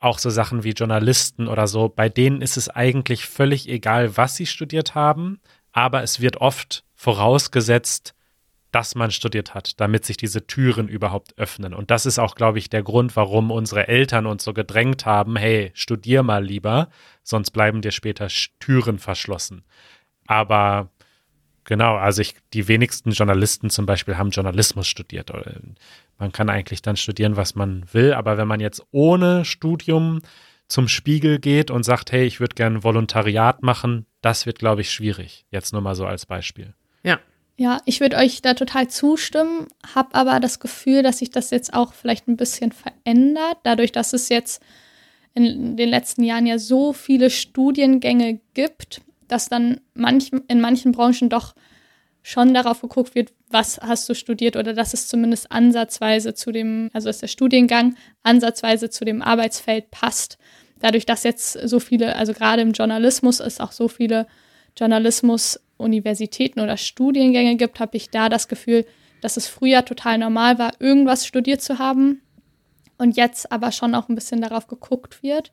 auch 0.00 0.18
so 0.18 0.30
Sachen 0.30 0.62
wie 0.62 0.70
Journalisten 0.70 1.48
oder 1.48 1.66
so, 1.66 1.88
bei 1.88 2.08
denen 2.08 2.40
ist 2.40 2.56
es 2.56 2.68
eigentlich 2.68 3.26
völlig 3.26 3.68
egal, 3.68 4.16
was 4.16 4.36
sie 4.36 4.46
studiert 4.46 4.94
haben, 4.94 5.40
aber 5.72 6.02
es 6.02 6.20
wird 6.20 6.36
oft 6.36 6.84
vorausgesetzt, 6.94 8.14
dass 8.70 8.94
man 8.94 9.10
studiert 9.10 9.54
hat, 9.54 9.80
damit 9.80 10.04
sich 10.04 10.16
diese 10.16 10.46
Türen 10.46 10.88
überhaupt 10.88 11.38
öffnen. 11.38 11.72
Und 11.72 11.90
das 11.90 12.06
ist 12.06 12.18
auch, 12.18 12.34
glaube 12.34 12.58
ich, 12.58 12.68
der 12.68 12.82
Grund, 12.82 13.16
warum 13.16 13.50
unsere 13.50 13.88
Eltern 13.88 14.26
uns 14.26 14.44
so 14.44 14.52
gedrängt 14.52 15.06
haben, 15.06 15.36
hey, 15.36 15.70
studier 15.74 16.22
mal 16.22 16.44
lieber, 16.44 16.88
sonst 17.22 17.50
bleiben 17.50 17.80
dir 17.80 17.92
später 17.92 18.28
Türen 18.60 18.98
verschlossen. 18.98 19.64
Aber 20.26 20.90
genau, 21.64 21.96
also 21.96 22.20
ich, 22.20 22.34
die 22.52 22.68
wenigsten 22.68 23.12
Journalisten 23.12 23.70
zum 23.70 23.86
Beispiel 23.86 24.18
haben 24.18 24.30
Journalismus 24.30 24.86
studiert. 24.86 25.32
Man 26.18 26.32
kann 26.32 26.50
eigentlich 26.50 26.82
dann 26.82 26.96
studieren, 26.96 27.36
was 27.36 27.54
man 27.54 27.84
will, 27.92 28.12
aber 28.12 28.36
wenn 28.36 28.48
man 28.48 28.60
jetzt 28.60 28.82
ohne 28.90 29.44
Studium 29.46 30.20
zum 30.66 30.88
Spiegel 30.88 31.38
geht 31.38 31.70
und 31.70 31.84
sagt, 31.84 32.12
hey, 32.12 32.26
ich 32.26 32.40
würde 32.40 32.54
gerne 32.54 32.84
Volontariat 32.84 33.62
machen, 33.62 34.04
das 34.20 34.44
wird, 34.44 34.58
glaube 34.58 34.82
ich, 34.82 34.92
schwierig. 34.92 35.46
Jetzt 35.50 35.72
nur 35.72 35.80
mal 35.80 35.94
so 35.94 36.04
als 36.04 36.26
Beispiel. 36.26 36.74
Ja, 37.02 37.18
ja, 37.60 37.80
ich 37.86 38.00
würde 38.00 38.16
euch 38.16 38.40
da 38.40 38.54
total 38.54 38.86
zustimmen, 38.86 39.66
habe 39.94 40.14
aber 40.14 40.38
das 40.38 40.60
Gefühl, 40.60 41.02
dass 41.02 41.18
sich 41.18 41.30
das 41.30 41.50
jetzt 41.50 41.74
auch 41.74 41.92
vielleicht 41.92 42.28
ein 42.28 42.36
bisschen 42.36 42.70
verändert, 42.70 43.58
dadurch, 43.64 43.90
dass 43.90 44.12
es 44.12 44.28
jetzt 44.28 44.62
in 45.34 45.76
den 45.76 45.88
letzten 45.88 46.22
Jahren 46.22 46.46
ja 46.46 46.58
so 46.60 46.92
viele 46.92 47.30
Studiengänge 47.30 48.38
gibt, 48.54 49.00
dass 49.26 49.48
dann 49.48 49.80
manch, 49.94 50.30
in 50.46 50.60
manchen 50.60 50.92
Branchen 50.92 51.28
doch 51.28 51.56
schon 52.22 52.54
darauf 52.54 52.80
geguckt 52.80 53.16
wird, 53.16 53.32
was 53.50 53.80
hast 53.80 54.08
du 54.08 54.14
studiert 54.14 54.54
oder 54.54 54.72
dass 54.72 54.94
es 54.94 55.08
zumindest 55.08 55.50
ansatzweise 55.50 56.34
zu 56.34 56.52
dem, 56.52 56.90
also 56.92 57.08
dass 57.08 57.18
der 57.18 57.26
Studiengang 57.26 57.96
ansatzweise 58.22 58.88
zu 58.88 59.04
dem 59.04 59.20
Arbeitsfeld 59.20 59.90
passt. 59.90 60.38
Dadurch, 60.78 61.06
dass 61.06 61.24
jetzt 61.24 61.54
so 61.54 61.80
viele, 61.80 62.14
also 62.14 62.34
gerade 62.34 62.62
im 62.62 62.70
Journalismus 62.70 63.40
es 63.40 63.58
auch 63.58 63.72
so 63.72 63.88
viele 63.88 64.28
Journalismus 64.76 65.58
Universitäten 65.78 66.60
oder 66.60 66.76
Studiengänge 66.76 67.56
gibt, 67.56 67.80
habe 67.80 67.96
ich 67.96 68.10
da 68.10 68.28
das 68.28 68.48
Gefühl, 68.48 68.84
dass 69.20 69.36
es 69.36 69.48
früher 69.48 69.84
total 69.84 70.18
normal 70.18 70.58
war, 70.58 70.72
irgendwas 70.80 71.26
studiert 71.26 71.62
zu 71.62 71.78
haben 71.78 72.20
und 72.98 73.16
jetzt 73.16 73.50
aber 73.50 73.72
schon 73.72 73.94
auch 73.94 74.08
ein 74.08 74.14
bisschen 74.14 74.40
darauf 74.40 74.66
geguckt 74.66 75.22
wird. 75.22 75.52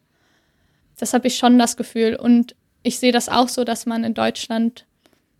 Das 0.99 1.13
habe 1.13 1.27
ich 1.27 1.37
schon 1.37 1.57
das 1.57 1.77
Gefühl. 1.77 2.15
Und 2.15 2.55
ich 2.83 2.99
sehe 2.99 3.11
das 3.11 3.29
auch 3.29 3.47
so, 3.47 3.63
dass 3.63 3.85
man 3.85 4.03
in 4.03 4.13
Deutschland 4.13 4.85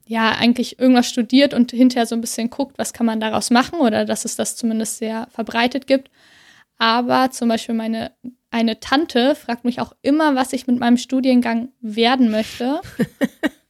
ja 0.08 0.32
eigentlich 0.32 0.80
irgendwas 0.80 1.08
studiert 1.08 1.54
und 1.54 1.72
hinterher 1.72 2.06
so 2.06 2.16
ein 2.16 2.22
bisschen 2.22 2.50
guckt, 2.50 2.78
was 2.78 2.94
kann 2.94 3.06
man 3.06 3.20
daraus 3.20 3.50
machen 3.50 3.80
oder 3.80 4.06
dass 4.06 4.26
es 4.26 4.36
das 4.36 4.56
zumindest 4.56 4.98
sehr 4.98 5.28
verbreitet 5.32 5.88
gibt. 5.88 6.10
Aber 6.78 7.32
zum 7.32 7.50
Beispiel 7.50 7.74
meine 7.74 8.12
eine 8.56 8.80
Tante 8.80 9.36
fragt 9.36 9.66
mich 9.66 9.82
auch 9.82 9.94
immer, 10.02 10.36
was 10.36 10.54
ich 10.54 10.66
mit 10.66 10.80
meinem 10.80 10.96
Studiengang 10.96 11.74
werden 11.82 12.32
möchte. 12.32 12.80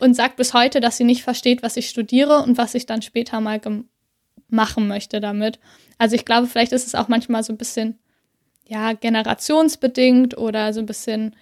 und 0.00 0.14
sagt 0.14 0.36
bis 0.36 0.54
heute, 0.54 0.80
dass 0.80 0.96
sie 0.96 1.04
nicht 1.04 1.22
versteht, 1.22 1.62
was 1.62 1.76
ich 1.76 1.88
studiere 1.88 2.42
und 2.42 2.58
was 2.58 2.74
ich 2.74 2.86
dann 2.86 3.02
später 3.02 3.40
mal 3.40 3.60
machen 4.48 4.88
möchte 4.88 5.20
damit. 5.20 5.58
Also 5.98 6.16
ich 6.16 6.24
glaube, 6.24 6.46
vielleicht 6.46 6.72
ist 6.72 6.86
es 6.86 6.94
auch 6.94 7.08
manchmal 7.08 7.42
so 7.42 7.52
ein 7.52 7.58
bisschen, 7.58 7.98
ja, 8.66 8.92
generationsbedingt 8.92 10.36
oder 10.36 10.72
so 10.72 10.80
ein 10.80 10.86
bisschen 10.86 11.34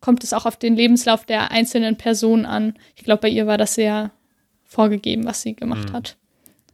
kommt 0.00 0.24
es 0.24 0.32
auch 0.32 0.46
auf 0.46 0.56
den 0.56 0.76
Lebenslauf 0.76 1.24
der 1.24 1.50
einzelnen 1.50 1.96
Person 1.96 2.46
an. 2.46 2.74
Ich 2.96 3.04
glaube, 3.04 3.22
bei 3.22 3.28
ihr 3.28 3.46
war 3.46 3.58
das 3.58 3.74
sehr 3.74 4.10
vorgegeben, 4.64 5.24
was 5.24 5.42
sie 5.42 5.54
gemacht 5.54 5.90
mhm. 5.90 5.92
hat. 5.92 6.16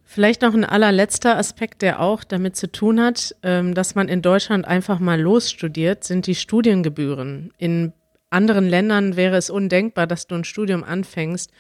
Vielleicht 0.05 0.41
noch 0.41 0.55
ein 0.55 0.65
allerletzter 0.65 1.37
Aspekt, 1.37 1.83
der 1.83 2.01
auch 2.01 2.25
damit 2.25 2.57
zu 2.57 2.73
tun 2.73 2.99
hat, 2.99 3.37
ähm, 3.43 3.75
dass 3.75 3.95
man 3.95 4.09
in 4.09 4.23
Deutschland 4.23 4.67
einfach 4.67 5.01
mal 5.01 5.21
losstudiert, 5.21 6.05
sind 6.05 6.27
die 6.27 6.35
Studiengebühren. 6.35 7.53
In 7.59 7.93
anderen 8.31 8.69
Ländern 8.69 9.17
wäre 9.17 9.37
es 9.37 9.51
undenkbar, 9.51 10.07
dass 10.07 10.27
du 10.27 10.35
ein 10.35 10.45
Studium 10.45 10.85
anfängst, 10.85 11.51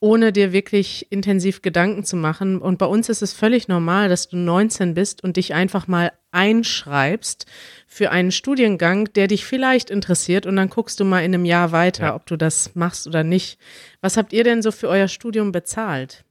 ohne 0.00 0.32
dir 0.32 0.52
wirklich 0.52 1.06
intensiv 1.10 1.62
Gedanken 1.62 2.04
zu 2.04 2.16
machen. 2.16 2.58
Und 2.58 2.78
bei 2.78 2.86
uns 2.86 3.08
ist 3.08 3.22
es 3.22 3.32
völlig 3.32 3.68
normal, 3.68 4.08
dass 4.08 4.28
du 4.28 4.36
19 4.36 4.94
bist 4.94 5.24
und 5.24 5.36
dich 5.36 5.54
einfach 5.54 5.86
mal 5.86 6.12
einschreibst 6.30 7.46
für 7.86 8.10
einen 8.10 8.32
Studiengang, 8.32 9.12
der 9.14 9.28
dich 9.28 9.46
vielleicht 9.46 9.88
interessiert. 9.90 10.46
Und 10.46 10.56
dann 10.56 10.68
guckst 10.68 11.00
du 11.00 11.04
mal 11.04 11.20
in 11.20 11.34
einem 11.34 11.44
Jahr 11.44 11.72
weiter, 11.72 12.06
ja. 12.06 12.14
ob 12.14 12.26
du 12.26 12.36
das 12.36 12.74
machst 12.74 13.06
oder 13.06 13.24
nicht. 13.24 13.58
Was 14.00 14.16
habt 14.16 14.32
ihr 14.32 14.44
denn 14.44 14.62
so 14.62 14.72
für 14.72 14.88
euer 14.88 15.08
Studium 15.08 15.52
bezahlt? 15.52 16.24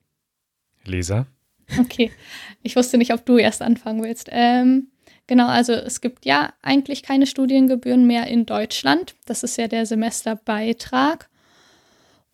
Lisa? 0.86 1.26
Okay, 1.80 2.12
ich 2.62 2.76
wusste 2.76 2.98
nicht, 2.98 3.14
ob 3.14 3.26
du 3.26 3.38
erst 3.38 3.62
anfangen 3.62 4.04
willst. 4.04 4.28
Ähm, 4.32 4.90
Genau, 5.28 5.48
also 5.48 5.74
es 5.74 6.02
gibt 6.02 6.26
ja 6.26 6.54
eigentlich 6.62 7.04
keine 7.04 7.26
Studiengebühren 7.26 8.06
mehr 8.06 8.28
in 8.28 8.46
Deutschland. 8.46 9.16
Das 9.26 9.44
ist 9.44 9.58
ja 9.58 9.68
der 9.68 9.86
Semesterbeitrag. 9.86 11.30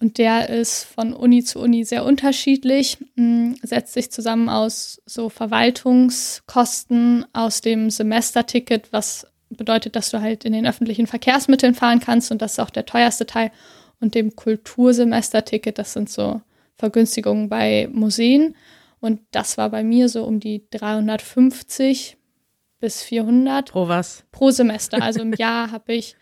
Und 0.02 0.18
der 0.18 0.50
ist 0.50 0.86
von 0.86 1.14
Uni 1.14 1.44
zu 1.44 1.60
Uni 1.60 1.84
sehr 1.84 2.06
unterschiedlich, 2.06 2.98
hm, 3.16 3.58
setzt 3.62 3.94
sich 3.94 4.12
zusammen 4.12 4.48
aus 4.48 5.02
so 5.06 5.28
Verwaltungskosten, 5.30 7.26
aus 7.34 7.60
dem 7.62 7.90
Semesterticket, 7.90 8.94
was 8.94 9.28
bedeutet, 9.50 9.98
dass 9.98 10.10
du 10.10 10.22
halt 10.22 10.46
in 10.46 10.54
den 10.54 10.66
öffentlichen 10.66 11.06
Verkehrsmitteln 11.06 11.76
fahren 11.76 12.00
kannst 12.00 12.32
und 12.32 12.42
das 12.42 12.54
ist 12.54 12.60
auch 12.60 12.70
der 12.70 12.86
teuerste 12.86 13.26
Teil, 13.26 13.52
und 14.00 14.16
dem 14.16 14.36
Kultursemesterticket, 14.36 15.78
das 15.78 15.94
sind 15.94 16.10
so 16.10 16.42
Vergünstigungen 16.78 17.50
bei 17.50 17.90
Museen. 17.92 18.56
Und 19.02 19.22
das 19.32 19.58
war 19.58 19.70
bei 19.70 19.84
mir 19.84 20.10
so 20.10 20.24
um 20.24 20.40
die 20.40 20.64
350 20.72 22.18
bis 22.80 23.04
400. 23.04 23.72
Pro 23.72 23.88
was? 23.88 24.26
Pro 24.32 24.52
Semester. 24.52 25.02
Also 25.02 25.22
im 25.22 25.34
Jahr 25.34 25.72
habe 25.72 25.94
ich 25.94 26.16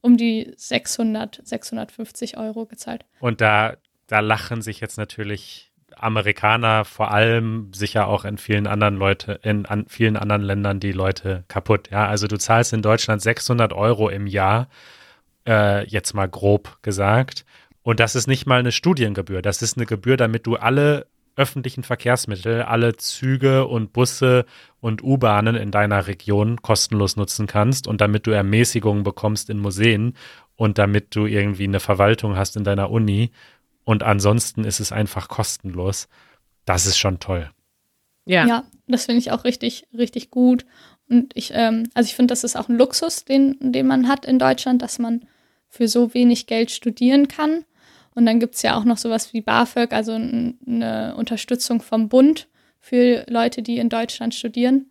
um 0.00 0.16
die 0.16 0.52
600, 0.56 1.40
650 1.44 2.38
Euro 2.38 2.66
gezahlt. 2.66 3.04
Und 3.20 3.40
da, 3.40 3.76
da 4.06 4.20
lachen 4.20 4.62
sich 4.62 4.80
jetzt 4.80 4.96
natürlich 4.96 5.70
Amerikaner 5.96 6.84
vor 6.84 7.10
allem 7.10 7.72
sicher 7.74 8.06
auch 8.06 8.24
in 8.24 8.38
vielen 8.38 8.66
anderen 8.66 8.96
Leute, 8.96 9.40
in 9.42 9.66
an 9.66 9.86
vielen 9.88 10.16
anderen 10.16 10.42
Ländern 10.42 10.80
die 10.80 10.92
Leute 10.92 11.44
kaputt. 11.48 11.90
Ja, 11.90 12.06
also 12.06 12.26
du 12.26 12.38
zahlst 12.38 12.72
in 12.72 12.82
Deutschland 12.82 13.20
600 13.20 13.72
Euro 13.72 14.08
im 14.08 14.26
Jahr, 14.26 14.68
äh, 15.46 15.86
jetzt 15.86 16.14
mal 16.14 16.28
grob 16.28 16.78
gesagt. 16.82 17.44
Und 17.82 18.00
das 18.00 18.14
ist 18.14 18.26
nicht 18.26 18.46
mal 18.46 18.60
eine 18.60 18.72
Studiengebühr. 18.72 19.42
Das 19.42 19.62
ist 19.62 19.76
eine 19.76 19.86
Gebühr, 19.86 20.16
damit 20.16 20.46
du 20.46 20.56
alle 20.56 21.06
öffentlichen 21.40 21.82
Verkehrsmittel, 21.82 22.62
alle 22.62 22.96
Züge 22.96 23.66
und 23.66 23.92
Busse 23.92 24.44
und 24.80 25.02
U-Bahnen 25.02 25.56
in 25.56 25.70
deiner 25.70 26.06
Region 26.06 26.60
kostenlos 26.62 27.16
nutzen 27.16 27.46
kannst 27.46 27.88
und 27.88 28.00
damit 28.00 28.26
du 28.26 28.30
Ermäßigungen 28.30 29.02
bekommst 29.02 29.50
in 29.50 29.58
Museen 29.58 30.14
und 30.56 30.78
damit 30.78 31.16
du 31.16 31.26
irgendwie 31.26 31.64
eine 31.64 31.80
Verwaltung 31.80 32.36
hast 32.36 32.56
in 32.56 32.64
deiner 32.64 32.90
Uni 32.90 33.30
und 33.84 34.02
ansonsten 34.02 34.64
ist 34.64 34.78
es 34.78 34.92
einfach 34.92 35.28
kostenlos. 35.28 36.08
Das 36.64 36.86
ist 36.86 36.98
schon 36.98 37.18
toll. 37.18 37.50
Ja, 38.26 38.46
ja 38.46 38.64
das 38.86 39.06
finde 39.06 39.20
ich 39.20 39.32
auch 39.32 39.44
richtig, 39.44 39.86
richtig 39.96 40.30
gut. 40.30 40.66
Und 41.08 41.32
ich, 41.34 41.52
ähm, 41.54 41.88
also 41.94 42.06
ich 42.06 42.14
finde, 42.14 42.32
das 42.32 42.44
ist 42.44 42.56
auch 42.56 42.68
ein 42.68 42.76
Luxus, 42.76 43.24
den, 43.24 43.56
den 43.60 43.86
man 43.86 44.06
hat 44.06 44.26
in 44.26 44.38
Deutschland, 44.38 44.82
dass 44.82 44.98
man 44.98 45.26
für 45.68 45.88
so 45.88 46.14
wenig 46.14 46.46
Geld 46.46 46.70
studieren 46.70 47.26
kann. 47.26 47.64
Und 48.14 48.26
dann 48.26 48.40
gibt 48.40 48.56
es 48.56 48.62
ja 48.62 48.76
auch 48.76 48.84
noch 48.84 48.98
sowas 48.98 49.32
wie 49.32 49.40
BAföG, 49.40 49.92
also 49.92 50.12
eine 50.12 51.14
Unterstützung 51.16 51.80
vom 51.80 52.08
Bund 52.08 52.48
für 52.80 53.24
Leute, 53.28 53.62
die 53.62 53.78
in 53.78 53.88
Deutschland 53.88 54.34
studieren. 54.34 54.86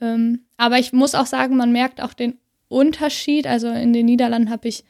Ähm, 0.00 0.40
aber 0.56 0.78
ich 0.78 0.92
muss 0.92 1.14
auch 1.14 1.26
sagen, 1.26 1.56
man 1.56 1.72
merkt 1.72 2.00
auch 2.00 2.14
den 2.14 2.38
Unterschied. 2.68 3.46
Also 3.46 3.68
in 3.68 3.92
den 3.92 4.06
Niederlanden 4.06 4.50
habe 4.50 4.68
ich 4.68 4.84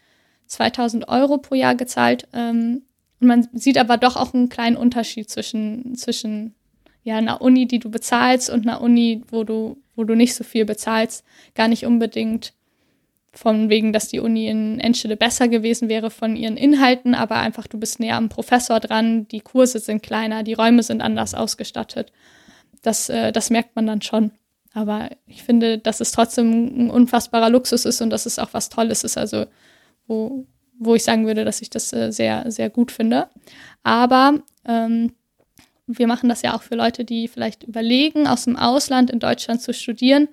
2000 0.47 1.09
Euro 1.09 1.39
pro 1.39 1.55
Jahr 1.55 1.75
gezahlt. 1.75 2.29
Ähm, 2.33 2.83
und 3.21 3.29
man 3.29 3.49
sieht 3.53 3.79
aber 3.79 3.97
doch 3.97 4.17
auch 4.17 4.35
einen 4.35 4.49
kleinen 4.49 4.77
Unterschied 4.77 5.31
zwischen, 5.31 5.95
zwischen 5.97 6.55
ja, 7.03 7.17
einer 7.17 7.43
Uni, 7.43 7.67
die 7.67 7.79
du 7.79 7.91
bezahlst, 7.91 8.51
und 8.51 8.67
einer 8.67 8.81
Uni, 8.81 9.23
wo 9.29 9.45
du, 9.45 9.77
wo 9.95 10.05
du 10.05 10.15
nicht 10.15 10.35
so 10.35 10.45
viel 10.45 10.65
bezahlst. 10.65 11.25
Gar 11.55 11.69
nicht 11.69 11.87
unbedingt 11.87 12.55
von 13.35 13.69
wegen, 13.69 13.93
dass 13.93 14.09
die 14.09 14.21
Uni 14.21 14.49
in 14.49 14.79
Enschede 14.81 15.17
besser 15.17 15.49
gewesen 15.49 15.89
wäre 15.89 16.11
von 16.11 16.37
ihren 16.37 16.57
Inhalten, 16.57 17.15
aber 17.15 17.37
einfach 17.37 17.67
du 17.67 17.79
bist 17.79 18.01
näher 18.01 18.17
am 18.17 18.29
Professor 18.29 18.81
dran, 18.81 19.27
die 19.29 19.41
Kurse 19.41 19.79
sind 19.81 20.03
kleiner, 20.03 20.43
die 20.43 20.55
Räume 20.55 20.83
sind 20.83 21.03
anders 21.03 21.35
ausgestattet. 21.35 22.13
Das, 22.83 23.09
äh, 23.09 23.33
das 23.33 23.51
merkt 23.51 23.77
man 23.77 23.87
dann 23.87 24.03
schon. 24.03 24.33
Aber 24.73 25.11
ich 25.27 25.43
finde, 25.43 25.79
dass 25.79 26.01
es 26.01 26.13
trotzdem 26.13 26.87
ein 26.87 26.91
unfassbarer 26.91 27.51
Luxus 27.51 27.85
ist 27.85 28.01
und 28.01 28.11
dass 28.11 28.27
es 28.27 28.39
auch 28.39 28.53
was 28.53 28.69
Tolles 28.69 29.05
ist, 29.05 29.17
also 29.17 29.47
wo, 30.07 30.47
wo 30.79 30.95
ich 30.95 31.05
sagen 31.05 31.27
würde, 31.27 31.45
dass 31.45 31.63
ich 31.63 31.71
das 31.71 31.93
äh, 31.93 32.11
sehr, 32.11 32.51
sehr 32.51 32.71
gut 32.71 32.91
finde. 32.91 33.29
Aber 33.83 34.41
ähm, 34.65 35.13
wir 35.87 36.07
machen 36.07 36.29
das 36.29 36.43
ja 36.43 36.57
auch 36.57 36.63
für 36.63 36.75
Leute, 36.77 37.05
die 37.05 37.29
vielleicht 37.29 37.63
überlegen, 37.63 38.27
aus 38.27 38.45
dem 38.45 38.57
Ausland 38.57 39.11
in 39.11 39.19
Deutschland 39.19 39.61
zu 39.61 39.73
studieren 39.73 40.29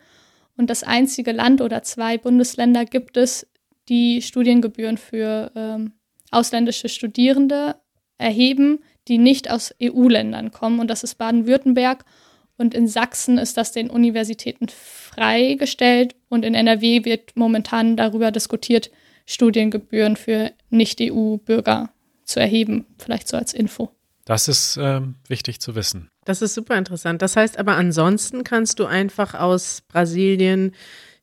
und 0.61 0.69
das 0.69 0.83
einzige 0.83 1.31
Land 1.31 1.59
oder 1.59 1.81
zwei 1.81 2.19
Bundesländer 2.19 2.85
gibt 2.85 3.17
es, 3.17 3.47
die 3.89 4.21
Studiengebühren 4.21 4.97
für 4.97 5.51
ähm, 5.55 5.93
ausländische 6.29 6.87
Studierende 6.87 7.77
erheben, 8.19 8.83
die 9.07 9.17
nicht 9.17 9.49
aus 9.49 9.73
EU-Ländern 9.81 10.51
kommen. 10.51 10.79
Und 10.79 10.87
das 10.87 11.03
ist 11.03 11.15
Baden-Württemberg. 11.15 12.05
Und 12.59 12.75
in 12.75 12.87
Sachsen 12.87 13.39
ist 13.39 13.57
das 13.57 13.71
den 13.71 13.89
Universitäten 13.89 14.67
freigestellt. 14.69 16.13
Und 16.29 16.45
in 16.45 16.53
NRW 16.53 17.05
wird 17.05 17.35
momentan 17.35 17.97
darüber 17.97 18.29
diskutiert, 18.29 18.91
Studiengebühren 19.25 20.15
für 20.15 20.51
Nicht-EU-Bürger 20.69 21.91
zu 22.23 22.39
erheben. 22.39 22.85
Vielleicht 22.99 23.27
so 23.27 23.35
als 23.35 23.55
Info. 23.55 23.89
Das 24.25 24.47
ist 24.47 24.77
äh, 24.77 25.01
wichtig 25.27 25.59
zu 25.59 25.75
wissen. 25.75 26.09
Das 26.25 26.41
ist 26.41 26.53
super 26.53 26.77
interessant. 26.77 27.21
Das 27.21 27.35
heißt 27.35 27.57
aber 27.57 27.75
ansonsten 27.75 28.43
kannst 28.43 28.79
du 28.79 28.85
einfach 28.85 29.33
aus 29.33 29.81
Brasilien, 29.87 30.73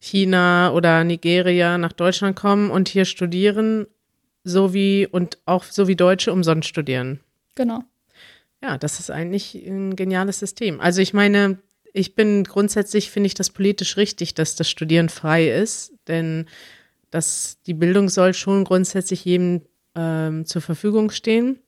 China 0.01 0.73
oder 0.73 1.05
Nigeria 1.05 1.79
nach 1.79 1.93
Deutschland 1.93 2.37
kommen 2.37 2.71
und 2.71 2.89
hier 2.89 3.05
studieren, 3.05 3.87
so 4.45 4.73
wie 4.73 5.07
und 5.07 5.39
auch 5.45 5.65
so 5.65 5.89
wie 5.89 5.97
Deutsche 5.97 6.33
umsonst 6.33 6.69
studieren. 6.69 7.21
Genau. 7.55 7.83
Ja, 8.63 8.79
das 8.79 8.99
ist 8.99 9.11
eigentlich 9.11 9.55
ein 9.55 9.95
geniales 9.95 10.39
System. 10.41 10.81
Also 10.81 11.01
ich 11.01 11.15
meine, 11.15 11.59
ich 11.93 12.15
bin 12.15 12.45
grundsätzlich 12.45 13.11
finde 13.11 13.29
ich 13.29 13.35
das 13.35 13.51
politisch 13.51 13.97
richtig, 13.97 14.35
dass 14.35 14.57
das 14.57 14.69
Studieren 14.69 15.09
frei 15.09 15.49
ist, 15.49 15.93
denn 16.09 16.47
das, 17.11 17.59
die 17.67 17.75
Bildung 17.75 18.09
soll 18.09 18.35
schon 18.35 18.65
grundsätzlich 18.65 19.25
jedem 19.25 19.63
ähm, 19.95 20.45
zur 20.45 20.63
Verfügung 20.63 21.11
stehen. 21.11 21.59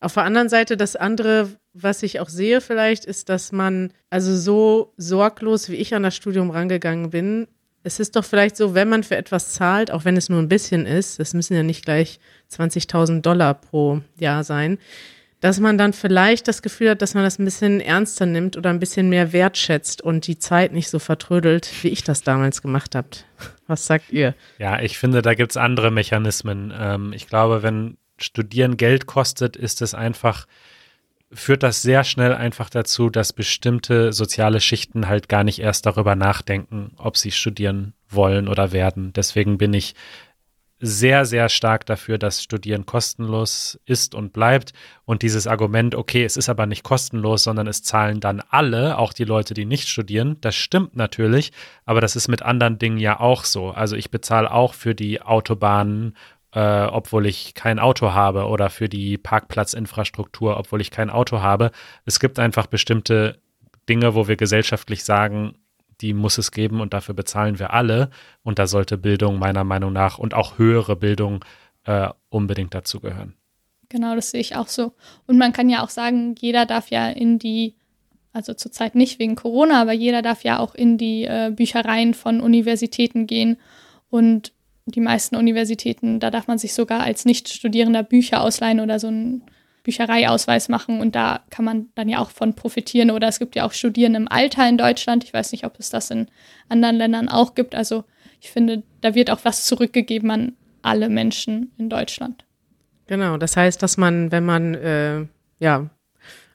Auf 0.00 0.14
der 0.14 0.24
anderen 0.24 0.48
Seite, 0.48 0.76
das 0.76 0.96
andere, 0.96 1.48
was 1.72 2.02
ich 2.02 2.20
auch 2.20 2.28
sehe 2.28 2.60
vielleicht, 2.60 3.04
ist, 3.04 3.28
dass 3.28 3.52
man 3.52 3.92
also 4.10 4.36
so 4.36 4.92
sorglos, 4.96 5.68
wie 5.68 5.76
ich 5.76 5.94
an 5.94 6.02
das 6.02 6.16
Studium 6.16 6.50
rangegangen 6.50 7.10
bin, 7.10 7.48
es 7.86 8.00
ist 8.00 8.16
doch 8.16 8.24
vielleicht 8.24 8.56
so, 8.56 8.74
wenn 8.74 8.88
man 8.88 9.04
für 9.04 9.16
etwas 9.16 9.52
zahlt, 9.52 9.92
auch 9.92 10.04
wenn 10.04 10.16
es 10.16 10.28
nur 10.28 10.40
ein 10.40 10.48
bisschen 10.48 10.86
ist, 10.86 11.20
das 11.20 11.34
müssen 11.34 11.54
ja 11.54 11.62
nicht 11.62 11.84
gleich 11.84 12.18
20.000 12.50 13.20
Dollar 13.20 13.54
pro 13.54 14.00
Jahr 14.18 14.42
sein, 14.42 14.78
dass 15.40 15.60
man 15.60 15.78
dann 15.78 15.92
vielleicht 15.92 16.48
das 16.48 16.62
Gefühl 16.62 16.90
hat, 16.90 17.02
dass 17.02 17.14
man 17.14 17.22
das 17.22 17.38
ein 17.38 17.44
bisschen 17.44 17.80
ernster 17.80 18.26
nimmt 18.26 18.56
oder 18.56 18.70
ein 18.70 18.80
bisschen 18.80 19.08
mehr 19.08 19.32
wertschätzt 19.32 20.02
und 20.02 20.26
die 20.26 20.38
Zeit 20.38 20.72
nicht 20.72 20.88
so 20.88 20.98
vertrödelt, 20.98 21.70
wie 21.82 21.88
ich 21.88 22.02
das 22.02 22.22
damals 22.22 22.60
gemacht 22.60 22.96
habe. 22.96 23.08
Was 23.68 23.86
sagt 23.86 24.12
ihr? 24.12 24.34
Ja, 24.58 24.80
ich 24.80 24.98
finde, 24.98 25.22
da 25.22 25.34
gibt 25.34 25.52
es 25.52 25.56
andere 25.56 25.92
Mechanismen. 25.92 26.72
Ähm, 26.76 27.12
ich 27.12 27.28
glaube, 27.28 27.62
wenn 27.62 27.98
Studieren 28.18 28.76
Geld 28.76 29.06
kostet, 29.06 29.56
ist 29.56 29.82
es 29.82 29.94
einfach, 29.94 30.46
führt 31.32 31.62
das 31.62 31.82
sehr 31.82 32.04
schnell 32.04 32.34
einfach 32.34 32.70
dazu, 32.70 33.10
dass 33.10 33.32
bestimmte 33.32 34.12
soziale 34.12 34.60
Schichten 34.60 35.08
halt 35.08 35.28
gar 35.28 35.44
nicht 35.44 35.58
erst 35.58 35.86
darüber 35.86 36.16
nachdenken, 36.16 36.92
ob 36.96 37.16
sie 37.16 37.30
studieren 37.30 37.94
wollen 38.08 38.48
oder 38.48 38.72
werden. 38.72 39.12
Deswegen 39.12 39.58
bin 39.58 39.74
ich 39.74 39.94
sehr, 40.78 41.24
sehr 41.24 41.48
stark 41.48 41.86
dafür, 41.86 42.18
dass 42.18 42.42
Studieren 42.42 42.84
kostenlos 42.84 43.80
ist 43.86 44.14
und 44.14 44.32
bleibt. 44.32 44.72
Und 45.06 45.22
dieses 45.22 45.46
Argument, 45.46 45.94
okay, 45.94 46.24
es 46.24 46.36
ist 46.36 46.50
aber 46.50 46.66
nicht 46.66 46.82
kostenlos, 46.82 47.44
sondern 47.44 47.66
es 47.66 47.82
zahlen 47.82 48.20
dann 48.20 48.42
alle, 48.50 48.98
auch 48.98 49.14
die 49.14 49.24
Leute, 49.24 49.54
die 49.54 49.64
nicht 49.64 49.88
studieren, 49.88 50.36
das 50.42 50.54
stimmt 50.54 50.94
natürlich, 50.94 51.52
aber 51.86 52.00
das 52.00 52.14
ist 52.14 52.28
mit 52.28 52.42
anderen 52.42 52.78
Dingen 52.78 52.98
ja 52.98 53.18
auch 53.18 53.44
so. 53.44 53.70
Also 53.70 53.96
ich 53.96 54.10
bezahle 54.10 54.50
auch 54.50 54.74
für 54.74 54.94
die 54.94 55.22
Autobahnen 55.22 56.14
äh, 56.52 56.84
obwohl 56.84 57.26
ich 57.26 57.54
kein 57.54 57.78
Auto 57.78 58.12
habe 58.12 58.46
oder 58.46 58.70
für 58.70 58.88
die 58.88 59.18
Parkplatzinfrastruktur, 59.18 60.56
obwohl 60.56 60.80
ich 60.80 60.90
kein 60.90 61.10
Auto 61.10 61.40
habe. 61.40 61.70
Es 62.04 62.20
gibt 62.20 62.38
einfach 62.38 62.66
bestimmte 62.66 63.40
Dinge, 63.88 64.14
wo 64.14 64.28
wir 64.28 64.36
gesellschaftlich 64.36 65.04
sagen, 65.04 65.54
die 66.00 66.12
muss 66.12 66.38
es 66.38 66.50
geben 66.50 66.80
und 66.80 66.92
dafür 66.92 67.14
bezahlen 67.14 67.58
wir 67.58 67.72
alle. 67.72 68.10
Und 68.42 68.58
da 68.58 68.66
sollte 68.66 68.98
Bildung 68.98 69.38
meiner 69.38 69.64
Meinung 69.64 69.92
nach 69.92 70.18
und 70.18 70.34
auch 70.34 70.58
höhere 70.58 70.96
Bildung 70.96 71.44
äh, 71.84 72.08
unbedingt 72.28 72.74
dazugehören. 72.74 73.34
Genau, 73.88 74.14
das 74.14 74.30
sehe 74.30 74.40
ich 74.40 74.56
auch 74.56 74.68
so. 74.68 74.92
Und 75.26 75.38
man 75.38 75.52
kann 75.52 75.68
ja 75.68 75.82
auch 75.82 75.90
sagen, 75.90 76.34
jeder 76.38 76.66
darf 76.66 76.90
ja 76.90 77.08
in 77.08 77.38
die, 77.38 77.76
also 78.32 78.52
zurzeit 78.52 78.94
nicht 78.94 79.18
wegen 79.18 79.36
Corona, 79.36 79.80
aber 79.80 79.92
jeder 79.92 80.22
darf 80.22 80.42
ja 80.42 80.58
auch 80.58 80.74
in 80.74 80.98
die 80.98 81.24
äh, 81.24 81.52
Büchereien 81.54 82.14
von 82.14 82.40
Universitäten 82.40 83.26
gehen 83.26 83.58
und 84.10 84.52
die 84.86 85.00
meisten 85.00 85.36
Universitäten, 85.36 86.20
da 86.20 86.30
darf 86.30 86.46
man 86.46 86.58
sich 86.58 86.72
sogar 86.72 87.00
als 87.00 87.24
Nichtstudierender 87.24 88.02
Bücher 88.02 88.40
ausleihen 88.40 88.80
oder 88.80 88.98
so 88.98 89.08
einen 89.08 89.42
Büchereiausweis 89.82 90.68
machen 90.68 91.00
und 91.00 91.14
da 91.14 91.40
kann 91.50 91.64
man 91.64 91.88
dann 91.94 92.08
ja 92.08 92.18
auch 92.18 92.30
von 92.30 92.54
profitieren. 92.54 93.10
Oder 93.10 93.28
es 93.28 93.38
gibt 93.38 93.54
ja 93.54 93.64
auch 93.64 93.72
Studierende 93.72 94.18
im 94.18 94.28
Alter 94.28 94.68
in 94.68 94.78
Deutschland. 94.78 95.22
Ich 95.22 95.32
weiß 95.32 95.52
nicht, 95.52 95.64
ob 95.64 95.78
es 95.78 95.90
das 95.90 96.10
in 96.10 96.26
anderen 96.68 96.96
Ländern 96.96 97.28
auch 97.28 97.54
gibt. 97.54 97.74
Also 97.74 98.04
ich 98.40 98.50
finde, 98.50 98.82
da 99.00 99.14
wird 99.14 99.30
auch 99.30 99.40
was 99.44 99.64
zurückgegeben 99.64 100.30
an 100.30 100.52
alle 100.82 101.08
Menschen 101.08 101.72
in 101.78 101.88
Deutschland. 101.88 102.44
Genau, 103.06 103.36
das 103.36 103.56
heißt, 103.56 103.80
dass 103.80 103.96
man, 103.96 104.32
wenn 104.32 104.44
man 104.44 104.74
äh, 104.74 105.26
ja 105.60 105.88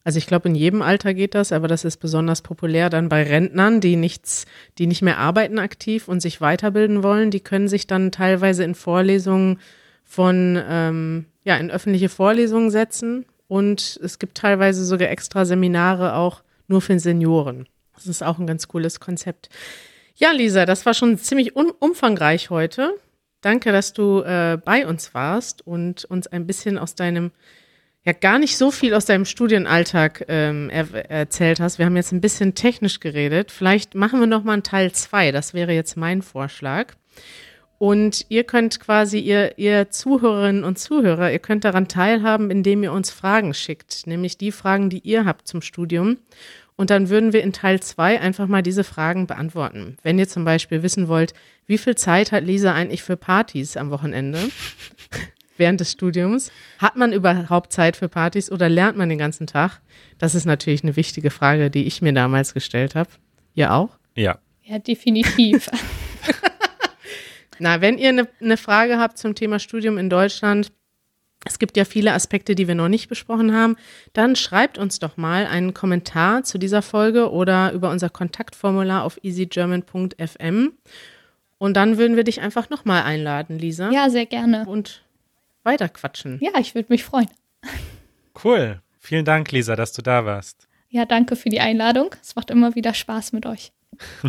also 0.03 0.17
ich 0.17 0.25
glaube, 0.25 0.49
in 0.49 0.55
jedem 0.55 0.81
Alter 0.81 1.13
geht 1.13 1.35
das, 1.35 1.51
aber 1.51 1.67
das 1.67 1.85
ist 1.85 1.97
besonders 1.97 2.41
populär 2.41 2.89
dann 2.89 3.09
bei 3.09 3.23
Rentnern, 3.23 3.81
die 3.81 3.95
nichts, 3.95 4.45
die 4.77 4.87
nicht 4.87 5.01
mehr 5.01 5.19
arbeiten 5.19 5.59
aktiv 5.59 6.07
und 6.07 6.21
sich 6.21 6.41
weiterbilden 6.41 7.03
wollen. 7.03 7.29
Die 7.29 7.39
können 7.39 7.67
sich 7.67 7.85
dann 7.85 8.11
teilweise 8.11 8.63
in 8.63 8.73
Vorlesungen 8.73 9.59
von, 10.03 10.61
ähm, 10.67 11.25
ja, 11.43 11.57
in 11.57 11.69
öffentliche 11.69 12.09
Vorlesungen 12.09 12.71
setzen. 12.71 13.25
Und 13.47 13.99
es 14.01 14.17
gibt 14.17 14.37
teilweise 14.37 14.85
sogar 14.85 15.09
extra 15.09 15.45
Seminare 15.45 16.15
auch 16.15 16.41
nur 16.67 16.81
für 16.81 16.99
Senioren. 16.99 17.67
Das 17.95 18.07
ist 18.07 18.23
auch 18.23 18.39
ein 18.39 18.47
ganz 18.47 18.67
cooles 18.67 18.99
Konzept. 18.99 19.49
Ja, 20.15 20.31
Lisa, 20.31 20.65
das 20.65 20.85
war 20.85 20.93
schon 20.93 21.17
ziemlich 21.17 21.55
umfangreich 21.55 22.49
heute. 22.49 22.95
Danke, 23.41 23.71
dass 23.71 23.93
du 23.93 24.21
äh, 24.21 24.57
bei 24.63 24.87
uns 24.87 25.13
warst 25.13 25.65
und 25.65 26.05
uns 26.05 26.27
ein 26.27 26.47
bisschen 26.47 26.77
aus 26.77 26.95
deinem 26.95 27.31
ja 28.05 28.13
gar 28.13 28.39
nicht 28.39 28.57
so 28.57 28.71
viel 28.71 28.93
aus 28.93 29.05
deinem 29.05 29.25
Studienalltag 29.25 30.25
ähm, 30.27 30.69
er 30.69 31.09
erzählt 31.09 31.59
hast. 31.59 31.77
Wir 31.77 31.85
haben 31.85 31.95
jetzt 31.95 32.11
ein 32.11 32.21
bisschen 32.21 32.55
technisch 32.55 32.99
geredet. 32.99 33.51
Vielleicht 33.51 33.95
machen 33.95 34.19
wir 34.19 34.27
noch 34.27 34.43
mal 34.43 34.53
einen 34.53 34.63
Teil 34.63 34.91
zwei. 34.91 35.31
Das 35.31 35.53
wäre 35.53 35.73
jetzt 35.73 35.97
mein 35.97 36.21
Vorschlag. 36.21 36.93
Und 37.77 38.27
ihr 38.29 38.43
könnt 38.43 38.79
quasi, 38.79 39.17
ihr, 39.17 39.57
ihr 39.57 39.89
Zuhörerinnen 39.89 40.63
und 40.63 40.77
Zuhörer, 40.77 41.31
ihr 41.31 41.39
könnt 41.39 41.65
daran 41.65 41.87
teilhaben, 41.87 42.51
indem 42.51 42.83
ihr 42.83 42.91
uns 42.91 43.09
Fragen 43.09 43.55
schickt, 43.55 44.05
nämlich 44.05 44.37
die 44.37 44.51
Fragen, 44.51 44.91
die 44.91 44.99
ihr 44.99 45.25
habt 45.25 45.47
zum 45.47 45.63
Studium. 45.63 46.17
Und 46.75 46.91
dann 46.91 47.09
würden 47.09 47.33
wir 47.33 47.41
in 47.41 47.53
Teil 47.53 47.79
zwei 47.79 48.19
einfach 48.21 48.47
mal 48.47 48.61
diese 48.61 48.83
Fragen 48.83 49.25
beantworten. 49.25 49.97
Wenn 50.03 50.19
ihr 50.19 50.27
zum 50.27 50.45
Beispiel 50.45 50.83
wissen 50.83 51.07
wollt, 51.07 51.33
wie 51.65 51.79
viel 51.79 51.95
Zeit 51.95 52.31
hat 52.31 52.43
Lisa 52.43 52.73
eigentlich 52.73 53.01
für 53.01 53.17
Partys 53.17 53.77
am 53.77 53.89
Wochenende? 53.89 54.39
Während 55.57 55.79
des 55.79 55.91
Studiums? 55.91 56.51
Hat 56.79 56.95
man 56.95 57.13
überhaupt 57.13 57.73
Zeit 57.73 57.97
für 57.97 58.09
Partys 58.09 58.51
oder 58.51 58.69
lernt 58.69 58.97
man 58.97 59.09
den 59.09 59.17
ganzen 59.17 59.47
Tag? 59.47 59.81
Das 60.17 60.35
ist 60.35 60.45
natürlich 60.45 60.83
eine 60.83 60.95
wichtige 60.95 61.29
Frage, 61.29 61.69
die 61.69 61.85
ich 61.85 62.01
mir 62.01 62.13
damals 62.13 62.53
gestellt 62.53 62.95
habe. 62.95 63.09
Ihr 63.53 63.73
auch? 63.73 63.97
Ja. 64.15 64.39
Ja, 64.63 64.79
definitiv. 64.79 65.69
Na, 67.59 67.81
wenn 67.81 67.97
ihr 67.97 68.09
eine, 68.09 68.27
eine 68.39 68.57
Frage 68.57 68.97
habt 68.97 69.17
zum 69.17 69.35
Thema 69.35 69.59
Studium 69.59 69.97
in 69.97 70.09
Deutschland, 70.09 70.71
es 71.45 71.57
gibt 71.57 71.75
ja 71.75 71.85
viele 71.85 72.13
Aspekte, 72.13 72.53
die 72.53 72.67
wir 72.67 72.75
noch 72.75 72.87
nicht 72.87 73.09
besprochen 73.09 73.53
haben. 73.53 73.75
Dann 74.13 74.35
schreibt 74.35 74.77
uns 74.77 74.99
doch 74.99 75.17
mal 75.17 75.47
einen 75.47 75.73
Kommentar 75.73 76.43
zu 76.43 76.59
dieser 76.59 76.81
Folge 76.81 77.31
oder 77.31 77.71
über 77.71 77.89
unser 77.89 78.09
Kontaktformular 78.09 79.03
auf 79.03 79.19
easygerman.fm. 79.23 80.73
Und 81.57 81.77
dann 81.77 81.97
würden 81.97 82.15
wir 82.15 82.23
dich 82.23 82.41
einfach 82.41 82.69
nochmal 82.69 83.03
einladen, 83.03 83.57
Lisa. 83.57 83.91
Ja, 83.91 84.09
sehr 84.09 84.25
gerne. 84.25 84.65
Und 84.67 85.03
weiterquatschen. 85.63 86.39
Ja, 86.41 86.59
ich 86.59 86.75
würde 86.75 86.91
mich 86.91 87.03
freuen. 87.03 87.29
Cool. 88.43 88.81
Vielen 88.99 89.25
Dank, 89.25 89.51
Lisa, 89.51 89.75
dass 89.75 89.93
du 89.93 90.01
da 90.01 90.25
warst. 90.25 90.67
Ja, 90.89 91.05
danke 91.05 91.35
für 91.35 91.49
die 91.49 91.59
Einladung. 91.59 92.13
Es 92.21 92.35
macht 92.35 92.51
immer 92.51 92.75
wieder 92.75 92.93
Spaß 92.93 93.33
mit 93.33 93.45
euch. 93.45 93.71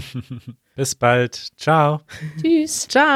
Bis 0.76 0.94
bald. 0.94 1.48
Ciao. 1.56 2.00
Tschüss. 2.40 2.88
Ciao. 2.88 3.10